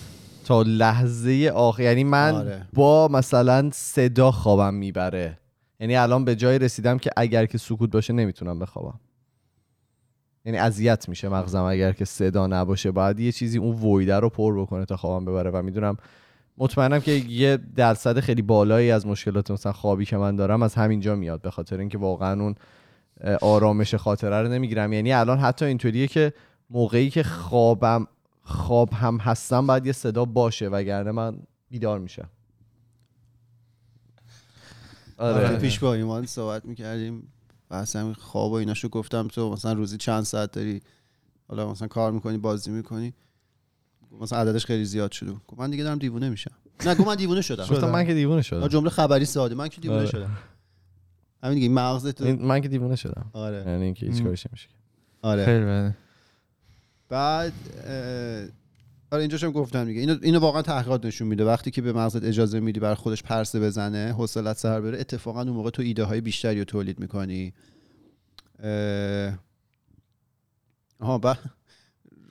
تا 0.48 0.62
لحظه 0.62 1.52
آخر. 1.56 1.84
یعنی 1.84 2.04
من 2.04 2.36
آره. 2.36 2.68
با 2.74 3.08
مثلا 3.08 3.70
صدا 3.74 4.32
خوابم 4.32 4.74
می‌بره. 4.74 5.38
یعنی 5.80 5.96
الان 5.96 6.26
به 6.26 6.36
جای 6.36 6.60
رسیدم 6.60 6.98
که 6.98 7.10
اگر 7.18 7.46
که 7.46 7.58
سکوت 7.58 7.92
باشه 7.92 8.14
نمی‌تونم 8.14 8.60
بخوابم. 8.60 9.00
یعنی 10.46 10.58
اذیت 10.58 11.10
میشه 11.10 11.30
مغزم 11.30 11.64
اگر 11.64 11.92
که 11.92 12.06
صدا 12.06 12.48
نباشه. 12.48 12.92
باید 12.92 13.20
یه 13.20 13.32
چیزی 13.32 13.58
اون 13.58 13.76
ویده 13.76 14.16
رو 14.16 14.30
پر 14.30 14.62
بکنه 14.62 14.86
تا 14.86 14.98
خوابم 14.98 15.26
ببره 15.26 15.52
و 15.52 15.62
می‌دونم 15.62 15.98
مطمئنم 16.58 17.00
که 17.00 17.12
یه 17.12 17.58
درصد 17.76 18.20
خیلی 18.20 18.42
بالایی 18.42 18.92
از 18.92 19.08
مشکلات 19.08 19.52
مثلا 19.52 19.72
خوابی 19.72 20.06
که 20.06 20.18
من 20.18 20.36
دارم 20.36 20.64
از 20.64 20.76
همینجا 20.76 21.16
میاد. 21.16 21.42
به 21.42 21.52
خاطر 21.52 21.78
اینکه 21.80 21.98
واقعا 21.98 22.42
اون 22.42 22.56
آرامش 23.42 23.96
خاطره 23.96 24.42
رو 24.42 24.48
نمی‌گیرم. 24.48 24.94
یعنی 24.94 25.14
الان 25.14 25.40
حتی 25.40 25.66
اینطوریه 25.66 26.08
که 26.08 26.34
موقعی 26.70 27.10
که 27.10 27.24
خوابم 27.24 28.08
خواب 28.48 28.94
هم 28.94 29.18
هستم 29.18 29.68
باید 29.68 29.86
یه 29.86 29.92
صدا 29.92 30.26
باشه 30.26 30.68
وگرنه 30.68 31.12
من 31.12 31.40
بیدار 31.70 32.00
میشم. 32.00 32.30
آره. 35.18 35.58
پیش 35.58 35.80
با 35.80 35.94
ایمان 35.94 36.26
صحبت 36.26 36.66
می‌کردیم 36.66 37.32
بحث 37.70 37.96
همین 37.96 38.14
خواب 38.14 38.52
و 38.52 38.56
ایناشو 38.56 38.90
گفتم 38.90 39.28
تو 39.28 39.52
مثلا 39.52 39.74
روزی 39.74 39.98
چند 39.98 40.24
ساعت 40.24 40.52
داری؟ 40.52 40.82
حالا 41.48 41.72
مثلا 41.72 41.88
کار 41.88 42.12
می‌کنی 42.12 42.38
بازی 42.38 42.72
می‌کنی؟ 42.72 43.14
مثلا 44.22 44.40
عددش 44.40 44.66
خیلی 44.66 44.86
زیاد 44.86 45.12
شده. 45.12 45.32
گفت 45.32 45.60
من 45.60 45.70
دیگه 45.70 45.84
دارم 45.84 45.98
دیوونه 45.98 46.30
میشم. 46.30 46.52
نه 46.86 46.96
گفت 46.96 47.08
من 47.08 47.16
دیوونه 47.16 47.42
شدم. 47.42 47.66
گفتم 47.66 47.90
من 47.90 48.06
که 48.06 48.14
دیوونه 48.14 48.42
شدم. 48.42 48.68
جمله 48.68 48.90
خبری 48.90 49.26
ساده. 49.26 49.56
من 49.56 49.68
که 49.68 49.82
دیوونه 49.82 50.00
آره. 50.00 50.10
شدم. 50.10 50.38
همین 51.44 51.56
دیگه 51.56 51.70
مغزت 51.70 52.22
من 52.22 52.62
که 52.62 52.68
دیوونه 52.68 52.96
شدم. 52.96 53.30
آره. 53.34 53.64
یعنی 53.68 53.84
اینکه 53.84 54.06
هیچ 54.06 54.22
م. 54.22 54.24
کارش 54.24 54.48
نمیشه 54.48 54.68
آره. 55.22 55.46
خیلی 55.46 55.66
بده. 55.66 55.98
بعد 57.10 57.54
آره 59.12 59.22
اینجاش 59.22 59.43
هم 59.43 59.52
گفتم 59.52 59.86
دیگه. 59.86 60.00
اینو, 60.00 60.17
اینو 60.22 60.39
واقعا 60.39 60.62
تحقیقات 60.62 61.06
نشون 61.06 61.28
میده. 61.28 61.46
وقتی 61.46 61.72
که 61.72 61.82
به 61.82 61.93
مغزت 61.93 62.24
اجازه 62.24 62.60
میدی 62.60 62.80
بر 62.80 62.96
خودش 62.96 63.24
پرسه 63.24 63.60
بزنه 63.60 64.13
حوصلت 64.13 64.58
سر 64.58 64.82
بره 64.82 65.00
اتفاقا 65.00 65.41
اون 65.41 65.50
موقع 65.50 65.70
تو 65.70 65.82
ایده 65.82 66.04
های 66.04 66.22
بیشتری 66.22 66.60
رو 66.60 66.65
تولید 66.65 67.00
می‌کنی. 67.00 67.54
آها 71.00 71.17
ب... 71.17 71.38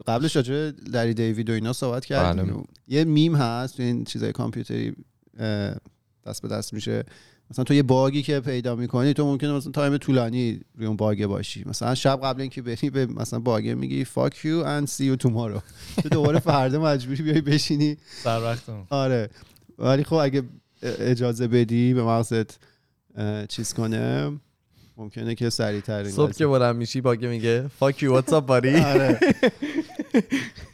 قبلش 0.07 0.37
راجع 0.37 0.71
لری 0.87 1.15
دیوید 1.15 1.51
و 1.51 1.53
اینا 1.53 1.73
صحبت 1.73 2.05
کردیم. 2.05 2.45
بله. 2.45 2.65
یه 2.89 3.05
میم 3.05 3.35
هست 3.35 3.77
تو 3.77 3.83
این 3.83 4.05
چیزای 4.05 4.33
کامپیوتری 4.33 4.97
دست 6.27 6.43
به 6.43 6.49
دست 6.49 6.73
میشه. 6.73 7.05
مثلا 7.51 7.65
تو 7.65 7.75
یه 7.75 7.83
bug 7.83 8.13
ی 8.13 8.23
که 8.23 8.41
پیدا 8.41 8.77
می‌کنی 8.77 9.13
تو 9.15 9.25
ممکنه 9.25 9.53
مثلا 9.53 9.73
time 9.73 9.97
طولانی 9.97 10.61
روی 10.77 10.87
اون 10.87 10.97
bug 10.97 11.27
باشی. 11.27 11.65
مثلا 11.67 11.95
شب 11.95 12.21
قبل 12.23 12.41
اینکه 12.41 12.63
بری 12.63 12.91
به 12.91 13.07
مثلا 13.07 13.39
bug 13.39 13.69
میگی 13.69 14.05
fuck 14.05 14.33
you 14.33 14.65
and 14.65 14.91
see 14.91 15.05
you 15.11 15.27
tomorrow. 15.27 15.61
تو 16.03 16.09
دوباره 16.09 16.39
فردا 16.39 16.81
مجبوری 16.83 17.23
بیای 17.23 17.41
بشینی. 17.41 17.97
سر 18.23 18.43
وقتم 18.43 18.87
آره. 18.91 19.31
ولی 19.79 20.05
خب 20.05 20.15
اگه 20.15 20.43
اجازه 20.83 21.49
بدی 21.49 21.95
به 21.95 22.03
مغزت 22.03 22.59
چیز 23.49 23.75
کنه 23.75 24.33
ممکنه 24.97 25.35
که 25.35 25.51
سریعتر 25.51 26.05
صبح 26.05 26.33
که 26.33 26.47
بلند 26.47 26.77
میشی 26.77 27.01
باگه 27.01 27.29
میگه 27.29 27.71
fuck 27.81 27.95
you 27.95 28.23
what's 28.23 28.33
up 28.33 28.47
buddy? 28.49 28.83
آره. 28.85 29.21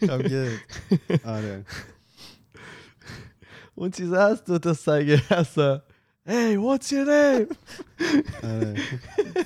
آره. 1.24 1.64
اون 3.74 3.90
چیزا 3.90 4.30
هست 4.30 4.46
دو 4.46 4.58
تا 4.58 4.74
سگه 4.74 5.22
هستن. 5.28 5.80
Hey 6.26 6.56
what's 6.56 6.92
your 6.92 7.06
name? 7.06 7.56
آره 8.44 8.74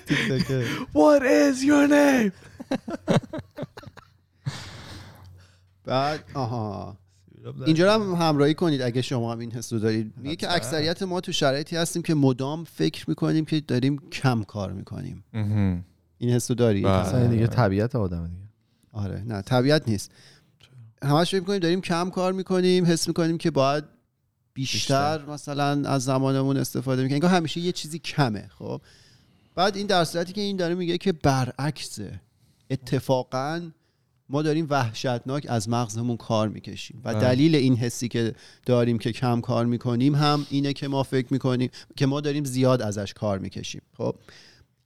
تیک 0.06 0.28
تاکه. 0.28 0.64
What 0.94 1.22
is 1.22 1.62
your 1.64 1.88
name? 1.90 2.32
بعد 5.84 6.24
آها. 6.34 6.96
اینجا 7.66 7.84
رو 7.84 8.02
هم 8.02 8.14
همراهی 8.14 8.54
کنید 8.54 8.82
اگه 8.82 9.02
شما 9.02 9.32
هم 9.32 9.38
این 9.38 9.52
حس 9.52 9.72
رو 9.72 9.78
دارید. 9.78 10.12
میگه 10.16 10.36
که 10.36 10.54
اکثریت 10.54 11.02
ما 11.02 11.20
تو 11.20 11.32
شرایطی 11.32 11.76
هستیم 11.76 12.02
که 12.02 12.14
مدام 12.14 12.64
فکر 12.64 13.04
می‌کنیم 13.08 13.44
که 13.44 13.60
داریم 13.60 13.98
کم 13.98 14.42
کار 14.42 14.72
می‌کنیم. 14.72 15.24
این 16.18 16.30
حس 16.30 16.50
رو 16.50 16.54
داری؟ 16.54 16.82
بله. 16.82 16.92
اصلا 16.92 17.20
این 17.20 17.30
دیگه 17.30 17.46
طبیعت 17.46 17.96
آدم 17.96 18.26
دیگه. 18.26 18.48
آره. 18.92 19.22
نه 19.26 19.42
طبیعت 19.42 19.88
نیست. 19.88 20.10
همش 21.02 21.30
فکر 21.30 21.40
می‌کنیم 21.40 21.58
داریم 21.58 21.80
کم 21.80 22.10
کار 22.10 22.32
می‌کنیم 22.32 22.84
حس 22.84 23.08
می‌کنیم 23.08 23.38
که 23.38 23.50
باید 23.50 23.84
بیشتر, 24.56 25.24
مثلا 25.24 25.88
از 25.88 26.04
زمانمون 26.04 26.56
استفاده 26.56 27.02
می‌کنیم 27.02 27.14
انگار 27.14 27.30
همیشه 27.30 27.60
یه 27.60 27.72
چیزی 27.72 27.98
کمه 27.98 28.48
خب؟ 28.58 28.80
بعد 29.54 29.76
این 29.76 29.86
در 29.86 30.04
صورتی 30.04 30.32
که 30.32 30.40
این 30.40 30.56
داره 30.56 30.74
میگه 30.74 30.98
که 30.98 31.12
برعکسه. 31.12 32.20
اتفاقا 32.70 33.70
ما 34.28 34.42
داریم 34.42 34.66
وحشتناک 34.70 35.46
از 35.48 35.68
مغزمون 35.68 36.16
کار 36.16 36.48
می‌کشیم 36.48 37.00
و. 37.04 37.14
دلیل 37.14 37.54
این 37.54 37.76
حسی 37.76 38.08
که 38.08 38.34
داریم 38.66 38.98
که 38.98 39.12
کم 39.12 39.40
کار 39.40 39.66
می‌کنیم 39.66 40.14
هم 40.14 40.46
اینه 40.50 40.72
که 40.72 40.88
ما 40.88 41.02
فکر 41.02 41.26
می‌کنیم 41.30 41.70
که 41.96 42.06
ما 42.06 42.20
داریم 42.20 42.44
زیاد 42.44 42.82
ازش 42.82 43.14
کار 43.14 43.38
می‌کشیم. 43.38 43.82
خب؟ 43.96 44.14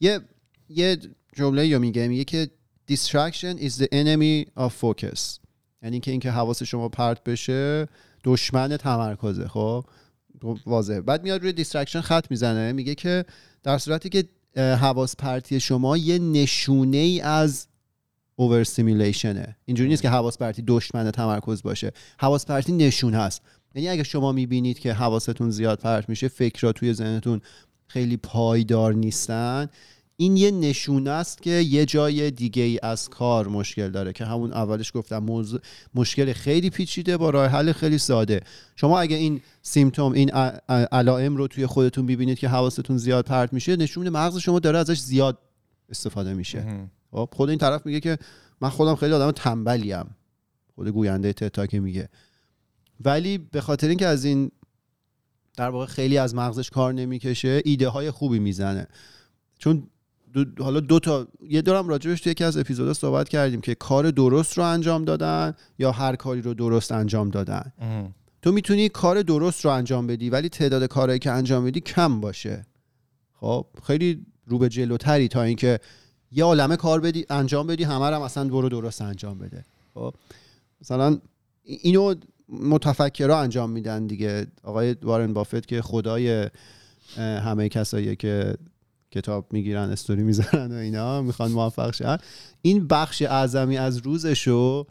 یه 0.00 0.20
یه 0.68 0.98
جمله 1.36 1.66
یا 1.66 1.78
میگه 1.78 2.08
میگه 2.08 2.24
که 2.24 2.50
distraction 2.90 3.56
is 3.58 3.72
the 3.72 3.88
enemy 3.92 4.50
of 4.58 4.72
focus. 4.82 5.38
یعنی 5.82 6.00
که 6.00 6.10
اینکه 6.10 6.30
حواس 6.30 6.62
شما 6.62 6.88
پرت 6.88 7.24
بشه 7.24 7.88
دشمن 8.24 8.76
تمرکزه 8.76 9.48
خب؟ 9.48 9.84
واضحه. 10.66 11.00
بعد 11.00 11.22
میاد 11.22 11.40
روی 11.40 11.52
distraction 11.52 12.00
خط 12.00 12.30
می‌زنه 12.30 12.72
میگه 12.72 12.94
که 12.94 13.24
در 13.62 13.78
صورتی 13.78 14.08
که 14.08 14.28
حواس 14.56 15.16
پرتی 15.16 15.60
شما 15.60 15.96
یه 15.96 16.18
نشونه 16.18 16.96
ای 16.96 17.20
از 17.20 17.66
overstimulation 18.36 18.64
ه 18.64 19.56
اینجوری 19.64 19.88
نیست 19.88 20.02
که 20.02 20.08
حواس 20.08 20.38
پرتی 20.38 20.62
دشمن 20.66 21.10
تمرکز 21.10 21.62
باشه. 21.62 21.92
حواس 22.18 22.46
پرتی 22.46 22.72
نشون 22.72 23.14
هست. 23.14 23.42
یعنی 23.74 23.88
اگه 23.88 24.02
شما 24.02 24.32
می‌بینید 24.32 24.78
که 24.78 24.92
حواستون 24.92 25.50
زیاد 25.50 25.78
پرت 25.78 26.08
میشه 26.08 26.28
فکرها 26.28 26.72
توی 26.72 26.94
ذهنتون 26.94 27.40
خیلی 27.86 28.16
پایدار 28.16 28.94
نیستن 28.94 29.68
این 30.20 30.36
یه 30.36 30.50
نشونه 30.50 31.10
است 31.10 31.42
که 31.42 31.50
یه 31.50 31.86
جای 31.86 32.30
دیگه 32.30 32.62
ای 32.62 32.78
از 32.82 33.08
کار 33.08 33.48
مشکل 33.48 33.90
داره 33.90 34.12
که 34.12 34.24
همون 34.24 34.52
اولش 34.52 34.92
گفتم 34.94 35.18
موضوع 35.18 35.60
مشکل 35.94 36.32
خیلی 36.32 36.70
پیچیده 36.70 37.16
با 37.16 37.30
راه 37.30 37.46
حل 37.46 37.72
خیلی 37.72 37.98
ساده. 37.98 38.40
شما 38.76 39.00
اگه 39.00 39.16
این 39.16 39.40
سیمتوم 39.62 40.12
این 40.12 40.30
علائم 40.68 41.36
رو 41.36 41.48
توی 41.48 41.66
خودتون 41.66 42.06
ببینید 42.06 42.38
که 42.38 42.48
حواستون 42.48 42.96
زیاد 42.96 43.24
پرت 43.24 43.52
میشه 43.52 43.76
نشون 43.76 44.04
میده 44.04 44.18
مغز 44.18 44.38
شما 44.38 44.58
داره 44.58 44.78
ازش 44.78 44.98
زیاد 44.98 45.38
استفاده 45.88 46.34
میشه. 46.34 46.88
خب 47.10 47.28
خود 47.32 47.48
این 47.48 47.58
طرف 47.58 47.86
میگه 47.86 48.00
که 48.00 48.18
من 48.60 48.68
خودم 48.68 48.94
خیلی 48.94 49.12
آدم 49.12 49.30
تنبلیم. 49.30 50.16
خود 50.74 50.88
گوینده 50.88 51.32
تتا 51.32 51.66
که 51.66 51.80
میگه. 51.80 52.08
ولی 53.04 53.38
به 53.38 53.60
خاطر 53.60 53.88
اینکه 53.88 54.06
از 54.06 54.24
این 54.24 54.50
در 55.56 55.68
واقع 55.68 55.86
خیلی 55.86 56.18
از 56.18 56.34
مغزش 56.34 56.70
کار 56.70 56.92
نمی‌کشه 56.92 57.62
ایده 57.64 57.88
های 57.88 58.10
خوبی 58.10 58.38
می‌زنه. 58.38 58.86
چون 59.58 59.86
دو 60.32 60.64
حالا 60.64 60.80
دو 60.80 61.00
تا 61.00 61.28
یه 61.48 61.62
دورم 61.62 61.88
راجبش 61.88 62.20
تو 62.20 62.30
یکی 62.30 62.44
از 62.44 62.56
اپیزودا 62.56 62.94
صحبت 62.94 63.28
کردیم 63.28 63.60
که 63.60 63.74
کار 63.74 64.10
درست 64.10 64.58
رو 64.58 64.64
انجام 64.64 65.04
دادن 65.04 65.54
یا 65.78 65.92
هر 65.92 66.16
کاری 66.16 66.42
رو 66.42 66.54
درست 66.54 66.92
انجام 66.92 67.30
دادن. 67.30 67.72
تو 68.42 68.52
می‌تونی 68.52 68.88
کار 68.88 69.22
درست 69.22 69.64
رو 69.64 69.70
انجام 69.70 70.06
بدی 70.06 70.30
ولی 70.30 70.48
تعداد 70.48 70.84
کارهایی 70.84 71.18
که 71.18 71.30
انجام 71.30 71.64
بدی 71.64 71.80
کم 71.80 72.20
باشه. 72.20 72.66
خب 73.32 73.66
خیلی 73.86 74.26
رو 74.46 74.58
به 74.58 74.68
جلوتری 74.68 75.28
تا 75.28 75.42
اینکه 75.42 75.78
یه 76.32 76.44
عالمه 76.44 76.76
کار 76.76 77.00
بدی 77.00 77.26
انجام 77.30 77.66
بدی 77.66 77.84
همه 77.84 78.04
هم 78.04 78.22
اصلا 78.22 78.48
برو 78.48 78.68
درست 78.68 79.02
انجام 79.02 79.38
بده. 79.38 79.64
خب 79.94 80.14
مثلا 80.80 81.18
اینو 81.64 82.14
متفکرها 82.48 83.40
انجام 83.40 83.70
میدن 83.70 84.06
دیگه. 84.06 84.46
آقای 84.62 84.96
وارن 85.02 85.32
بافت 85.32 85.66
که 85.66 85.82
خدای 85.82 86.48
همه 87.16 87.68
کسایی 87.68 88.16
که 88.16 88.54
کتاب 89.10 89.52
می‌گیرن 89.52 89.90
استوری 89.90 90.22
می‌زنن 90.22 90.72
و 90.72 90.74
اینا 90.74 91.22
می‌خوان 91.22 91.52
موفق 91.52 91.94
شن. 91.94 92.16
این 92.62 92.86
بخش 92.86 93.22
اعظمی 93.22 93.78
از 93.78 93.96
روزشو 93.96 94.86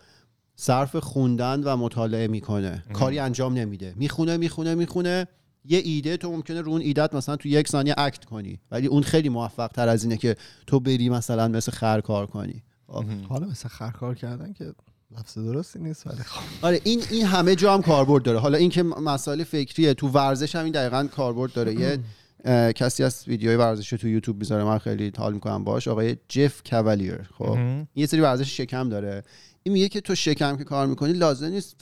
صرف 0.55 0.95
خوندن 0.95 1.63
و 1.63 1.78
مطالعه 1.78 2.28
می‌کنه. 2.28 2.84
کاری 2.93 3.20
انجام 3.20 3.53
نمیده. 3.53 3.93
می‌خونه 3.97 4.38
می‌خونه 4.38 4.76
می‌خونه. 4.76 5.28
یه 5.65 5.82
ایده 5.84 6.17
تو 6.17 6.32
ممکنه 6.32 6.61
رو 6.61 6.72
اون 6.72 6.82
ایدت 6.82 7.13
مثلا 7.13 7.36
تو 7.36 7.47
یک 7.47 7.67
ثانیه 7.67 7.95
اکت 7.97 8.26
کنی. 8.26 8.59
ولی 8.72 8.88
اون 8.88 9.03
خیلی 9.03 9.30
موفق 9.30 9.67
تر 9.67 9.88
از 9.88 10.03
اینه 10.03 10.17
که 10.17 10.36
تو 10.67 10.80
بری 10.80 11.09
مثلا 11.09 11.47
مثل 11.47 11.72
خر 11.72 12.01
کار 12.01 12.26
کنی. 12.28 12.63
خب. 12.88 13.03
حالا 13.30 13.47
مثل 13.47 13.70
خرکار 13.70 14.15
کردن 14.15 14.53
که 14.53 14.74
لفظ 15.17 15.38
درستی 15.38 15.80
نیست 15.80 16.07
ولی 16.07 16.24
خب. 16.24 16.65
آره 16.65 16.82
این 16.84 17.03
این 17.11 17.26
همه 17.26 17.55
جا 17.55 17.74
هم 17.74 17.82
کاربرد 17.82 18.24
داره. 18.24 18.39
حالا 18.39 18.57
این 18.57 18.70
که 18.70 18.84
مسائل 18.84 19.43
فکریه 19.43 19.93
تو 19.93 20.07
ورزش 20.07 20.55
هم 20.55 20.63
این 20.63 20.74
دقیقا 20.74 21.07
کاربرد 21.11 21.53
داره. 21.53 21.74
یه 21.74 21.99
کسی 22.75 23.03
از 23.03 23.23
ویدیوهای 23.27 23.57
ورزشی 23.57 23.97
تو 23.97 24.07
یوتیوب 24.07 24.37
می‌ذاره 24.37 24.63
من 24.63 24.77
خیلی 24.77 25.11
حال 25.17 25.33
می‌کنم 25.33 25.63
باش 25.63 25.87
آقای 25.87 26.17
جف 26.27 26.61
کاولیر 26.69 27.21
خب 27.37 27.51
این 27.51 27.87
یه 27.95 28.05
سری 28.05 28.21
ورزش 28.21 28.57
شکم 28.57 28.89
داره. 28.89 29.23
این 29.63 29.73
میگه 29.73 29.89
که 29.89 30.01
تو 30.01 30.15
شکم 30.15 30.57
که 30.57 30.63
کار 30.63 30.87
می‌کنی 30.87 31.13
لازم 31.13 31.47
نیست 31.47 31.75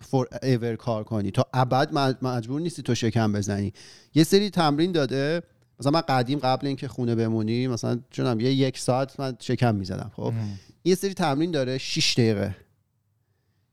فور 0.00 0.28
ایور 0.42 0.76
کار 0.76 1.04
کنی. 1.04 1.30
تا 1.30 1.46
ابد 1.54 1.88
مج- 1.90 2.22
مجبور 2.22 2.60
نیستی 2.60 2.82
تو 2.82 2.94
شکم 2.94 3.32
بزنی. 3.32 3.72
یه 4.14 4.24
سری 4.24 4.50
تمرین 4.50 4.92
داده. 4.92 5.42
مثلا 5.80 5.92
من 5.92 6.00
قدیم 6.00 6.38
قبل 6.38 6.66
اینکه 6.66 6.88
خونه 6.88 7.14
بمونی 7.14 7.66
مثلا 7.66 8.00
چونم 8.10 8.40
یه 8.40 8.52
یک 8.52 8.78
ساعت 8.78 9.20
من 9.20 9.36
شکم 9.40 9.74
می‌زدم 9.74 10.10
خب. 10.16 10.32
یه 10.84 10.94
سری 10.94 11.14
تمرین 11.14 11.50
داره 11.50 11.78
6 11.78 12.14
دقیقه. 12.14 12.56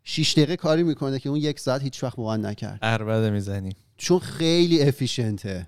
6 0.04 0.34
دقیقه 0.34 0.56
کاری 0.56 0.84
می‌کنه 0.84 1.20
که 1.20 1.30
اون 1.30 1.40
یک 1.40 1.60
ساعت 1.60 1.82
هیچ 1.82 2.04
وقت 2.04 2.20
موان 2.20 2.46
نکرد. 2.46 2.80
اربده 2.82 3.30
می‌زنی. 3.30 3.76
چون 4.02 4.20
خیلی 4.20 4.82
افیشنته 4.82 5.68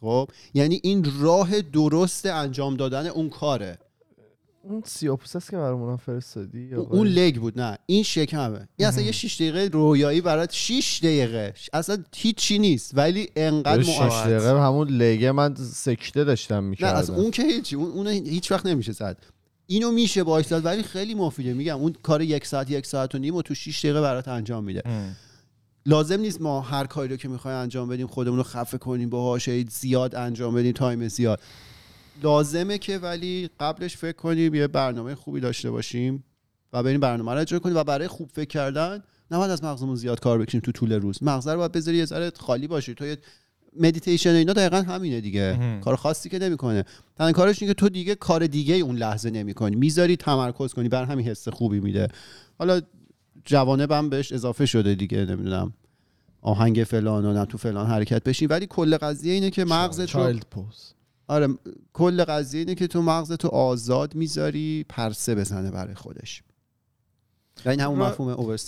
خب؟ 0.00 0.28
یعنی 0.54 0.80
این 0.82 1.06
راه 1.20 1.60
درست 1.60 2.26
انجام 2.26 2.76
دادن 2.76 3.06
اون 3.06 3.28
کاره. 3.28 3.78
اون 4.62 4.82
سیاپوس 4.86 5.36
است 5.36 5.50
که 5.50 5.56
برامون 5.56 5.96
فرستادی 5.96 6.74
اون 6.74 7.06
لگ 7.06 7.36
بود 7.36 7.60
نه. 7.60 7.78
این 7.86 8.02
شکمه 8.02 8.68
این 8.76 8.88
اصلا 8.88 9.04
یه 9.04 9.12
6 9.12 9.34
دقیقه 9.34 9.68
رویایی 9.72 10.20
برات 10.20 10.52
6 10.52 11.00
دقیقه. 11.02 11.54
اصلا 11.72 12.04
هیچی 12.16 12.58
نیست 12.58 12.90
ولی 12.94 13.28
انقدر 13.36 13.82
شش 13.82 14.00
مؤثر 14.00 14.24
دقیقه 14.24 14.62
همون 14.62 14.88
لگه 14.88 15.32
من 15.32 15.54
سکته 15.54 16.24
داشتم 16.24 16.54
نه 16.54 16.60
می‌کردم. 16.60 16.98
از 16.98 17.10
اون 17.10 17.30
که 17.30 17.42
هیچی 17.42 17.76
اون 17.76 17.90
اون 17.90 18.06
هیچ 18.06 18.52
وقت 18.52 18.66
نمیشه 18.66 18.92
زد. 18.92 19.16
اینو 19.66 19.92
میشه 19.92 20.24
باش 20.24 20.46
زد 20.46 20.64
ولی 20.64 20.82
خیلی 20.82 21.14
مفیده. 21.14 21.52
میگم 21.54 21.76
اون 21.76 21.94
کار 22.02 22.22
یک 22.22 22.46
ساعت 22.46 22.70
یک 22.70 22.86
ساعت 22.86 23.14
و 23.14 23.18
نیم 23.18 23.34
و 23.34 23.42
تو 23.42 23.54
6 23.54 23.84
دقیقه 23.84 24.00
برات 24.00 24.28
انجام 24.28 24.64
میده. 24.64 24.82
لازم 25.86 26.20
نیست 26.20 26.40
ما 26.40 26.60
هر 26.60 26.86
کاری 26.86 27.08
رو 27.08 27.16
که 27.16 27.28
می‌خوایم 27.28 27.58
انجام 27.58 27.88
بدیم 27.88 28.06
خودمون 28.06 28.36
رو 28.36 28.42
خفه 28.42 28.78
کنیم 28.78 29.10
باهاش 29.10 29.50
زیاد 29.50 30.14
انجام 30.14 30.54
بدیم 30.54 30.72
تایم 30.72 31.08
زیاد. 31.08 31.40
لازمه 32.22 32.78
که 32.78 32.98
ولی 32.98 33.50
قبلش 33.60 33.96
فکر 33.96 34.16
کنیم 34.16 34.54
یه 34.54 34.66
برنامه 34.66 35.14
خوبی 35.14 35.40
داشته 35.40 35.70
باشیم 35.70 36.24
و 36.72 36.82
بریم 36.82 37.00
برنامه 37.00 37.32
رو 37.32 37.40
اجرا 37.40 37.58
کنیم 37.58 37.76
و 37.76 37.84
برای 37.84 38.08
خوب 38.08 38.30
فکر 38.34 38.48
کردن 38.48 39.02
نباید 39.30 39.50
از 39.50 39.64
مغزمون 39.64 39.96
زیاد 39.96 40.20
کار 40.20 40.38
بکشیم 40.38 40.60
تو 40.60 40.72
طول 40.72 40.92
روز. 40.92 41.22
مغز 41.22 41.48
رو 41.48 41.56
باید 41.56 41.72
بذاری 41.72 41.96
یه 41.96 42.04
ذره 42.04 42.32
خالی 42.38 42.66
باشه. 42.66 42.94
تو 42.94 43.06
یه 43.06 43.18
مدیتیشن 43.80 44.30
اینا 44.30 44.52
دقیقا 44.52 44.76
همینه 44.76 45.20
دیگه. 45.20 45.78
کار 45.80 45.96
خاصی 45.96 46.28
که 46.28 46.38
نمی‌کنه. 46.38 46.84
تنها 47.18 47.32
کارش 47.32 47.62
اینه 47.62 47.74
که 47.74 47.80
تو 47.80 47.88
دیگه 47.88 48.14
کار 48.14 48.46
دیگه 48.46 48.74
اون 48.74 48.96
لحظه 48.96 49.30
نمی‌کنی. 49.30 49.76
می‌ذاری 49.76 50.16
تمرکز 50.16 50.72
کنی. 50.72 50.88
بر 50.88 51.04
همین 51.04 51.26
حس 51.26 51.48
خوبی 51.48 51.80
میده. 51.80 52.08
حالا 52.58 52.80
جوانبم 53.44 54.08
بهش 54.08 54.32
اضافه 54.32 54.66
شده 54.66 54.94
دیگه 54.94 55.24
نمی‌دونم 55.24 55.72
آهنگ 56.42 56.84
فلان 56.84 57.24
و 57.24 57.32
نه 57.32 57.44
تو 57.44 57.58
فلان 57.58 57.86
حرکت 57.86 58.24
بشین 58.24 58.48
ولی 58.48 58.66
کل 58.66 58.96
قضیه 58.96 59.32
اینه 59.32 59.50
که 59.50 59.64
مغزت 59.64 60.00
رو 60.00 60.06
child 60.06 60.46
pose 60.50 60.94
آره 61.28 61.48
کل 61.92 62.24
قضیه 62.24 62.58
اینه 62.60 62.74
که 62.74 62.86
تو 62.86 63.02
مغزت 63.02 63.44
رو 63.44 63.50
آزاد 63.50 64.14
می‌ذاری 64.14 64.84
پرسه 64.88 65.34
بزنه 65.34 65.70
برای 65.70 65.94
خودش 65.94 66.42
و 67.66 67.68
این 67.68 67.80
همون 67.80 67.98
مفهوم 67.98 68.28
over 68.28 68.58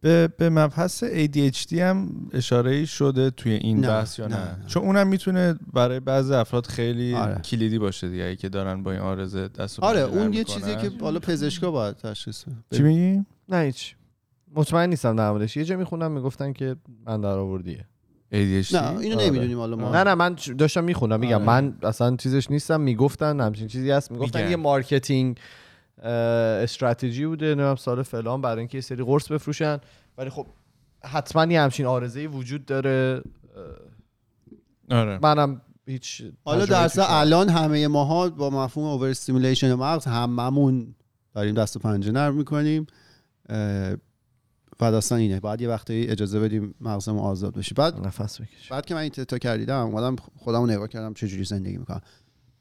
به, 0.00 0.28
به 0.38 0.50
مبحث 0.50 1.04
ADHD 1.04 1.72
هم 1.72 2.10
اشاره 2.32 2.84
شده 2.84 3.30
توی 3.30 3.52
این 3.52 3.80
نه، 3.80 3.88
بحث 3.88 4.18
یا 4.18 4.26
نه, 4.26 4.36
نه، 4.36 4.42
نه. 4.42 4.66
چون 4.66 4.82
اونم 4.82 5.06
می‌تونه 5.06 5.58
برای 5.72 6.00
بعضی 6.00 6.34
افراد 6.34 6.66
خیلی 6.66 7.14
آره. 7.14 7.34
کلیدی 7.34 7.78
باشه 7.78 8.08
دیگه 8.08 8.36
که 8.36 8.48
دارن 8.48 8.82
با 8.82 8.92
این 8.92 9.00
عارضه 9.00 9.48
دست 9.48 9.78
و 9.78 9.84
آره 9.84 10.00
اون 10.00 10.32
یه. 10.32 10.44
چیزیه 10.44 10.76
که 10.76 10.90
بالا 10.90 11.18
پزشکا 11.18 11.70
باید 11.70 11.96
تشخیص. 11.96 12.44
چی 12.70 12.82
میگی؟ 12.82 13.24
نه 13.48 13.62
هیچ. 13.62 13.96
مطمئن 14.54 14.90
نیستم 14.90 15.16
در 15.16 15.30
موردش. 15.30 15.56
یه 15.56 15.64
جا 15.64 15.76
می‌خونم 15.76 16.12
می‌گفتن 16.12 16.52
که 16.52 16.76
من 17.06 17.20
در 17.20 17.28
آوردیه 17.28 17.86
ADHD 18.32 18.74
نه 18.74 18.98
اینو 18.98 19.16
آره. 19.16 19.26
نمی‌دونیم 19.26 19.58
حالا 19.58 19.76
ما. 19.76 19.92
نه 19.92 20.04
نه 20.04 20.14
من 20.14 20.36
داشتم 20.58 20.84
می‌خونم 20.84 21.20
میگم. 21.20 21.34
آره. 21.34 21.44
من 21.44 21.76
اصلا 21.82 22.16
چیزش 22.16 22.50
نیستم 22.50 22.80
می‌گفتن 22.80 23.40
همچین 23.40 23.68
چیزی 23.68 23.90
هست. 23.90 24.12
می‌گفتن 24.12 24.38
میگن. 24.38 24.50
یه 24.50 24.56
marketing 24.56 25.38
استراتژی 26.02 27.26
بوده 27.26 27.46
نمی‌دونم 27.46 27.76
سال 27.76 28.02
فلان 28.02 28.40
برای 28.40 28.58
اینکه 28.58 28.78
یه 28.78 28.82
سری 28.82 29.04
قرص 29.04 29.32
بفروشن. 29.32 29.78
ولی 30.18 30.30
خب 30.30 30.46
حتما 31.04 31.52
یه 31.52 31.60
همچین 31.60 31.86
عارضه 31.86 32.26
وجود 32.26 32.66
داره. 32.66 33.22
آره. 34.90 35.18
منم 35.22 35.60
هیچ 35.86 36.22
حالا 36.44 36.66
در. 36.66 36.90
الان 36.98 37.48
همه 37.48 37.88
ماها 37.88 38.30
با 38.30 38.50
مفهوم 38.50 38.86
overstimulation 38.86 39.74
مغز 39.74 40.04
هممون 40.04 40.94
داریم 41.34 41.54
دست 41.54 41.76
و 41.76 41.78
پنجه 41.78 42.12
نرم 42.12 42.34
می‌کنیم. 42.34 42.86
و 44.80 44.90
داستان 44.90 45.18
اینه. 45.18 45.40
باید 45.40 45.60
یه 45.60 45.68
وقتی 45.68 46.06
اجازه 46.08 46.40
بدیم 46.40 46.74
مغزمون 46.80 47.18
آزاد 47.18 47.54
بشه. 47.54 47.74
بعد 47.74 48.06
نفس 48.06 48.40
بکش 48.40 48.68
بعد 48.70 48.86
که 48.86 48.94
من 48.94 49.00
این 49.00 49.10
TED 49.10 49.38
Talk 49.38 49.57
رو 49.57 49.67
دیدم 49.67 49.86
اومدم 49.86 50.16
خودم 50.36 50.60
رو 50.60 50.66
نگاه 50.66 50.88
کردم 50.88 51.14
چه 51.14 51.28
جوری 51.28 51.44
زندگی 51.44 51.76
می‌کنم. 51.76 52.00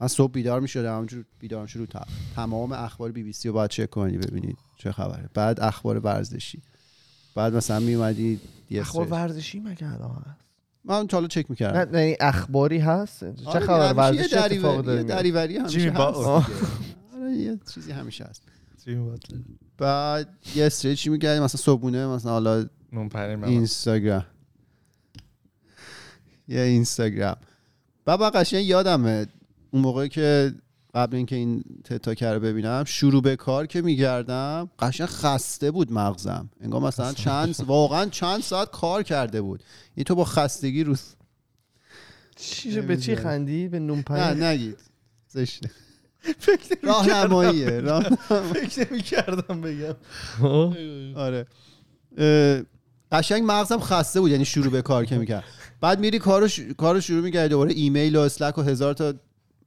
من 0.02 0.08
صبح 0.08 0.32
بیدار 0.32 0.60
می‌شدم 0.60 0.94
همونجور 0.94 1.26
بیدار 1.40 1.68
شروع 1.68 1.86
تا 1.86 2.02
تمام 2.36 2.72
اخبار 2.72 3.12
بی 3.12 3.24
بی 3.24 3.34
سی 3.34 3.48
رو 3.48 3.54
باید 3.54 3.70
چک 3.70 3.90
کنی 3.90 4.18
ببینید 4.18 4.58
چه 4.78 4.92
خبره. 4.92 5.30
بعد 5.34 5.60
اخبار 5.60 6.00
ورزشی. 6.00 6.62
بعد 7.36 7.56
مثلا 7.56 7.80
میومدی 7.80 8.40
اخبار 8.72 9.08
ورزشی 9.08 9.60
مگه 9.60 9.94
الان 9.94 10.24
هست؟ 10.26 10.46
من 10.86 11.08
تا 11.08 11.18
حالا 11.18 11.28
چک 11.28 11.38
نه 11.38 11.46
می‌کردم 11.50 11.98
نه 11.98 12.18
اخباری 12.20 12.80
هست؟ 12.80 13.36
چه 13.36 13.60
خبر؟ 13.60 13.94
ورزشی 13.94 14.30
چه 14.30 14.40
اتفاقی 14.40 14.84
داره؟ 14.84 15.04
دریوری 15.04 15.58
همیشه 15.58 15.92
هست. 15.92 15.98
آره، 15.98 16.46
یه 17.38 17.60
چیزی 17.74 17.92
همیشه 17.92 18.26
هست. 18.26 18.44
بعد 19.78 20.38
یه 20.56 20.66
استریچی 20.66 21.10
می‌کردیم 21.10 21.44
مثلا 21.44 21.62
صبحونه 21.62 22.08
مثلا 22.08 22.32
حالا. 22.32 22.66
اینستاگرام. 23.44 24.26
یه 26.48 26.62
اینستاگرام. 26.62 27.36
من 28.08 28.32
قشنگ 28.34 28.66
یادمه 28.66 29.28
اون 29.72 29.82
موقع 29.82 30.08
که 30.08 30.54
قبل 30.96 31.16
اینکه 31.16 31.36
این 31.36 31.64
تتا 31.84 32.34
رو 32.34 32.40
ببینم 32.40 32.84
شروع 32.84 33.22
به 33.22 33.36
کار 33.36 33.68
که 33.68 33.82
میگردم 33.82 34.70
قشنگ 34.80 35.08
خسته 35.08 35.72
بود 35.72 35.92
مغزم. 35.92 36.50
انگار 36.62 36.82
مثلا 36.82 37.14
چند 37.14 37.56
واقعا 37.68 38.06
چند 38.06 38.42
ساعت 38.42 38.72
کار 38.72 39.04
کرده 39.04 39.42
بود. 39.42 39.64
این 39.96 40.04
تو 40.04 40.16
با 40.16 40.26
خستگی 40.26 40.84
روز 40.84 41.02
چی 42.36 42.82
به 42.82 42.98
چی 42.98 43.16
خندی؟ 43.16 43.68
به 43.68 43.80
نون 43.80 44.04
نه 44.10 44.34
نگید. 44.34 44.78
زشته. 45.28 45.72
راهنماییه 46.84 47.80
راه... 47.80 48.04
فکر 48.54 48.88
نمی‌کردم 48.92 49.62
بگم. 49.62 49.96
آره. 51.16 51.46
اه، 52.18 52.62
قشنگ 53.12 53.44
مغزم 53.46 53.80
خسته 53.80 54.20
بود 54.20 54.32
یعنی 54.32 54.46
شروع 54.46 54.72
به 54.72 54.82
کار 54.82 55.06
که 55.06 55.18
می‌کرد. 55.18 55.44
بعد 55.82 56.00
میری 56.00 56.20
کارو 56.20 56.48
ش... 56.48 56.60
کارو 56.60 57.02
شروع 57.02 57.22
می‌کردی 57.22 57.50
دوباره 57.50 57.74
ایمیل 57.74 58.16
و 58.16 58.20
اسلک 58.20 58.58
و 58.58 58.62
هزار 58.62 58.94
تا 58.94 59.14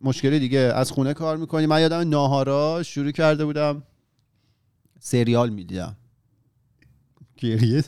مشکل 0.01 0.39
دیگه 0.39 0.59
از 0.59 0.91
خونه 0.91 1.15
کار 1.15 1.37
می‌کنی. 1.37 1.67
من 1.67 1.81
یادم 1.81 2.09
ناهارا 2.09 2.83
شروع 2.83 3.11
کرده 3.11 3.45
بودم 3.45 3.83
سریال 5.01 5.51
می‌دیدم. 5.51 5.97
گریه؟ 7.37 7.85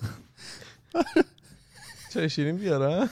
چه 2.13 2.29
شیرین 2.29 2.57
بیارم 2.57 3.11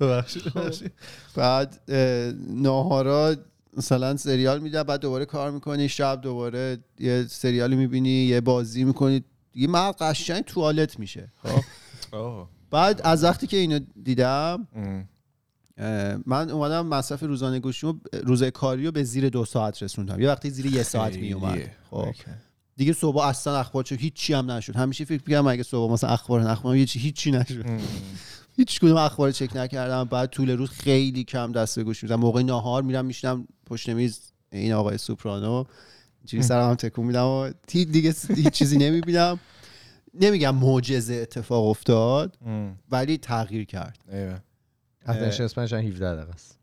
ببخشید. 0.00 0.92
بعد 1.34 1.80
اه، 1.88 2.32
ناهارا 2.48 3.36
مثلا 3.76 4.16
سریال 4.16 4.60
میدم 4.60 4.82
بعد 4.82 5.00
دوباره 5.00 5.24
کار 5.24 5.50
می‌کنی 5.50 5.88
شب 5.88 6.20
دوباره 6.20 6.78
یه 6.98 7.26
سریالی 7.28 7.76
می‌بینی 7.76 8.08
یه 8.08 8.40
بازی 8.40 8.84
می‌کنی 8.84 9.24
دیگه 9.52 9.68
مغز 9.68 9.96
قشنگ 10.02 10.44
توالت 10.44 10.98
میشه 10.98 11.32
خب. 11.42 11.62
بعد 12.70 13.00
از 13.04 13.24
وقتی 13.24 13.46
که 13.46 13.56
اینو 13.56 13.80
دیدم 14.02 14.68
من 16.26 16.50
اومدم 16.50 16.86
مصرف 16.86 17.22
روزانه 17.22 17.60
گوشیمو 17.60 17.94
روزه 18.24 18.50
کاری 18.50 18.86
رو 18.86 18.92
به 18.92 19.04
زیر 19.04 19.28
دو 19.28 19.44
ساعت 19.44 19.82
رسوندم 19.82 20.20
یه 20.20 20.28
وقتی 20.28 20.50
زیر 20.50 20.66
یه 20.66 20.82
ساعت 20.82 21.16
می 21.16 21.32
اومد 21.32 21.52
خیلیه. 21.52 21.76
خب. 21.90 22.14
دیگه 22.76 22.92
صبح 22.92 23.18
اصلا 23.18 23.58
اخبار 23.58 23.84
چه 23.84 23.96
هیچی 23.96 24.34
هم 24.34 24.50
نشد 24.50 24.76
همیشه 24.76 25.04
فکر 25.04 25.22
می‌کردم 25.26 25.46
اگه 25.46 25.62
صبح 25.62 25.92
مثلا 25.92 26.10
اخبار 26.10 26.42
نخونم 26.42 26.74
هیچی 26.74 26.98
هیچی 26.98 27.30
نشد. 27.30 27.64
هیچ 28.56 28.80
کدوم 28.80 28.96
اخبار 28.96 29.30
چک 29.30 29.56
نکردم. 29.56 30.04
بعد 30.04 30.30
طول 30.30 30.50
روز 30.50 30.70
خیلی 30.70 31.24
کم 31.24 31.52
دست 31.52 31.76
به 31.76 31.84
گوش 31.84 32.02
می‌زنم 32.02 32.20
موقع 32.20 32.42
ناهار 32.42 32.82
میرم 32.82 33.04
میشنم 33.04 33.48
پشت 33.66 33.88
میز 33.88 34.20
این 34.52 34.72
آقای 34.72 34.98
سوپرانو. 34.98 35.64
اینجوری 36.20 36.42
سرم 36.42 36.68
هم 36.68 36.74
تکون 36.74 37.06
میدم 37.06 37.26
و 37.26 37.50
دیگه 37.66 38.14
هیچ 38.28 38.48
چیزی 38.48 38.78
نمی‌بینم. 38.78 39.40
نمیگم 40.14 40.54
معجزه 40.54 41.14
اتفاق 41.14 41.66
افتاد. 41.66 42.38
ولی 42.90 43.18
تغییر 43.18 43.64
کرد. 43.64 43.98
ایوه. 44.12 44.38
اسپنش 45.06 45.72
17 45.72 46.16
دقیقه 46.16 46.32
است. 46.32 46.58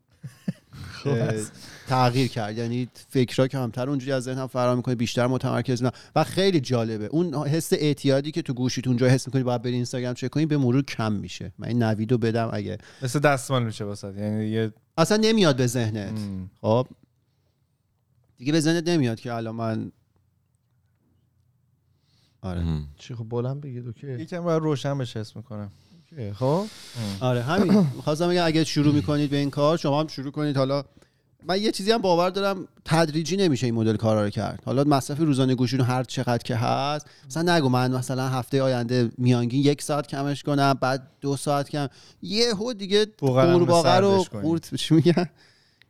تغییر 1.86 2.28
کرد. 2.28 2.58
یعنی 2.58 2.88
فکرها 3.08 3.48
کمتر 3.48 3.88
اونجوری 3.88 4.12
از 4.12 4.22
ذهنم 4.22 4.46
فرار 4.46 4.76
می‌کنه 4.76 4.94
بیشتر 4.94 5.26
متمرکز 5.26 5.82
میشم 5.82 5.94
و 6.16 6.24
خیلی 6.24 6.60
جالبه. 6.60 7.06
اون 7.06 7.34
حس 7.34 7.72
اعتیادی 7.72 8.30
که 8.30 8.42
تو 8.42 8.54
گوشیت 8.54 8.86
اونجا 8.86 9.08
حس 9.08 9.26
می‌کنی 9.26 9.42
باید 9.42 9.62
بری 9.62 9.74
اینستاگرام 9.74 10.14
چک 10.14 10.30
کنی 10.30 10.46
به 10.46 10.56
مرور 10.56 10.82
کم 10.82 11.12
میشه. 11.12 11.52
من 11.58 11.68
این 11.68 11.82
نویدو 11.82 12.18
بدم 12.18 12.50
اگه. 12.52 12.78
مثل 13.02 13.18
دستمال 13.18 13.64
میشه 13.64 13.84
واسه 13.84 14.14
یعنی 14.18 14.46
یه 14.46 14.72
اصلا 14.98 15.16
نمیاد 15.16 15.56
به 15.56 15.66
ذهنت. 15.66 16.20
خب. 16.60 16.86
دیگه 18.36 18.52
به 18.52 18.60
ذهنت 18.60 18.88
نمیاد 18.88 19.20
که 19.20 19.34
الان 19.34 19.54
من 19.54 19.92
آره. 22.42 22.64
چی 22.96 23.14
خب 23.14 23.24
بلند 23.28 23.60
بگید 23.60 23.86
اوکی. 23.86 24.12
یکم 24.12 24.40
باید 24.40 24.62
روشن 24.62 24.98
بشه 24.98 25.20
حس 25.20 25.36
می‌کنم. 25.36 25.72
خب؟ 26.38 26.66
آره 27.20 27.42
همین. 27.42 27.82
خواستم 28.04 28.28
بگم 28.28 28.46
اگه 28.46 28.64
شروع 28.64 28.94
می‌کنید 28.94 29.30
به 29.30 29.36
این 29.36 29.50
کار 29.50 29.76
شما 29.76 30.00
هم 30.00 30.06
شروع 30.06 30.30
کنید. 30.30 30.56
حالا 30.56 30.84
من 31.46 31.62
یه 31.62 31.72
چیزی 31.72 31.92
هم 31.92 31.98
باور 31.98 32.30
دارم 32.30 32.68
تدریجی 32.84 33.36
نمیشه 33.36 33.66
این 33.66 33.74
مدل 33.74 33.96
کارا 33.96 34.24
رو 34.24 34.30
کرد. 34.30 34.62
حالا 34.66 34.84
مصرف 34.84 35.18
روزانه 35.18 35.54
گوشی 35.54 35.76
رو 35.76 35.84
هر 35.84 36.04
چقدر 36.04 36.42
که 36.42 36.56
هست 36.56 37.06
مثلا 37.26 37.56
نگو 37.56 37.68
من 37.68 37.90
مثلا 37.92 38.28
هفته 38.28 38.62
آینده 38.62 39.10
میانگین 39.18 39.60
یک 39.64 39.82
ساعت 39.82 40.06
کمش 40.06 40.42
کنم 40.42 40.74
بعد 40.80 41.10
دو 41.20 41.36
ساعت 41.36 41.68
کم. 41.68 41.88
یهو 42.22 42.72
دیگه 42.72 43.06
قورباغه 43.18 43.96
رو. 43.98 44.24
قورت 44.42 44.74
چی 44.74 44.94
میگن؟ 44.94 45.26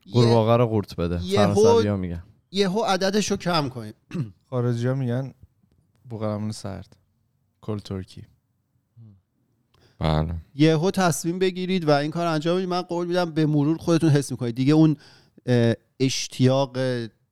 یه- 0.07 0.13
قورباغه 0.13 0.57
رو 0.57 0.67
قورت 0.67 0.97
بده. 0.97 1.25
یهو- 1.25 1.55
فرانسوی 1.55 1.89
ها 1.89 1.97
میگن. 1.97 2.23
یهو 2.53 2.81
عددش 2.81 3.31
رو 3.31 3.37
کم 3.37 3.69
کنید 3.69 3.95
خارجی 4.51 4.87
ها 4.87 4.95
میگن 4.95 5.35
بوغلمون 6.11 6.53
سرد. 6.53 6.97
کل 7.61 7.79
ترکی. 7.79 8.23
بله. 10.01 10.35
یهو 10.55 10.91
تصمیم 10.91 11.39
بگیرید 11.39 11.89
و 11.89 11.91
این 11.91 12.11
کار 12.11 12.27
انجام 12.27 12.57
بدید. 12.57 12.69
من 12.69 12.83
قول 12.83 13.07
میدم 13.07 13.31
به 13.31 13.47
مرور 13.47 13.77
خودتون 13.77 14.11
حس 14.11 14.31
می‌کنید. 14.31 14.55
دیگه 14.55 14.73
اون 14.73 14.97
اشتیاق 16.01 16.77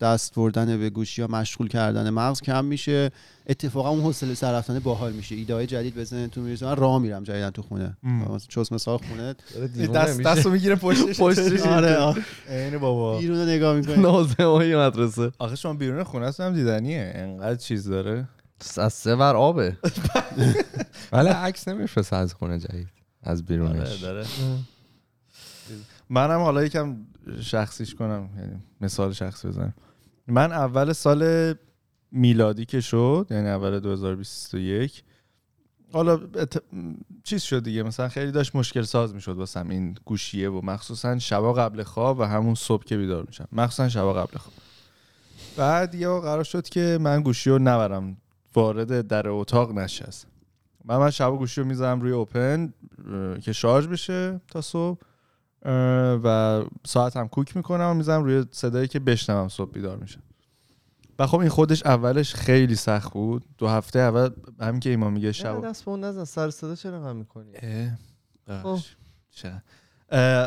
دست 0.00 0.34
بردن 0.34 0.78
به 0.78 0.90
گوشی 0.90 1.22
یا 1.22 1.28
مشغول 1.28 1.68
کردن 1.68 2.10
مغز 2.10 2.40
کم 2.40 2.64
میشه. 2.64 3.10
اتفاقا 3.46 3.88
اون 3.88 4.00
حوصله 4.00 4.34
سر 4.34 4.52
رفتن 4.52 4.78
باحال 4.78 5.12
میشه. 5.12 5.34
ایده 5.34 5.54
های 5.54 5.66
جدید 5.66 5.94
به 5.94 6.04
ذهنتون 6.04 6.44
می‌رسه. 6.44 6.66
من 6.66 6.76
راه 6.76 6.98
میرم 6.98 7.22
جدیدن 7.22 7.50
تو 7.50 7.62
خونه. 7.62 7.96
چوس 8.48 8.72
مثال 8.72 8.98
خونه. 8.98 9.34
دست 9.94 10.20
دستو 10.20 10.50
می‌گیره 10.50 10.74
پشتش 10.74 11.20
پشتش. 11.22 11.60
آره 11.60 11.96
آره. 11.96 12.24
عین 12.48 12.78
بابا. 12.78 13.18
بیرون 13.18 13.38
رو 13.38 13.46
نگاه 13.46 13.76
می‌کنید. 13.76 13.98
نازمای 14.06 14.76
مدرسه. 14.76 15.32
آخه 15.38 15.56
شما 15.56 15.74
بیرون 15.74 16.04
خونه 16.04 16.26
هست 16.26 16.40
هم 16.40 16.54
دیدنیه. 16.54 17.12
انقدر 17.14 17.56
چیز 17.56 17.88
داره. 17.88 18.28
از 18.76 18.92
سه 18.92 19.14
ور 19.14 19.36
آبه. 19.36 19.76
ولی 21.12 21.28
عکس 21.28 21.68
نمیفرسته 21.68 22.16
از 22.16 22.34
خونه 22.34 22.58
جدید 22.58 22.88
از 23.22 23.44
بیرونش. 23.44 24.02
داره. 24.02 24.26
منم 26.10 26.40
حالا 26.40 26.64
یکم 26.64 26.96
شخصیش 27.40 27.94
کنم 27.94 28.30
یعنی 28.38 28.62
مثال 28.80 29.12
شخصی 29.12 29.48
بزنم. 29.48 29.74
من 30.26 30.52
اول 30.52 30.92
سال 30.92 31.54
میلادی 32.12 32.64
که 32.64 32.80
شد 32.80 33.26
یعنی 33.30 33.48
اول 33.48 33.80
2021 33.80 35.02
حالا 35.92 36.20
ات... 36.34 36.62
چیز 37.24 37.42
شد 37.42 37.62
دیگه 37.62 37.82
مثلا 37.82 38.08
خیلی 38.08 38.32
داشت 38.32 38.56
مشکل 38.56 38.82
ساز 38.82 39.14
می‌شد 39.14 39.36
واسم 39.36 39.68
این 39.68 39.96
گوشیه 40.04 40.50
و 40.50 40.60
مخصوصا 40.64 41.18
شبا 41.18 41.52
قبل 41.52 41.82
خواب 41.82 42.18
و 42.18 42.22
همون 42.22 42.54
صبح 42.54 42.84
که 42.84 42.96
بیدار 42.96 43.24
میشم. 43.26 43.48
مخصوصا 43.52 43.88
شبا 43.88 44.12
قبل 44.12 44.38
خواب. 44.38 44.54
بعد 45.56 45.94
یه 45.94 46.08
قرار 46.08 46.44
شد 46.44 46.68
که 46.68 46.98
من 47.00 47.22
گوشی 47.22 47.50
رو 47.50 47.58
نبرم 47.58 48.16
وارد 48.58 49.06
در 49.06 49.28
اتاق 49.28 49.72
نشست. 49.72 50.26
من 50.84 50.96
من 50.96 51.10
شبا 51.10 51.36
گوشی 51.36 51.60
رو 51.60 51.66
می‌ذارم 51.66 52.00
روی 52.00 52.12
اوپن 52.12 52.72
که 53.42 53.52
شارژ 53.52 53.86
بشه 53.86 54.40
تا 54.48 54.60
صبح 54.60 54.98
و 56.24 56.62
ساعت 56.86 57.16
هم 57.16 57.28
کوک 57.28 57.56
می‌کنم 57.56 57.90
و 57.90 57.94
می‌ذارم 57.94 58.24
روی 58.24 58.44
صدایی 58.50 58.88
که 58.88 59.00
بشنوم 59.00 59.48
صبح 59.48 59.70
بیدار 59.70 59.96
میشم. 59.96 60.22
و 61.18 61.26
خب 61.26 61.38
این 61.38 61.48
خودش 61.48 61.86
اولش 61.86 62.34
خیلی 62.34 62.74
سخت 62.74 63.12
بود. 63.12 63.44
دو 63.58 63.68
هفته 63.68 63.98
اول 63.98 64.30
همین 64.60 64.80
که 64.80 64.90
ایمان 64.90 65.12
میگه 65.12 65.32
شب 65.32 65.60
شب 65.60 65.68
دست 65.68 65.84
به 65.84 65.90
اون 65.90 66.04
نزن. 66.04 66.24
سر 66.24 66.50
صدا 66.50 66.74
چرا 66.74 67.00
غم 67.00 67.16
می‌کنی؟ 67.16 67.52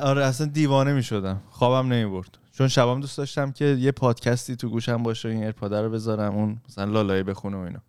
آره 0.02 0.26
اصلا 0.26 0.48
دیوانه 0.48 0.94
می‌شدم. 0.94 1.42
خوابم 1.50 1.94
نمی‌برد. 1.94 2.38
چون 2.52 2.68
شبام 2.68 3.00
دوست 3.00 3.18
داشتم 3.18 3.52
که 3.52 3.66
یه 3.66 3.92
پادکستی 3.92 4.56
تو 4.56 4.70
گوشم 4.70 5.04
باشه 5.04 5.30
این 5.30 5.44
ایرپاده 5.44 5.82
رو 5.82 5.90
بذارم 5.90 6.36
اون 6.36 6.62
مثلا 6.70 6.92
لالایی 6.92 7.24
بخونه 7.24 7.58
و 7.58 7.60
اینا. 7.60 7.80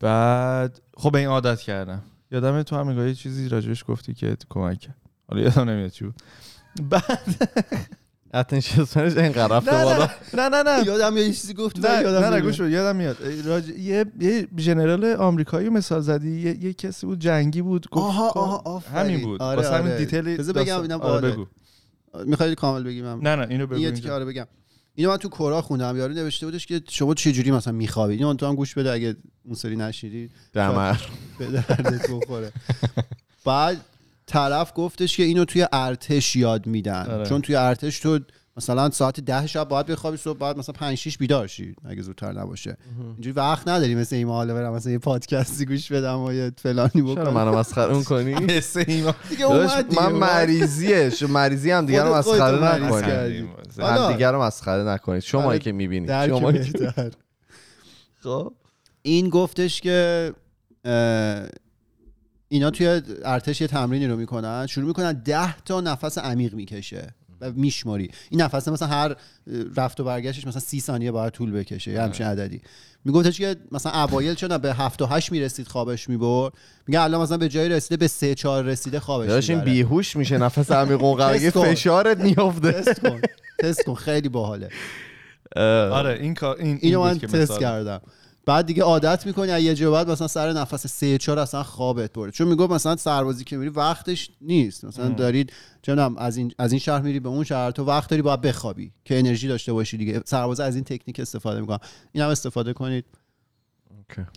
بعد 0.00 0.80
خب 0.96 1.12
به 1.12 1.18
این 1.18 1.28
عادت 1.28 1.60
کردم. 1.60 2.02
یادم 2.30 2.62
تو 2.62 2.76
هم 2.76 3.06
یه 3.08 3.14
چیزی 3.14 3.48
راجبش 3.48 3.84
گفتی 3.88 4.14
که 4.14 4.36
کمک 4.48 4.80
کرد. 4.80 4.96
حالا 5.28 5.42
یادم 5.42 5.70
نمیاد 5.70 5.90
چی 5.90 6.04
بود. 6.04 6.14
بعد 6.90 7.20
attention 8.34 8.82
span 8.82 9.05
ش 9.05 9.16
اینقدر 9.16 9.56
رفته 9.56 9.74
نه 9.74 9.84
بالا؟ 9.84 10.08
نه 10.34 10.48
نه 10.48 10.62
نه 10.62 10.86
یادم 10.86 11.16
یه 11.16 11.32
چیزی 11.32 11.54
گفت 11.54 11.86
نه 11.86 12.02
یادم 12.02 12.24
نه 12.24 12.30
نه. 12.30 12.40
گوش 12.40 12.58
یادم 12.58 12.96
میاد. 12.96 13.16
راج... 13.44 13.68
یه 13.68 14.04
یه 14.20 14.48
ژنرال 14.58 15.04
آمریکایی 15.04 15.68
مثال 15.68 16.00
زدی 16.00 16.40
یه, 16.40 16.64
یه 16.64 16.72
کسی 16.72 17.06
بود 17.06 17.18
جنگی 17.18 17.62
بود 17.62 17.90
گفت 17.90 18.06
آها 18.06 18.30
آها. 18.30 18.78
همین 18.78 19.22
بود. 19.22 19.42
آره، 19.42 19.56
واسه 19.56 19.74
همین 19.74 19.92
آره. 19.92 19.98
detail 19.98 20.31
ی 20.31 20.36
بذار 20.36 20.54
بگم 20.54 20.82
اینم 20.82 21.00
آره. 21.00 21.30
بگو. 21.30 21.46
می‌خواید 22.24 22.54
کامل 22.54 22.82
بگیم 22.82 23.06
نه 23.06 23.36
نه 23.36 23.46
اینو 23.50 23.66
بگو 23.66 23.74
این. 23.74 23.94
تیکه 23.94 24.12
آره 24.12 24.24
بگم. 24.24 24.46
اینو 24.96 25.10
من 25.10 25.16
تو 25.16 25.28
Quora 25.28 25.62
خوندم. 25.62 25.96
یارو 25.96 26.14
نوشته 26.14 26.46
بودش 26.46 26.66
که 26.66 26.80
شما 26.88 27.14
چه 27.14 27.32
جوری 27.32 27.50
مثلا 27.50 27.72
میخوابید 27.72 28.20
اینو 28.20 28.34
تو 28.34 28.46
هم 28.46 28.54
گوش 28.54 28.74
بده 28.74 28.92
اگه 28.92 29.16
اون 29.44 29.54
سری 29.54 29.76
نشنیدی 29.76 30.30
دمر. 30.52 30.96
به 31.38 31.46
دردت 31.46 32.10
بخوره. 32.10 32.52
بعد 33.44 33.80
طرف 34.26 34.72
گفتش 34.74 35.16
که 35.16 35.22
اینو 35.22 35.44
توی 35.44 35.66
ارتش 35.72 36.36
یاد 36.36 36.66
میدن. 36.66 37.06
آره. 37.10 37.26
چون 37.26 37.42
توی 37.42 37.56
ارتش 37.56 38.00
تو 38.00 38.18
مثلا 38.56 38.90
ساعت 38.90 39.20
ده 39.20 39.46
شب 39.46 39.68
باید 39.68 39.86
بخوابی 39.86 40.16
صبح 40.16 40.38
بعد 40.38 40.58
مثلا 40.58 40.72
5 40.72 40.98
6 40.98 41.18
بیدار 41.18 41.46
شی 41.46 41.74
اگه 41.84 42.02
زودتر 42.02 42.32
نباشه. 42.32 42.76
اینجوری 43.14 43.32
وقت 43.32 43.68
نداری 43.68 43.94
مثل 43.94 44.16
این 44.16 44.28
حالا 44.28 44.54
برم 44.54 44.72
مثلا 44.72 44.92
یه 44.92 44.98
پادکستی 44.98 45.66
گوش 45.66 45.92
بدم 45.92 46.20
و 46.20 46.32
یه 46.32 46.52
فلانی 46.56 46.90
چرا 46.94 47.02
بکنم 47.02 47.32
منو 47.32 47.58
مسخره 47.58 48.04
کنی 48.04 48.34
حس 48.34 48.76
ایمان 48.76 49.14
دیگه 49.30 49.46
من. 50.00 50.12
مریضیه. 50.12 51.10
شو 51.10 51.28
مریضی 51.28 51.70
هم 51.70 51.86
دیگه 51.86 52.02
رو 52.02 52.14
مسخره 52.14 52.74
نکنید. 52.74 53.04
هم 53.04 53.48
حالا 53.80 54.12
دیگه 54.12 54.30
رو 54.30 54.42
مسخره 54.42 54.82
نکنید 54.82 55.22
شما 55.22 55.58
که 55.58 55.72
می‌بینید 55.72 56.26
شما 56.26 56.52
بهتر. 56.52 57.10
خب. 58.22 58.52
این 59.02 59.28
گفتش 59.28 59.80
که 59.80 60.32
اینا 62.48 62.70
توی 62.70 63.02
ارتش 63.24 63.60
یه 63.60 63.66
تمرینی 63.66 64.06
رو 64.06 64.16
می‌کنن. 64.16 64.66
شروع 64.66 64.86
می‌کنن 64.86 65.12
ده 65.12 65.56
تا 65.56 65.80
نفس 65.80 66.18
عمیق 66.18 66.54
می‌کشه. 66.54 67.14
و 67.40 67.52
میشماری. 67.52 68.10
این 68.30 68.40
نفس 68.40 68.68
مثلا 68.68 68.88
هر 68.88 69.16
رفت 69.76 70.00
و 70.00 70.04
برگشتش 70.04 70.46
مثلا 70.46 70.60
سی 70.60 70.80
ثانیه 70.80 71.10
باید 71.10 71.32
طول 71.32 71.52
بکشه 71.52 71.90
یه 71.92 72.02
همچین 72.02 72.26
عددی. 72.26 72.60
میگفتش 73.04 73.38
که 73.38 73.56
مثلا 73.72 74.02
اوایل 74.02 74.34
چون 74.34 74.58
به 74.58 74.74
هفت 74.74 75.02
و 75.02 75.06
هشت 75.06 75.32
می‌رسید 75.32 75.68
خوابش 75.68 76.08
می‌برد؟ 76.08 76.52
میگه 76.86 77.00
الان 77.00 77.22
مثلا 77.22 77.36
به 77.36 77.48
جای 77.48 77.68
رسیده 77.68 77.96
به 77.96 78.08
سه 78.08 78.34
چهار 78.34 78.64
رسیده 78.64 79.00
خوابش 79.00 79.28
داشت 79.28 79.50
این 79.50 79.58
می‌بره. 79.58 79.74
بیهوش 79.74 80.16
میشه 80.16 80.38
نفس 80.38 80.70
عمیق 80.82 81.16
تست 81.18 81.50
کن. 81.50 81.74
فشارت 81.74 82.20
میافته. 82.20 82.72
تست 82.72 83.00
کن. 83.00 83.20
تست 83.58 83.84
کن. 83.84 83.94
خیلی 83.94 84.28
باحاله. 84.28 84.68
آره 85.56 86.18
این 86.20 86.34
کار 86.34 86.56
این 86.56 86.78
اینو 86.82 87.00
این 87.00 87.12
من 87.12 87.18
تست. 87.18 87.58
کردم. 87.58 88.00
بعد 88.46 88.66
دیگه 88.66 88.82
عادت 88.82 89.26
می‌کنی 89.26 89.50
از 89.50 89.62
یه 89.62 89.74
جا 89.74 89.90
بعد 89.90 90.10
مثلا 90.10 90.28
سر 90.28 90.52
نفس 90.52 90.86
سه 90.86 91.18
چهار 91.18 91.38
اصلا 91.38 91.62
خوابت 91.62 92.12
برده 92.12 92.32
چون 92.32 92.48
می‌گفت 92.48 92.72
مثلا 92.72 92.96
سربازی 92.96 93.44
که 93.44 93.56
میری 93.56 93.70
وقتش 93.70 94.30
نیست. 94.40 94.84
مثلا 94.84 95.08
دارید 95.08 95.52
چه 95.82 95.92
می‌دونم 95.92 96.16
از 96.18 96.36
این 96.36 96.52
از 96.58 96.72
این 96.72 96.78
شهر 96.78 97.00
میری 97.00 97.20
به 97.20 97.28
اون 97.28 97.44
شهر 97.44 97.70
تو 97.70 97.84
وقت 97.84 98.10
داری 98.10 98.22
باید 98.22 98.40
بخوابی 98.40 98.92
که 99.04 99.18
انرژی 99.18 99.48
داشته 99.48 99.72
باشی 99.72 99.96
دیگه. 99.96 100.22
سربازا 100.24 100.64
از 100.64 100.74
این 100.74 100.84
تکنیک 100.84 101.20
استفاده 101.20 101.60
می‌کنن. 101.60 101.78
این 102.12 102.24
هم 102.24 102.30
استفاده 102.30 102.72
کنید. 102.72 103.04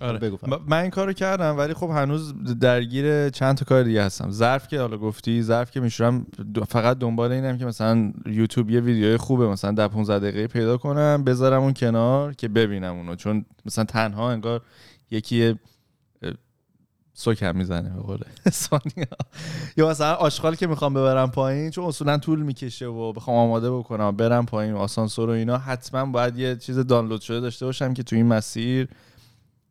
آره. 0.02 0.20
بگو 0.20 0.38
من 0.68 0.82
این 0.82 0.90
کارو 0.90 1.14
کردم 1.14 1.58
ولی 1.58 1.74
خب 1.74 1.90
هنوز 1.90 2.34
درگیر 2.60 3.30
چند 3.30 3.58
تا 3.58 3.66
کار 3.66 3.84
دیگه 3.84 4.04
هستم. 4.04 4.32
ظرف 4.32 4.68
که 4.68 4.80
حالا 4.80 4.98
گفتی 4.98 5.44
ظرف 5.44 5.72
که 5.72 5.80
میشورم 5.80 6.26
فقط 6.68 6.98
دنبال 6.98 7.32
اینم 7.32 7.58
که 7.58 7.66
مثلا 7.66 8.14
یوتیوب 8.26 8.70
یه 8.70 8.80
ویدیوی 8.80 9.18
خوبه 9.18 9.48
مثلا 9.48 9.72
در 9.72 9.88
15 9.88 10.20
دقیقه 10.20 10.48
پیدا 10.48 10.78
کنم 10.78 11.24
بذارم 11.24 11.62
اون 11.62 11.74
کنار 11.74 12.34
که 12.34 12.48
ببینم 12.48 12.96
اونو. 12.96 13.16
چون 13.16 13.46
مثلا 13.66 13.84
تنها 13.84 14.32
انگار 14.32 14.62
یکی 15.12 15.56
سکم 17.20 17.56
می‌زنه 17.56 17.90
به 17.90 18.02
قول 18.02 18.20
اسپانیا 18.46 19.08
یا 19.78 19.90
مثلا 19.90 20.14
آشغال 20.14 20.56
که 20.56 20.68
می‌خوام 20.68 20.94
ببرم 20.94 21.32
پایین 21.32 21.70
چون 21.70 21.86
اصولا 21.86 22.18
طول 22.18 22.42
می‌کشه 22.42 22.86
و 22.86 23.14
بخوام 23.14 23.38
آماده 23.38 23.72
بکنم 23.72 24.12
برم 24.12 24.46
پایین 24.46 24.74
و 24.74 24.78
آسانسور 24.78 25.30
و 25.30 25.32
اینا 25.32 25.58
حتما 25.58 26.06
باید 26.06 26.38
یه 26.38 26.56
چیز 26.56 26.80
دانلود 26.80 27.22
شده 27.22 27.40
داشته 27.40 27.66
باشم 27.66 27.94
که 27.94 28.04
تو 28.04 28.16
این 28.16 28.26
مسیر 28.26 28.88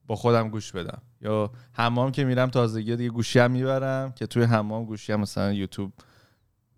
با 0.08 0.16
خودم 0.16 0.48
گوش 0.48 0.72
بدم. 0.72 1.02
یا 1.20 1.50
حمام 1.72 2.12
که 2.12 2.24
میرم 2.24 2.50
تازگی 2.50 2.96
دیگه 2.96 3.10
گوشی 3.10 3.38
هم 3.38 3.50
می‌برم 3.50 4.12
که 4.12 4.26
توی 4.26 4.42
حمام 4.42 4.84
گوشی 4.84 5.12
هم 5.12 5.20
مثلا 5.20 5.52
یوتیوب 5.52 5.92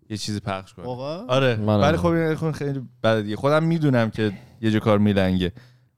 یه 0.09 0.17
چیزی 0.17 0.39
پخش 0.39 0.73
کنه 0.73 0.87
آره. 0.87 1.55
ولی 1.55 1.97
خب 1.97 2.05
این 2.05 2.35
خب 2.35 2.51
خیلی 2.51 2.81
بده 3.03 3.21
دیگه. 3.21 3.35
خودم 3.35 3.63
می‌دونم 3.63 4.09
که 4.09 4.33
یه 4.61 4.71
جا 4.71 4.79
کار 4.79 4.97
میلنگه. 4.97 5.51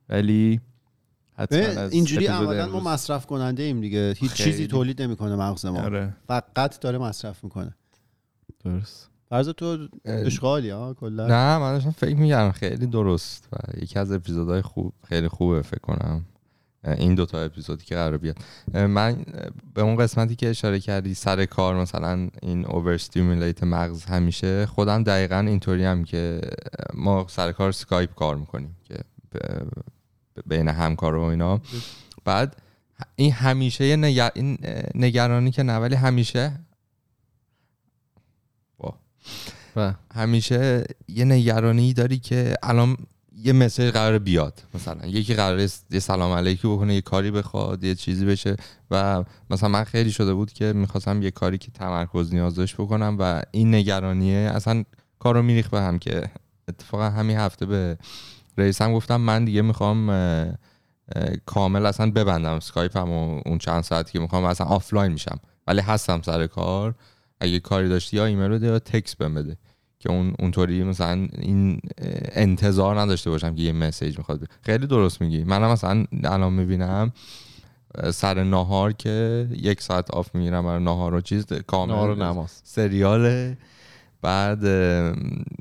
ولی 0.08 0.60
حتما 1.38 1.58
ببین، 1.58 1.78
از 1.78 1.92
اینجوری 1.92 2.26
عملا 2.26 2.66
ما 2.66 2.80
مصرف 2.80 3.26
کننده 3.26 3.62
ایم 3.62 3.80
دیگه. 3.80 4.14
هیچ 4.18 4.30
خیلی. 4.30 4.50
چیزی 4.50 4.66
تولید 4.66 5.02
نمی‌کنه 5.02 5.36
مغز 5.36 5.66
ما. 5.66 5.82
آره. 5.82 6.16
فقط 6.28 6.80
داره 6.80 6.98
مصرف 6.98 7.44
می‌کنه. 7.44 7.74
درست. 8.64 9.10
فرض 9.28 9.48
تو 9.48 9.88
اشغالی 10.04 10.70
ها 10.70 10.94
کلا. 10.94 11.26
نه 11.26 11.58
من 11.58 11.72
داشتم 11.72 11.90
فکر 11.90 12.16
می‌کردم 12.16 12.52
خیلی 12.52 12.86
درست 12.86 13.48
و 13.52 13.56
یکی 13.82 13.98
از 13.98 14.12
اپیزودهای 14.12 14.62
خوب 14.62 14.92
خیلی 15.08 15.28
خوبه 15.28 15.62
فکر 15.62 15.80
کنم. 15.80 16.24
این 16.84 17.14
دوتا 17.14 17.40
اپیزودی 17.40 17.84
که 17.84 17.94
قرار 17.94 18.18
بیاد. 18.18 18.36
من 18.74 19.24
به 19.74 19.82
اون 19.82 19.96
قسمتی 19.96 20.36
که 20.36 20.50
اشاره 20.50 20.80
کردی 20.80 21.14
سر 21.14 21.44
کار 21.44 21.76
مثلا 21.76 22.28
این 22.42 22.66
اوور 22.66 22.96
مغز 23.62 24.04
همیشه 24.04 24.66
خودم 24.66 25.02
دقیقا 25.02 25.38
اینطوری 25.38 25.84
هم 25.84 26.04
که 26.04 26.40
ما 26.94 27.26
سر 27.28 27.52
کار 27.52 27.72
سکایپ 27.72 28.14
کار 28.14 28.36
می‌کنیم 28.36 28.76
که 28.84 28.96
بین 30.46 30.68
همکار 30.68 31.14
و 31.14 31.22
اینا. 31.22 31.60
بعد 32.24 32.56
این 33.16 33.32
همیشه 33.32 33.86
یه 33.86 33.96
نگر... 33.96 34.30
این 34.34 34.58
نگرانی 34.94 35.50
که 35.50 35.62
نه 35.62 35.76
ولی 35.76 35.94
همیشه 35.94 36.60
و 39.76 39.94
همیشه 40.14 40.84
یه 41.08 41.24
نگرانی 41.24 41.92
داری 41.92 42.18
که 42.18 42.54
الان 42.62 42.96
یه 43.44 43.52
مسیج 43.52 43.92
قرار 43.92 44.18
بیاد 44.18 44.62
مثلا 44.74 45.06
یکی 45.06 45.34
قرار 45.34 45.68
یه 45.90 45.98
سلام 46.00 46.32
علیکی 46.32 46.68
بکنه 46.68 46.94
یه 46.94 47.00
کاری 47.00 47.30
بخواد 47.30 47.84
یه 47.84 47.94
چیزی 47.94 48.26
بشه 48.26 48.56
و 48.90 49.24
مثلا 49.50 49.68
من 49.68 49.84
خیلی 49.84 50.12
شده 50.12 50.34
بود 50.34 50.52
که 50.52 50.72
می‌خواستم 50.72 51.22
یه 51.22 51.30
کاری 51.30 51.58
که 51.58 51.70
تمرکز 51.70 52.34
نیاز 52.34 52.54
داشت 52.54 52.76
بکنم 52.76 53.16
و 53.20 53.42
این 53.50 53.74
نگرانیه 53.74 54.36
اصلا 54.54 54.84
کارو 55.18 55.42
می‌ریخت 55.42 55.68
به 55.68 55.80
هم 55.80 55.98
که 55.98 56.30
اتفاقا 56.68 57.10
همین 57.10 57.36
هفته 57.36 57.66
به 57.66 57.98
رئیسم 58.58 58.92
گفتم 58.92 59.16
من 59.16 59.44
دیگه 59.44 59.62
می‌خوام 59.62 60.06
کامل 61.46 61.86
اصلا 61.86 62.10
ببندم 62.10 62.60
Skypeم 62.60 63.10
و 63.10 63.40
اون 63.46 63.58
چند 63.58 63.82
ساعتی 63.82 64.12
که 64.12 64.20
می‌خوام 64.20 64.44
اصلا 64.44 64.66
آفلاین 64.66 65.12
میشم 65.12 65.38
ولی 65.66 65.80
هستم 65.80 66.22
سر 66.22 66.46
کار. 66.46 66.94
اگه 67.40 67.60
کاری 67.60 67.88
داشتی 67.88 68.16
یا 68.16 68.24
ایمیل 68.24 68.48
بده 68.48 68.66
یا 68.66 68.78
تکس 68.78 69.16
بهم 69.16 69.34
بده. 69.34 69.56
که 69.98 70.10
اون 70.10 70.34
اونطوری 70.38 70.82
مثلا 70.82 71.28
این 71.38 71.80
انتظار 72.32 73.00
نداشته 73.00 73.30
باشم 73.30 73.54
که 73.54 73.62
یه 73.62 73.72
message 73.72 74.18
می‌خواد. 74.18 74.48
خیلی 74.62 74.86
درست 74.86 75.20
میگی. 75.20 75.44
منم 75.44 75.70
مثلا 75.70 76.04
الان 76.24 76.52
می‌بینم 76.52 77.12
سر 78.12 78.42
ناهار 78.42 78.92
که 78.92 79.48
یک 79.52 79.82
ساعت 79.82 80.10
off 80.10 80.34
می‌گیرم 80.34 80.64
برای 80.64 80.84
ناهار 80.84 81.14
و 81.14 81.20
چیز 81.20 81.46
کامل 81.46 81.92
نهار 81.92 82.10
و 82.10 82.14
نماز. 82.14 82.60
سریاله. 82.64 83.58
بعد 84.22 84.66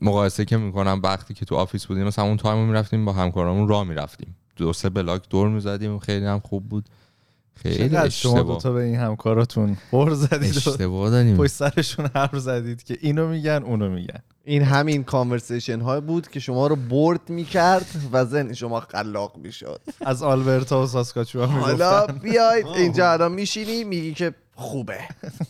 مقایسه 0.02 0.46
که 0.46 0.58
می‌کنم 0.58 1.02
وقتی 1.04 1.34
که 1.34 1.46
تو 1.46 1.56
office 1.56 1.86
بودیم 1.86 2.04
مثلا 2.04 2.26
اون 2.26 2.38
time 2.38 2.68
می‌رفتیم 2.68 3.06
با 3.06 3.14
همکارامون 3.14 3.68
راه 3.68 3.84
می‌رفتیم. 3.84 4.36
دو 4.56 4.74
سه 4.74 4.90
block 4.90 5.30
دور 5.30 5.50
می‌زدیم 5.50 6.00
خیلی 6.00 6.26
هم 6.26 6.40
خوب 6.40 6.70
بود. 6.70 6.90
خیلی 7.56 7.90
چقدر 7.90 8.10
شما 8.10 8.32
اشتباه. 8.32 8.56
دوتا 8.56 8.72
به 8.72 8.84
این 8.84 8.96
همکاراتون 8.96 9.78
بر 9.92 10.14
زدید 10.14 10.56
و 10.56 10.70
اشتباه 10.70 11.10
داریم. 11.10 11.38
پشت 11.38 11.52
سرشون 11.52 12.10
حرف 12.16 12.38
زدید 12.40 12.84
که 12.84 12.98
اینو 13.02 13.28
میگن 13.28 13.64
اونو 13.66 13.90
میگن. 13.90 14.20
این 14.44 14.64
همین 14.64 15.04
conversation 15.04 15.82
ها 15.82 16.02
بود 16.02 16.28
که 16.28 16.40
شما 16.40 16.68
رو 16.68 16.76
bored 16.76 17.30
می‌کرد 17.30 17.86
و 18.12 18.26
ذهن 18.26 18.54
شما 18.54 18.80
خلاق 18.80 19.38
می‌شد. 19.38 19.82
از 20.02 20.24
آلبرتا 20.24 20.84
و 20.84 20.88
ساسکاچوان 20.88 21.50
حالا 21.50 22.08
بیاید 22.08 22.66
اینجا 22.68 23.12
الان 23.12 23.32
میشینی 23.32 23.84
میگی 23.84 24.14
که 24.14 24.34
خوبه. 24.56 24.98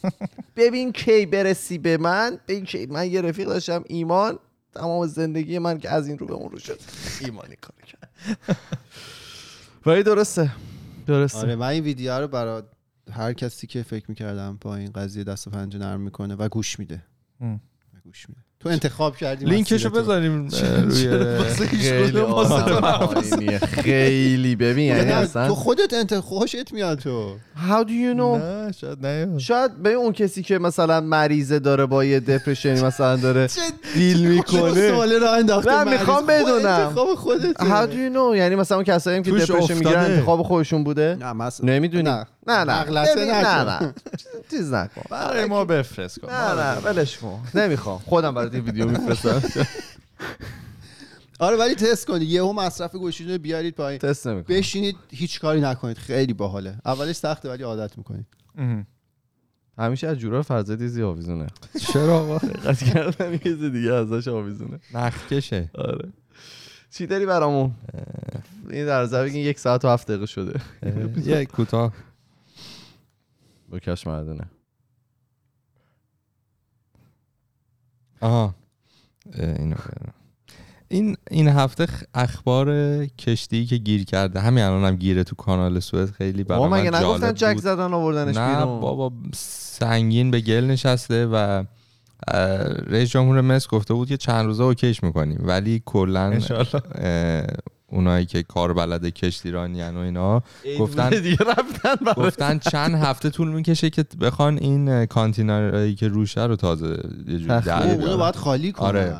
ببین 0.57 0.91
کی 0.91 1.25
برسی 1.25 1.77
به 1.77 1.97
من. 1.97 2.39
ببین 2.47 2.65
کی. 2.65 2.85
من 2.85 3.11
یه 3.11 3.21
رفیق 3.21 3.47
داشتم 3.47 3.83
ایمان. 3.87 4.39
تمام 4.75 5.07
زندگی 5.07 5.59
من 5.59 5.79
که 5.79 5.89
از 5.89 6.07
این 6.07 6.17
رو 6.17 6.27
به 6.27 6.33
اون 6.33 6.51
رو 6.51 6.59
شد. 6.59 6.79
ایمانی 7.21 7.55
کار 7.61 7.75
کرد. 7.87 8.09
ولی 9.85 10.03
درسته. 10.03 10.51
درسته. 11.05 11.37
آره 11.37 11.55
من 11.55 11.67
این 11.67 11.83
ویدیو 11.83 12.11
رو 12.19 12.27
برای 12.27 12.63
هر 13.11 13.33
کسی 13.33 13.67
که 13.67 13.83
فکر 13.83 14.05
می‌کردم 14.07 14.57
با 14.61 14.75
این 14.75 14.91
قضیه 14.91 15.23
دست 15.23 15.47
و 15.47 15.51
پنجه 15.51 15.79
نرم 15.79 16.01
می‌کنه 16.01 16.35
و 16.35 16.49
گوش 16.49 16.79
میده. 16.79 17.03
و 17.41 17.99
گوش 18.03 18.29
میده. 18.29 18.41
تو 18.63 18.69
انتخاب 18.69 19.17
کردی 19.17 19.45
لینکشو. 19.45 19.89
بذاریم 19.89 20.47
روی 20.83 21.07
واسه 21.07 21.65
هیچ 23.39 23.63
خیلی 23.63 24.55
ببین 24.55 24.85
یعنی 24.97 25.11
اصلا 25.11 25.47
تو 25.47 25.55
خودت 25.55 25.93
انت 25.93 26.19
خوشت 26.19 26.73
میاد 26.73 26.99
تو. 26.99 27.35
How 27.69 27.83
do 27.83 27.89
you 27.89 28.17
know? 28.17 28.43
نه 28.43 28.71
شاید 28.71 29.05
نه. 29.05 29.39
شاید 29.39 29.83
به 29.83 29.93
اون 29.93 30.13
کسی 30.13 30.43
که 30.43 30.59
مثلا 30.59 31.01
مریضه 31.01 31.59
داره 31.59 31.85
با 31.85 32.05
یه 32.05 32.19
دپرشنی 32.19 32.81
مثلا 32.81 33.15
داره 33.15 33.47
دیل 33.93 34.27
می‌کنه. 34.27 34.89
سواله 34.89 35.19
را 35.19 35.33
انداخته 35.33 35.71
نه، 35.71 35.83
مریض. 35.83 35.99
می‌خوام 35.99 36.25
بدونم. 36.25 36.65
انتخاب 36.65 37.15
خودت 37.15 37.55
How 37.57 37.87
do 37.87 37.93
you 37.93 38.15
know? 38.15 38.37
یعنی 38.37 38.55
مثلا 38.55 38.77
اون 38.77 38.85
کسایی 38.85 39.21
که 39.21 39.31
دپرشن 39.31 39.73
می‌گیرن. 39.73 39.99
انتخاب 39.99 40.43
خودشون 40.43 40.83
بوده؟ 40.83 41.17
نه 41.19 41.49
نمی‌دونی. 41.63 42.03
نه. 42.03 42.25
نه 42.47 42.63
نه. 42.63 42.83
نه 42.89 43.63
نه. 43.63 43.93
چیز 44.51 44.73
نکن. 44.73 45.01
برای 45.09 45.45
ما 45.45 45.65
بفرست 45.65 46.19
کن. 46.19 46.29
نه 46.29 46.53
نه 46.53 46.77
ولش 46.77 47.17
کن. 47.17 47.39
نمی‌خوام. 47.55 47.99
خودم 48.05 48.33
برات 48.33 48.52
این 48.53 48.63
ویدیو 48.63 48.89
میفرستم. 48.89 49.65
آره 51.39 51.57
ولی 51.57 51.75
تست 51.75 52.07
کنید. 52.07 52.29
یهو 52.29 52.53
مصرف 52.53 52.95
گوشی 52.95 53.25
رو 53.25 53.37
بیارید 53.37 53.75
پایین. 53.75 53.99
تست 53.99 54.27
نمی‌کنم. 54.27 54.57
بشینید 54.57 54.95
هیچ 55.11 55.39
کاری 55.39 55.61
نکنید. 55.61 55.97
خیلی 55.97 56.33
باحاله. 56.33 56.77
اولش 56.85 57.15
سخته 57.15 57.49
ولی 57.49 57.63
عادت 57.63 57.97
می‌کنید. 57.97 58.25
همیشه 59.77 60.07
از 60.07 60.17
جورا 60.17 60.41
فرزاد 60.41 60.77
دیزی 60.77 61.03
آویزونه. 61.03 61.47
چرا؟ 61.79 62.19
آقا 62.19 62.37
دقت 62.37 62.83
کردم 62.83 63.33
یه 63.33 63.39
چیز 63.39 63.63
دیگه 63.63 63.93
ازش 63.93 64.27
آویزونه. 64.27 64.79
نخکشه 64.93 65.71
آره. 65.75 66.13
چی 66.91 67.07
داری 67.07 67.25
برامون؟ 67.25 67.71
این 68.69 68.85
در 68.85 69.01
نظر 69.01 69.23
بگین 69.23 69.41
یک 69.45 69.59
ساعت 69.59 69.85
و 69.85 69.87
هفت 69.87 70.07
دقیقه 70.07 70.25
شده. 70.25 70.61
یه 71.25 71.45
کوتاه. 71.45 71.93
با 73.69 73.79
کش 73.79 74.07
مردونه 74.07 74.45
آها 78.23 78.55
اینو 79.35 79.75
برم. 79.75 80.13
این 80.87 81.17
این 81.31 81.47
هفته 81.47 81.87
اخبار 82.13 82.67
کشتی 83.05 83.65
که 83.65 83.77
گیر 83.77 84.03
کرده 84.03 84.39
همین 84.39 84.63
الان 84.63 84.85
هم 84.85 84.95
گیره 84.95 85.23
تو 85.23 85.35
کانال 85.35 85.79
سوئد 85.79 86.11
خیلی 86.11 86.43
برای 86.43 86.67
من 86.67 86.81
مگه 86.81 86.99
نگفتن 86.99 87.33
جک. 87.33 87.57
زدن 87.57 87.93
آوردنش 87.93 88.37
نه 88.37 88.55
بیرون 88.55 88.79
بابا 88.79 89.11
سنگین 89.33 90.31
به 90.31 90.41
گل 90.41 90.65
نشسته 90.65 91.25
و 91.25 91.63
رئیس 92.87 93.09
جمهور 93.09 93.41
مصر 93.41 93.67
گفته 93.69 93.93
بود 93.93 94.07
که 94.07 94.17
چند 94.17 94.45
روزه 94.45 94.63
اوکیش 94.63 95.03
می‌کنیم 95.03 95.41
ولی 95.43 95.81
کلا 95.85 96.39
اونایی 97.93 98.25
که 98.25 98.43
کار 98.43 98.73
بلده 98.73 99.11
کشتیرانیان 99.11 99.97
و 99.97 99.99
اینا 99.99 100.43
گفتن- 100.79 101.09
دیگه 101.09 101.37
رفتن 101.57 102.13
گفتن 102.13 102.59
چند 102.59 102.95
هفته 102.95 103.29
طول 103.29 103.47
می‌کشه 103.47 103.89
که 103.89 104.05
بخوان 104.21 104.57
این 104.57 105.05
کانتینرهایی 105.05 105.95
که 105.95 106.07
روشه 106.07 106.43
رو 106.45 106.55
تازه 106.55 106.87
یه 107.27 107.37
جوری. 107.39 108.15
باید 108.17 108.35
خالی 108.35 108.71
کنن 108.71 108.85
آره. 108.87 109.17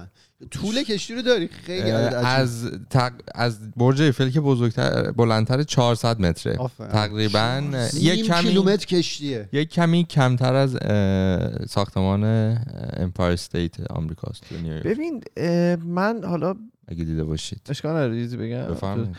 طول 0.51 0.84
کشتی 0.84 1.15
رو 1.15 1.21
داری 1.21 1.47
خیلی. 1.47 1.91
از 1.91 2.71
تق... 2.89 3.13
از 3.36 3.71
برج 3.78 4.01
ایفل 4.01 4.30
که 4.30 4.41
بزرگتر 4.41 5.11
بلندتر 5.11 5.63
400 5.63 6.19
متره 6.19 6.57
آفرین. 6.57 6.89
تقریبا 6.91 7.61
یک 7.93 8.26
کمی 8.26 8.47
کیلومتر 8.49 8.86
کشتیه 8.86 9.49
یک 9.53 9.69
کمی 9.69 10.03
کمتر 10.03 10.53
از 10.55 10.78
ساختمان 11.69 12.24
امپایر 12.97 13.34
استیت 13.34 13.91
آمریکاست 13.91 14.43
ببین 14.84 15.24
من 15.86 16.21
حالا 16.24 16.55
اگه 16.88 17.03
دیده 17.03 17.23
باشید. 17.23 17.61
اشکال 17.69 17.91
نداره 17.91 18.15
چیزی 18.15 18.38
بگم؟ 18.38 18.67
بفرمایید. 18.67 19.15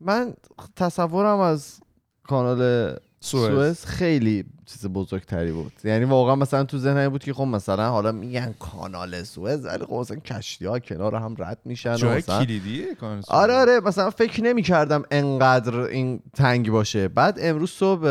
من 0.00 0.34
تصورم 0.76 1.38
از 1.38 1.80
کانال 2.22 2.92
سوئز. 3.20 3.84
خیلی 3.84 4.44
چیز 4.66 4.86
بزرگتری 4.86 5.52
بود. 5.52 5.72
یعنی 5.84 6.04
واقعا 6.04 6.34
مثلا 6.34 6.64
تو 6.64 6.78
ذهنم 6.78 7.08
بود 7.08 7.24
که 7.24 7.32
خب 7.32 7.44
مثلا 7.44 7.90
حالا 7.90 8.12
میگن 8.12 8.54
کانال 8.58 9.22
سوئز 9.22 9.66
ولی 9.66 9.84
خب 9.84 9.92
مثلا 9.92 10.16
کشتی 10.16 10.66
ها 10.66 10.78
کنار 10.78 11.14
هم 11.14 11.34
رد 11.38 11.58
میشن 11.64 11.96
جای 11.96 12.18
مثلا 12.18 12.44
کلیدیه 12.44 12.94
کانال 12.94 13.20
سوئز. 13.20 13.38
آره 13.38 13.54
آره 13.54 13.80
مثلا 13.80 14.10
فکر 14.10 14.42
نمی 14.42 14.62
کردم 14.62 15.02
انقدر 15.10 15.80
این 15.80 16.20
تنگ 16.34 16.70
باشه. 16.70 17.08
بعد 17.08 17.38
امروز 17.42 17.70
صبح 17.70 18.08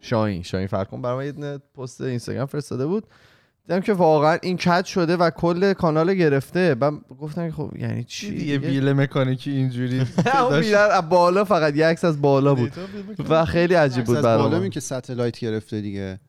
شاهین 0.00 0.42
شاهین 0.42 0.66
فرکن 0.66 1.02
برای 1.02 1.32
من 1.32 1.52
یه 1.52 1.58
پست 1.58 2.00
اینستاگرام 2.00 2.46
فرستاده 2.46 2.86
بود. 2.86 3.06
دیدم 3.66 3.80
که 3.80 3.92
واقعا 3.92 4.38
این 4.42 4.56
کج 4.56 4.84
شده 4.84 5.16
و 5.16 5.30
کل 5.30 5.72
کانال 5.72 6.14
گرفته. 6.14 6.74
بعد 6.74 6.94
گفتم 7.20 7.48
که 7.48 7.54
خب 7.54 7.70
یعنی 7.78 8.04
چی؟ 8.04 8.30
دیدی 8.30 8.46
یه 8.46 8.58
بیل 8.58 8.92
مکانیکی 8.92 9.50
اینجوری 9.50 10.00
اون 10.50 11.00
بالا 11.00 11.44
فقط 11.44 11.76
یه 11.76 11.86
عکس 11.86 12.04
از 12.04 12.20
بالا 12.20 12.54
بود. 12.54 12.72
و 13.28 13.44
خیلی 13.44 13.74
عجیب 13.74 14.04
بود 14.04 14.16
از 14.16 14.24
بالا 14.24 14.48
برام. 14.48 14.62
می 14.62 14.70
که 14.70 14.80
ستلایت 14.80 15.38
گرفته 15.38 15.80
دیگه. 15.80 16.20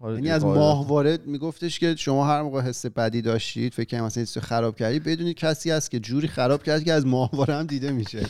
آره 0.00 0.12
یعنی 0.12 0.22
دیگه، 0.22 0.34
از. 0.34 0.44
ماه 0.44 0.88
وارد 0.88 1.26
میگفتش 1.26 1.78
که 1.78 1.96
شما 1.96 2.26
هر 2.26 2.42
موقع 2.42 2.60
حس 2.60 2.86
بدی 2.86 3.22
داشتید 3.22 3.74
فکر 3.74 3.96
کنم 3.96 4.04
مثلا 4.04 4.24
چیزی 4.24 4.40
خراب 4.40 4.76
کردی 4.76 5.00
بدونید 5.00 5.36
کسی 5.36 5.70
هست 5.70 5.90
که 5.90 6.00
جوری 6.00 6.28
خراب 6.28 6.62
کرد 6.62 6.84
که 6.84 6.92
از 6.92 7.06
ماهواره 7.06 7.54
هم 7.54 7.66
دیده 7.66 7.92
میشه. 7.92 8.26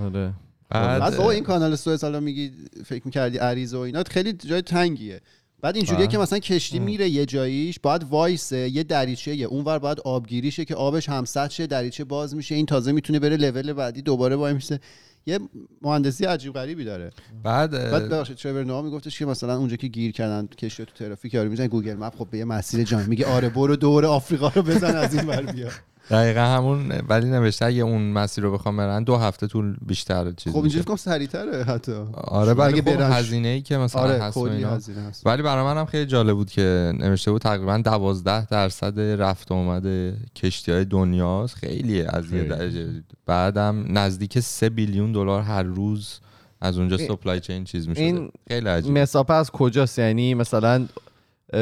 آره. 0.00 0.32
بعد 0.70 1.20
این 1.20 1.44
کانال 1.44 1.76
سوئز 1.76 2.04
حالا 2.04 2.20
میگی 2.20 2.52
فکر 2.84 3.02
می‌کردی 3.04 3.38
عریض 3.38 3.74
و 3.74 3.78
اینا 3.78 4.02
خیلی 4.10 4.32
جای 4.32 4.62
تنگیه. 4.62 5.20
بعد 5.62 5.76
اینجوریه 5.76 6.06
که 6.06 6.18
مثلا 6.18 6.38
کشتی 6.38 6.78
میره 6.78 7.08
یه 7.08 7.26
جاییش 7.26 7.78
باید 7.82 8.04
وایسه 8.04 8.68
یه 8.68 8.82
دریچه 8.82 9.36
یه 9.36 9.46
اونور 9.46 9.78
باید 9.78 10.00
آبگیریشه 10.00 10.64
که 10.64 10.74
آبش 10.74 11.08
هم‌سطح 11.08 11.50
شه 11.50 11.66
دریچه 11.66 12.04
باز 12.04 12.34
میشه 12.34 12.54
این 12.54 12.66
تازه 12.66 12.92
می‌تونه 12.92 13.18
بره 13.18 13.36
لول 13.36 13.72
بعدی 13.72 14.02
دوباره 14.02 14.36
وایمیسه 14.36 14.80
یه 15.26 15.38
مهندسی 15.82 16.24
عجیب 16.24 16.52
غریبی 16.52 16.84
داره. 16.84 17.10
بعد 17.42 17.70
بعد 17.70 18.08
ببخشید 18.08 18.36
Trevor 18.36 18.64
Noah 18.64 18.82
میگفتش 18.82 19.18
که 19.18 19.26
مثلا 19.26 19.56
اونجا 19.56 19.76
که 19.76 19.86
گیر 19.88 20.12
کردن 20.12 20.46
کشتی 20.46 20.84
تو 20.84 20.92
ترافیک 20.94 21.34
یارو 21.34 21.50
می‌زنه 21.50 21.68
Google 21.68 21.94
Map 21.94 22.16
خب 22.16 22.30
به 22.30 22.38
یه 22.38 22.44
مسیر 22.44 22.84
جان 22.84 23.06
میگه 23.06 23.26
آره 23.26 23.48
برو 23.48 23.76
دور 23.76 24.06
آفریقا 24.06 24.48
رو 24.48 24.62
بزن 24.62 24.96
از 24.96 25.14
این 25.14 25.26
ور 25.26 25.42
بیا. 25.42 25.68
دقیقا 26.10 26.40
همون 26.40 26.92
ولی 27.08 27.30
نوشته 27.30 27.64
اگه 27.64 27.82
اون 27.82 28.02
مسیر 28.02 28.44
رو 28.44 28.52
بخوام 28.52 28.76
برن 28.76 29.04
دو 29.04 29.16
هفته 29.16 29.46
طول 29.46 29.76
بیشتر 29.86 30.32
چیز 30.32 30.52
خب 30.52 30.58
اینجوری. 30.58 30.82
فکر 30.82 30.88
کنم 30.88 30.96
سریعتره 30.96 31.64
حتی. 31.64 31.92
آره 32.14 32.52
ولی 32.52 32.82
خب 32.82 32.88
هزینه 32.88 33.48
ای 33.48 33.60
که 33.62 33.76
مثلا 33.76 34.02
آره 34.02 34.22
هست. 34.22 34.36
هزینه 34.36 35.00
هست. 35.00 35.26
ولی 35.26 35.42
برای 35.42 35.64
منم 35.64 35.84
خیلی 35.84 36.06
جالب 36.06 36.36
بود 36.36 36.50
که 36.50 36.92
نوشته 36.98 37.30
بود 37.30 37.42
تقریبا 37.42 37.78
دوازده 37.78 38.46
درصد 38.46 39.00
رفت 39.00 39.50
و 39.50 39.54
آمد 39.54 40.14
کشتی 40.36 40.72
های 40.72 40.84
دنیاست. 40.84 41.54
خیلیه 41.54 42.06
از 42.08 42.24
یه 42.24 42.30
خیلی. 42.30 42.48
درجه. 42.48 42.88
بعدم 43.26 43.98
نزدیک 43.98 44.40
سه 44.40 44.68
بیلیون 44.68 45.12
دلار 45.12 45.42
هر 45.42 45.62
روز 45.62 46.20
از 46.60 46.78
اونجا 46.78 46.96
سپلای 46.96 47.40
چین 47.40 47.64
چیز 47.64 47.88
میشه 47.88 48.00
این 48.00 48.30
خیلی 48.48 48.68
عجیب 48.68 48.98
مسافه 48.98 49.32
از 49.32 49.50
کجاست؟ 49.50 49.98
یعنی 49.98 50.34
مثلا 50.34 50.86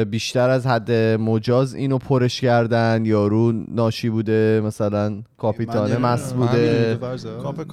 بیشتر 0.09 0.49
از 0.49 0.67
حد 0.67 0.91
مجاز 1.21 1.73
اینو 1.73 1.97
پرش 1.97 2.41
کردن 2.41 3.05
یارو 3.05 3.51
ناشی 3.67 4.09
بوده 4.09 4.61
مثلا 4.65 5.21
کاپیتانه 5.37 5.97
نمی‌دونم. 5.97 6.33
بوده 6.33 6.99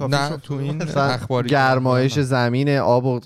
نه 0.08 0.36
تو 0.36 0.54
این 0.54 0.82
اخباری 0.96 1.48
گرمایش 1.48 2.18
زمین 2.18 2.68
آب 2.78 3.04
و 3.04 3.20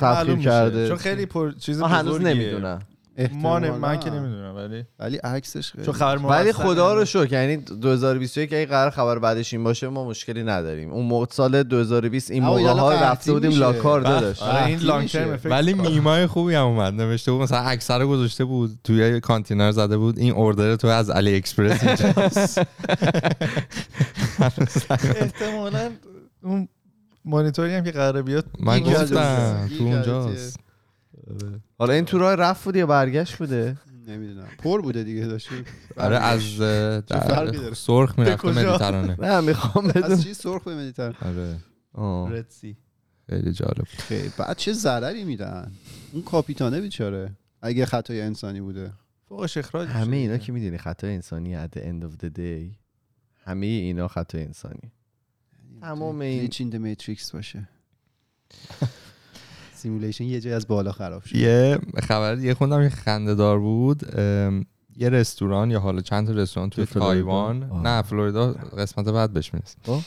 تبخیر. 0.00 0.36
کرده 0.36 0.88
چون 0.88 0.96
خیلی 0.96 1.26
پر 1.26 1.52
چیز 1.52 1.82
هنوز. 1.82 2.20
نمی‌دونم 2.20 2.78
احتمالاً. 3.16 3.78
من 3.78 4.00
که 4.00 4.10
نمی‌دونم 4.10 4.56
ولی 4.56 4.84
ولی 4.98 5.16
عکسش 5.16 5.72
خیلی 5.72 5.92
ولی 6.24 6.52
خدا 6.52 6.94
رو. 6.94 7.04
شکر 7.04 7.32
یعنی 7.32 7.56
2021 7.56 8.52
اگه 8.52 8.66
قرار 8.66 8.90
خبر 8.90 9.18
بعدش 9.18 9.54
این 9.54 9.64
باشه 9.64 9.88
ما 9.88 10.04
مشکلی 10.04 10.42
نداریم 10.42 10.90
اون 10.90 11.06
موقع 11.06 11.26
سال 11.30 11.62
2020 11.62 12.30
این 12.30 12.42
موقع 12.42 12.62
ها 12.62 12.92
رفته 12.92 13.32
بودیم. 13.32 13.50
لاکار 13.58 14.00
بله. 14.00 14.10
داداش 14.12 14.42
آره 14.42 14.66
این 14.66 14.78
لانگ. 14.78 15.08
ترم 15.08 15.32
افکت 15.32 15.46
ولی 15.52 15.74
میمای 15.74 16.26
خوبی 16.26 16.54
هم 16.54 16.64
اومد 16.66 16.94
نوشته 16.94 17.32
بود 17.32 17.42
مثلا 17.42 17.58
اکثر 17.58 18.06
گذاشته 18.06 18.44
بود 18.44 18.78
توی 18.84 19.20
کانتینر 19.20 19.70
زده 19.72 19.96
بود 19.96 20.18
این 20.18 20.32
اوردر 20.32 20.76
تو 20.76 20.88
از 20.88 21.10
علی 21.10 21.36
اکسپرس 21.36 22.58
احتمالاً 25.20 25.90
اون 26.42 26.68
مانیتوری 27.24 27.74
هم 27.74 27.84
که 27.84 27.90
قراره 27.90 28.22
بیاد 28.22 28.44
من 28.60 28.80
گفتم 28.80 29.68
تو 29.78 29.84
اونجاست 29.84 30.60
حالا 31.78 31.92
این 31.92 32.04
تو 32.04 32.18
راه 32.18 32.34
رفت 32.34 32.64
بود 32.64 32.76
یا 32.76 32.86
برگشت 32.86 33.36
بوده؟ 33.36 33.76
نمی‌دونم. 34.06 34.48
پر 34.58 34.80
بوده 34.80 35.04
دیگه 35.04 35.26
داشت 35.26 35.48
آره 35.96 36.16
از 36.16 36.58
در-؟ 36.58 37.72
سرخ 37.74 38.14
کجا؟ 38.14 38.50
مدیترانه. 38.50 39.16
نه 39.20 39.40
می‌خوام 39.40 39.88
بدون 39.88 40.02
از 40.02 40.22
چی 40.22 40.34
سرخ 40.34 40.64
به 40.64 40.76
مدیتر 40.76 41.14
آره. 41.22 41.56
آه. 41.92 42.32
Red 42.32 42.54
Sea 42.54 42.76
خیلی 43.30 43.52
جالب. 43.52 43.84
خیلی. 43.84 44.30
بعد 44.38 44.56
چه 44.56 44.72
ضرری 44.72 45.24
میدن؟ 45.24 45.72
اون 46.12 46.22
کاپیتانه 46.22 46.80
بیچاره. 46.80 47.32
اگه 47.62 47.86
خطای 47.86 48.20
انسانی 48.20 48.60
بوده. 48.60 48.92
فوقش 49.28 49.56
اخراج 49.56 49.88
میشه 49.88 49.98
همه 49.98 50.16
اینا. 50.16 50.38
که 50.38 50.52
می‌دونی 50.52 50.78
خطای 50.78 51.14
انسانی 51.14 51.66
at 51.66 51.68
the 51.76 51.80
end 51.80 52.04
of 52.04 52.24
the 52.24 52.28
day 52.38 52.76
همه 53.44 53.66
اینا 53.66 54.08
خطای 54.08 54.44
انسانی. 54.44 54.92
تمام 55.80 56.20
این 56.20 56.48
چین 56.48 56.78
matrix 56.78 57.32
باشه. 57.32 57.68
simulation 59.80 60.24
یه 60.24 60.40
جای 60.40 60.52
از 60.52 60.68
بالا 60.68 60.92
خراب 60.92 61.24
شد. 61.24 61.36
یه 61.36 61.78
خبر 62.02 62.34
دیگه 62.34 62.54
خوندم 62.54 62.88
که 62.88 62.94
خنده 62.94 63.34
دار 63.34 63.58
بود 63.58 64.02
یه 64.96 65.08
رستوران 65.08 65.70
یا 65.70 65.80
حالا 65.80 66.00
چند 66.00 66.26
تا 66.26 66.32
رستوران 66.32 66.70
توی؟ 66.70 66.86
تایوان. 66.86 67.70
نه 67.82 68.02
فلوریدا 68.02 68.52
قسمت 68.52 69.08
بعد 69.08 69.32
بهش 69.32 69.54
می‌رسه 69.54 69.76
خب. 69.86 70.00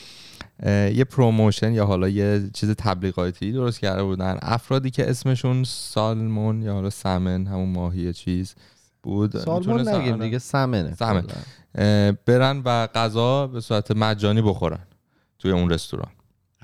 یه 0.96 1.04
promotion 1.04 1.72
یا 1.72 1.86
حالا 1.86 2.08
یه 2.08 2.50
چیز 2.54 2.70
تبلیغاتی 2.70 3.52
درست 3.52 3.80
کرده 3.80 4.02
بودن. 4.02 4.38
افرادی 4.42 4.90
که 4.90 5.10
اسمشون 5.10 5.64
salmon 5.64 6.62
یا 6.62 6.72
حالا 6.72 6.90
salmon 6.90 7.46
همون 7.46 7.68
ماهی 7.68 8.12
چیز 8.12 8.54
بود. 9.02 9.38
salmon 9.38 9.88
نگیم 9.88 10.16
دیگه 10.16 10.38
salmon 10.38 10.94
ه. 10.94 11.01
salmon. 11.01 11.24
برن 12.26 12.62
و 12.64 12.86
غذا 12.86 13.46
به 13.46 13.60
صورت 13.60 13.90
مجانی 13.90 14.42
بخورن 14.42 14.86
توی 15.38 15.50
اون 15.50 15.70
رستوران. 15.70 16.10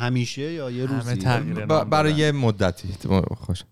همیشه 0.01 0.43
یا 0.53 0.71
یه 0.71 0.87
همه 0.87 0.97
روزی؟ 0.97 1.17
تغییر 1.17 1.55
ب- 1.55 1.73
نام 1.73 1.91
برای. 1.91 2.13
یه 2.13 2.33
مدتی. 2.33 2.89
خوش. 3.37 3.63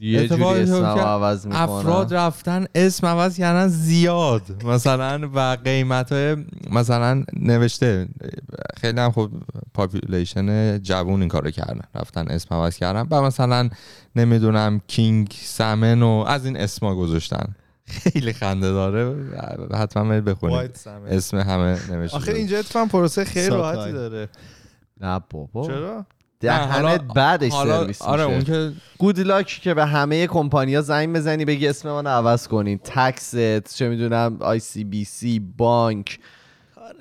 یه 0.00 0.28
جوری 0.28 0.66
که 0.66 0.72
عوض 0.82 1.46
می‌کنن. 1.46 1.62
افراد 1.62 2.14
رفتن 2.14 2.66
اسم 2.74 3.06
عوض 3.06 3.36
کردن 3.36 3.68
زیاد. 3.68 4.64
مثلا 4.64 5.30
و 5.34 5.56
قیمت 5.64 6.12
های 6.12 6.36
مثلا 6.70 7.24
نوشته. 7.40 8.08
خیلی 8.80 9.00
هم 9.00 9.10
خب 9.12 9.30
population 9.74 10.78
جوون 10.78 11.20
این 11.20 11.28
کارو 11.28 11.50
کردن. 11.50 11.80
رفتن 11.94 12.28
اسم 12.28 12.54
عوض 12.54 12.76
کردن. 12.76 13.06
و 13.10 13.22
مثلا 13.22 13.70
نمی‌دونم 14.16 14.80
king 14.86 15.34
salmon 15.40 16.02
و 16.02 16.24
از 16.28 16.44
این 16.44 16.56
اسما 16.56 16.94
گذاشتن. 16.94 17.54
خیلی 17.86 18.32
خنده 18.32 18.72
داره. 18.72 19.16
حتما 19.74 20.20
بخونید. 20.20 20.80
اسم 21.10 21.36
همه 21.38 21.78
نوشته 21.90 22.16
آخه. 22.16 22.32
اینجا 22.32 22.58
اتفاقا 22.58 22.86
پروسه 22.86 23.24
خیلی. 23.24 23.48
راحتی 23.48 23.92
داره. 23.92 24.28
نه 25.00 25.20
بابا. 25.30 25.66
چرا؟ 25.66 25.96
نه، 25.98 26.06
دهنت 26.40 27.00
بعدش 27.00 27.52
حالا 27.52 27.80
سرویس 27.80 28.02
آره 28.02 28.26
میشه. 28.26 28.34
اون 28.34 28.44
که 28.44 28.72
good 28.98 29.20
luck 29.20 29.46
که 29.46 29.74
به 29.74 29.86
همه 29.86 30.26
کمپانیا 30.26 30.80
زنگ 30.80 31.16
بزنی 31.16 31.44
بگی 31.44 31.68
اسم 31.68 31.92
من 31.92 32.06
عوض 32.06 32.48
کنین 32.48 32.78
text 32.78 33.74
چه 33.76 33.88
می‌دونم 33.88 34.36
ICBC 34.40 35.38
بانک. 35.38 36.18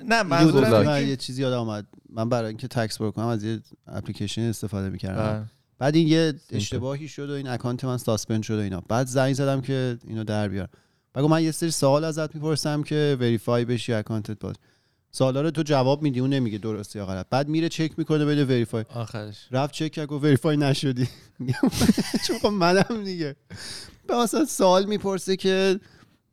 نه 0.07 0.23
Good 0.23 0.25
منظورم 0.25 0.85
من 0.85 1.07
یه 1.07 1.15
چیزی 1.15 1.41
یادم 1.41 1.57
آمد 1.57 1.85
من 2.09 2.29
برای 2.29 2.47
اینکه 2.47 2.67
tax 2.67 2.97
پر 2.97 3.11
کنم 3.11 3.25
از 3.25 3.43
یه 3.43 3.59
اپلیکیشن 3.87 4.41
استفاده 4.41 4.89
می‌کردم. 4.89 5.39
آه. 5.39 5.45
بعد 5.79 5.95
این 5.95 6.07
یه 6.07 6.33
اشتباهی 6.51 7.07
شد 7.07 7.29
و 7.29 7.33
این 7.33 7.47
account 7.47 7.85
من 7.85 7.97
suspend 7.97 8.43
شد 8.43 8.57
و 8.57 8.61
اینا. 8.61 8.83
بعد 8.89 9.07
زنگ 9.07 9.33
زدم 9.33 9.61
که 9.61 9.97
اینو 10.07 10.23
در 10.23 10.47
بیار 10.47 10.67
بگو 11.15 11.27
من 11.27 11.43
یه 11.43 11.51
سری 11.51 11.71
سوال 11.71 12.03
ازت 12.03 12.35
می‌پرسم 12.35 12.83
که 12.83 13.17
verify 13.19 13.65
بشی 13.65 13.93
account 13.93 14.33
ت 14.34 14.39
باز. 14.39 14.55
سوالا 15.15 15.41
رو 15.41 15.51
تو 15.51 15.63
جواب 15.63 16.01
میدی 16.01 16.19
اون 16.19 16.29
نمیگه 16.29 16.57
درسته 16.57 16.99
یا 16.99 17.05
غلط. 17.05 17.25
بعد 17.29 17.47
میره 17.47 17.69
چک 17.69 17.91
می‌کنه 17.97 18.25
بده 18.25 18.45
verify 18.45 18.85
آخرش. 18.95 19.47
رفت 19.51 19.73
چک 19.73 19.91
کرد 19.91 20.07
گفت 20.07 20.23
verify 20.23 20.57
نشدی. 20.57 21.09
چون 22.27 22.39
خب 22.41 22.47
منم 22.47 23.03
دیگه. 23.03 23.35
به 24.07 24.17
اصلا 24.17 24.45
سوال 24.45 24.85
می‌پرسه 24.85 25.35
که 25.35 25.79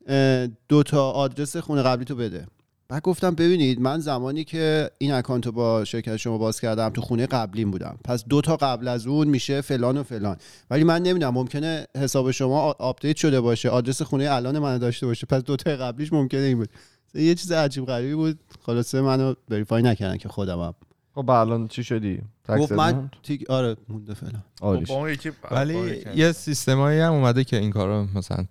اه، 0.07 0.47
دو 0.69 0.83
تا 0.83 1.11
آدرس 1.11 1.57
خونه 1.57 1.83
قبلی 1.83 2.05
تو 2.05 2.17
بده. 2.17 2.47
بعد 2.89 3.03
گفتم 3.03 3.35
ببینید 3.35 3.81
من 3.81 4.01
زمانی 4.01 4.45
که 4.45 4.91
این 4.99 5.13
account 5.13 5.47
رو 5.47 5.53
با 5.53 5.85
شرکت 5.85 6.17
شما 6.17 6.39
باز 6.39 6.61
کردم 6.61 6.91
تو 6.91 7.01
خونه 7.01 7.27
قبلیم 7.27 7.71
بودم. 7.71 7.99
پس 8.05 8.25
دو 8.25 8.41
تا 8.41 8.57
قبل 8.57 8.89
از 8.89 9.07
اون 9.07 9.29
میشه 9.29 9.61
فلان 9.61 9.97
و 9.97 10.03
فلان. 10.03 10.37
ولی 10.71 10.85
من 10.85 11.03
نمی‌دونم 11.03 11.35
ممکنه 11.35 11.87
حساب 11.97 12.31
شما 12.31 12.61
update 12.79 13.17
شده 13.17 13.41
باشه 13.41 13.69
آدرس 13.69 14.03
خونه 14.03 14.31
الان 14.31 14.59
من 14.59 14.79
داشته 14.79 15.07
باشه. 15.07 15.27
پس 15.27 15.43
دو 15.43 15.57
تا 15.57 15.71
قبلیش 15.71 16.13
ممکنه 16.13 16.41
این 16.41 16.59
بود. 16.59 16.69
یه 17.15 17.35
چیز 17.35 17.53
عجیب 17.53 17.87
غریبی 17.87 18.15
بود. 18.15 18.39
خلاصه 18.67 19.01
منو 19.01 19.35
verify 19.49 19.83
نکردن 19.83 20.17
که 20.17 20.29
خودمم 20.29 20.75
خب 21.15 21.23
با 21.23 21.41
الان 21.41 21.69
چی 21.69 21.85
شدی؟ 21.85 22.21
گفت 22.49 22.73
من؟ 22.73 23.11
تیک 23.23 23.51
آره 23.51 23.77
مونده 23.89 24.15
فعلا. 24.15 24.39
خب، 24.61 25.33
ولی 25.51 26.05
یه 26.17 26.33
سیستمایی 26.33 27.01
هم 27.01 27.13
اومده 27.13 27.45
که 27.45 27.57
این 27.57 27.71
کارو 27.71 28.07
مثلا 28.15 28.45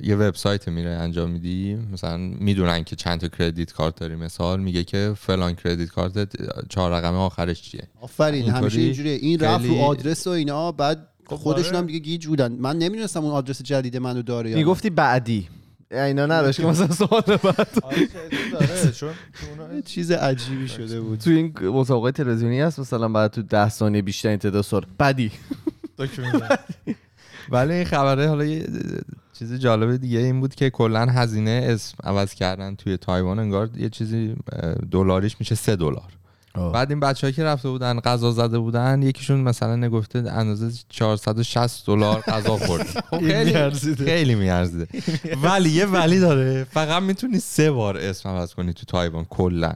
یه 0.00 0.16
وبسایت 0.16 0.68
میره 0.68 0.90
انجام 0.90 1.30
میدی. 1.30 1.78
مثلا 1.92 2.16
می‌دونن 2.16 2.84
که 2.84 2.96
چند 2.96 3.20
تا 3.20 3.28
کردیت 3.28 3.72
کارت 3.72 3.96
داری. 3.96 4.14
مثال 4.14 4.60
میگه 4.60 4.84
که 4.84 5.14
فلان 5.16 5.54
کردیت 5.54 5.88
کارت 5.88 6.28
چهار 6.68 6.92
رقم 6.92 7.14
آخرش 7.14 7.62
چیه؟ 7.62 7.88
آفرین 8.00 8.50
همیشه 8.50 8.80
اینجوریه. 8.80 9.12
این 9.12 9.40
رفت 9.40 9.66
رو 9.66 9.74
آدرس 9.74 10.26
و 10.26 10.30
اینا 10.30 10.72
بعد 10.72 11.08
خب 11.26 11.36
خودشون 11.36 11.68
آره. 11.68 11.78
هم 11.78 11.86
دیگه 11.86 11.98
گیج 11.98 12.26
بودن. 12.26 12.52
من 12.52 12.78
نمی‌دونستم 12.78 13.24
اون 13.24 13.32
آدرس 13.32 13.62
جدید 13.62 13.96
منو 13.96 14.22
داره 14.22 14.50
یا 14.50 14.56
نه. 14.56 14.62
می‌گفتی 14.62 14.90
بعدی. 14.90 15.48
اینا 15.90 16.26
نداشت 16.26 16.60
که 16.60 16.66
مثلا 16.66 16.90
سوال 16.90 17.22
بعد 17.22 17.68
چیز 19.84 20.10
عجیبی 20.10 20.68
شده 20.68 21.00
بود 21.00 21.18
تو 21.18 21.30
این 21.30 21.54
مسابقه 21.62 22.12
تلویزیونی 22.12 22.60
هست 22.60 22.78
مثلا 22.78 23.08
بعد 23.08 23.30
تو 23.30 23.42
ده 23.42 23.68
ثانیه 23.68 24.02
بیشتر 24.02 24.28
این 24.28 24.38
تعداد 24.38 24.64
سوال 24.64 24.86
document 25.96 26.60
ولی 27.50 27.72
این 27.72 27.84
خبره 27.84 28.28
حالا 28.28 28.44
یه 28.44 28.66
چیز 29.32 29.54
جالب 29.54 29.96
دیگه 29.96 30.18
این 30.18 30.40
بود 30.40 30.54
که 30.54 30.70
کلا 30.70 31.06
هزینه 31.06 31.66
اسم 31.68 31.96
عوض 32.04 32.34
کردن 32.34 32.74
توی 32.74 32.96
تایوان 32.96 33.38
انگار 33.38 33.70
یه 33.76 33.88
چیزی 33.88 34.36
دلاریش 34.90 35.36
میشه 35.40 35.54
سه 35.54 35.76
دلار 35.76 36.17
بعد 36.54 36.90
این 36.90 37.00
بچه‌ها 37.00 37.30
که 37.30 37.44
رفته 37.44 37.68
بودن 37.68 38.00
غذا 38.00 38.30
زده 38.30 38.58
بودن 38.58 39.02
یکیشون 39.02 39.40
مثلا 39.40 39.76
نگفته 39.76 40.18
اندازه 40.18 40.70
460 40.88 41.86
دلار 41.86 42.20
غذا 42.20 42.56
خورد 42.56 42.86
خب 43.10 43.20
خیلی 43.20 43.52
می‌ارزیده. 43.52 44.04
خیلی 44.04 44.34
میارزیده 44.34 44.88
ولی 45.44 45.70
یه 45.70 45.86
ولی 45.86 46.20
داره 46.20 46.64
فقط 46.64 47.02
می‌تونی 47.02 47.38
سه 47.38 47.70
بار 47.70 47.96
اسم 47.96 48.28
عوض 48.28 48.54
کنی 48.54 48.72
تو 48.72 48.84
تایوان 48.86 49.24
کلا 49.24 49.72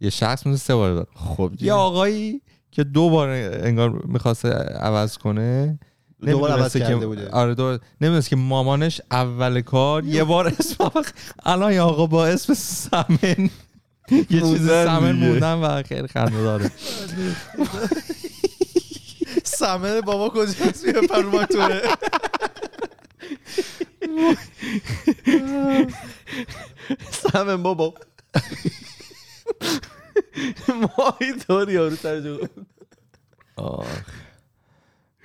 یه 0.00 0.10
شخص 0.10 0.38
می‌تونه 0.38 0.56
سه 0.56 0.74
بار 0.74 0.94
داره. 0.94 1.06
خب 1.14 1.52
یه 1.60 1.72
آقایی 1.72 2.42
که 2.70 2.84
دو 2.84 3.10
بار 3.10 3.28
انگار 3.28 3.90
می‌خواسته 3.90 4.48
عوض 4.80 5.18
کنه 5.18 5.78
دو 6.26 6.38
بار 6.38 6.50
عوض 6.50 6.76
کرده 6.76 6.98
که 6.98 7.06
بوده. 7.06 7.30
آره 7.30 7.54
دو 7.54 7.78
نمی‌دونست 8.00 8.28
که 8.28 8.36
مامانش 8.36 9.00
اول 9.10 9.60
کار 9.60 10.04
یه 10.04 10.24
بار 10.24 10.46
اسم 10.46 10.90
الان 11.46 11.72
یه 11.72 11.80
آقا 11.80 12.06
با 12.06 12.26
اسم 12.26 12.54
سمن 12.54 13.50
یه 14.30 14.40
چیز 14.40 14.70
دیگه. 14.70 15.12
موندن 15.12 15.54
و 15.54 15.82
خیلی 15.82 16.08
خنده 16.08 16.42
داره. 16.42 16.70
سمن 19.44 20.00
بابا 20.00 20.28
کجاست؟ 20.28 20.86
میره 20.86 21.06
پروماتوره 21.06 21.82
سمن 27.10 27.62
بابا. 27.62 27.94
ماهی 30.68 31.32
طور 31.48 31.70
یارو 31.70 31.96
ترجمه 31.96 32.48
آخ. 33.56 33.86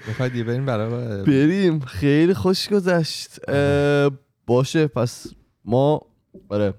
بخواید 0.09 0.35
یه 0.35 0.43
بریم 0.43 0.65
برای 0.65 1.23
بریم. 1.23 1.79
خیلی 1.79 2.33
خوش 2.33 2.69
گذشت. 2.69 3.49
باشه 4.47 4.87
پس 4.87 5.27
ما 5.65 6.01
آره. 6.49 6.73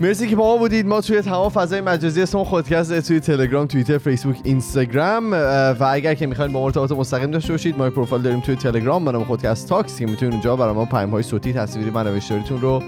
مرسی 0.00 0.28
که 0.28 0.36
با 0.36 0.44
ما 0.44 0.56
بودید. 0.56 0.86
ما 0.86 1.00
توی 1.00 1.20
تمام 1.20 1.48
فضای 1.48 1.80
مجازی 1.80 2.22
اسم 2.22 2.44
خودکست 2.44 3.00
توی 3.00 3.20
تلگرام 3.20 3.66
توییتر 3.66 3.98
فیسبوک 3.98 4.36
اینستاگرام. 4.44 5.32
و 5.80 5.88
اگر 5.90 6.14
که 6.14 6.26
می‌خواین 6.26 6.52
با 6.52 6.60
ما 6.60 6.66
ارتباط 6.66 6.92
مستقیم 6.92 7.30
داشته 7.30 7.52
باشید 7.52 7.78
ما 7.78 7.90
پروفایل 7.90 8.22
داریم 8.22 8.40
توی 8.40 8.56
تلگرام. 8.56 9.04
به 9.04 9.12
نام 9.12 9.24
خودکست 9.24 9.68
تاکس 9.68 9.98
که 9.98 10.06
می‌تونید 10.06 10.34
اونجا 10.34 10.56
برای 10.56 10.74
ما 10.74 10.84
پیام 10.84 11.10
های 11.10 11.22
صوتی 11.22 11.52
تصویری 11.52 11.90
و 11.90 12.04
نوشتاریتون 12.04 12.60
رو 12.60 12.82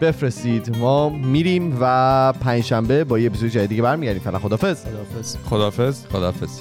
بفرستید. 0.00 0.76
ما 0.76 1.08
میریم 1.08 1.76
و 1.80 2.32
پنجشنبه 2.32 3.04
با 3.04 3.18
یه 3.18 3.26
اپیزود 3.26 3.50
جدید 3.50 3.68
دیگه 3.68 3.82
برمیگردیم. 3.82 4.22
فعلا 4.22 4.38
خدافظ 4.38 4.84
خداحافظ. 4.84 5.36
خدافز 5.44 6.06
خدافز 6.06 6.60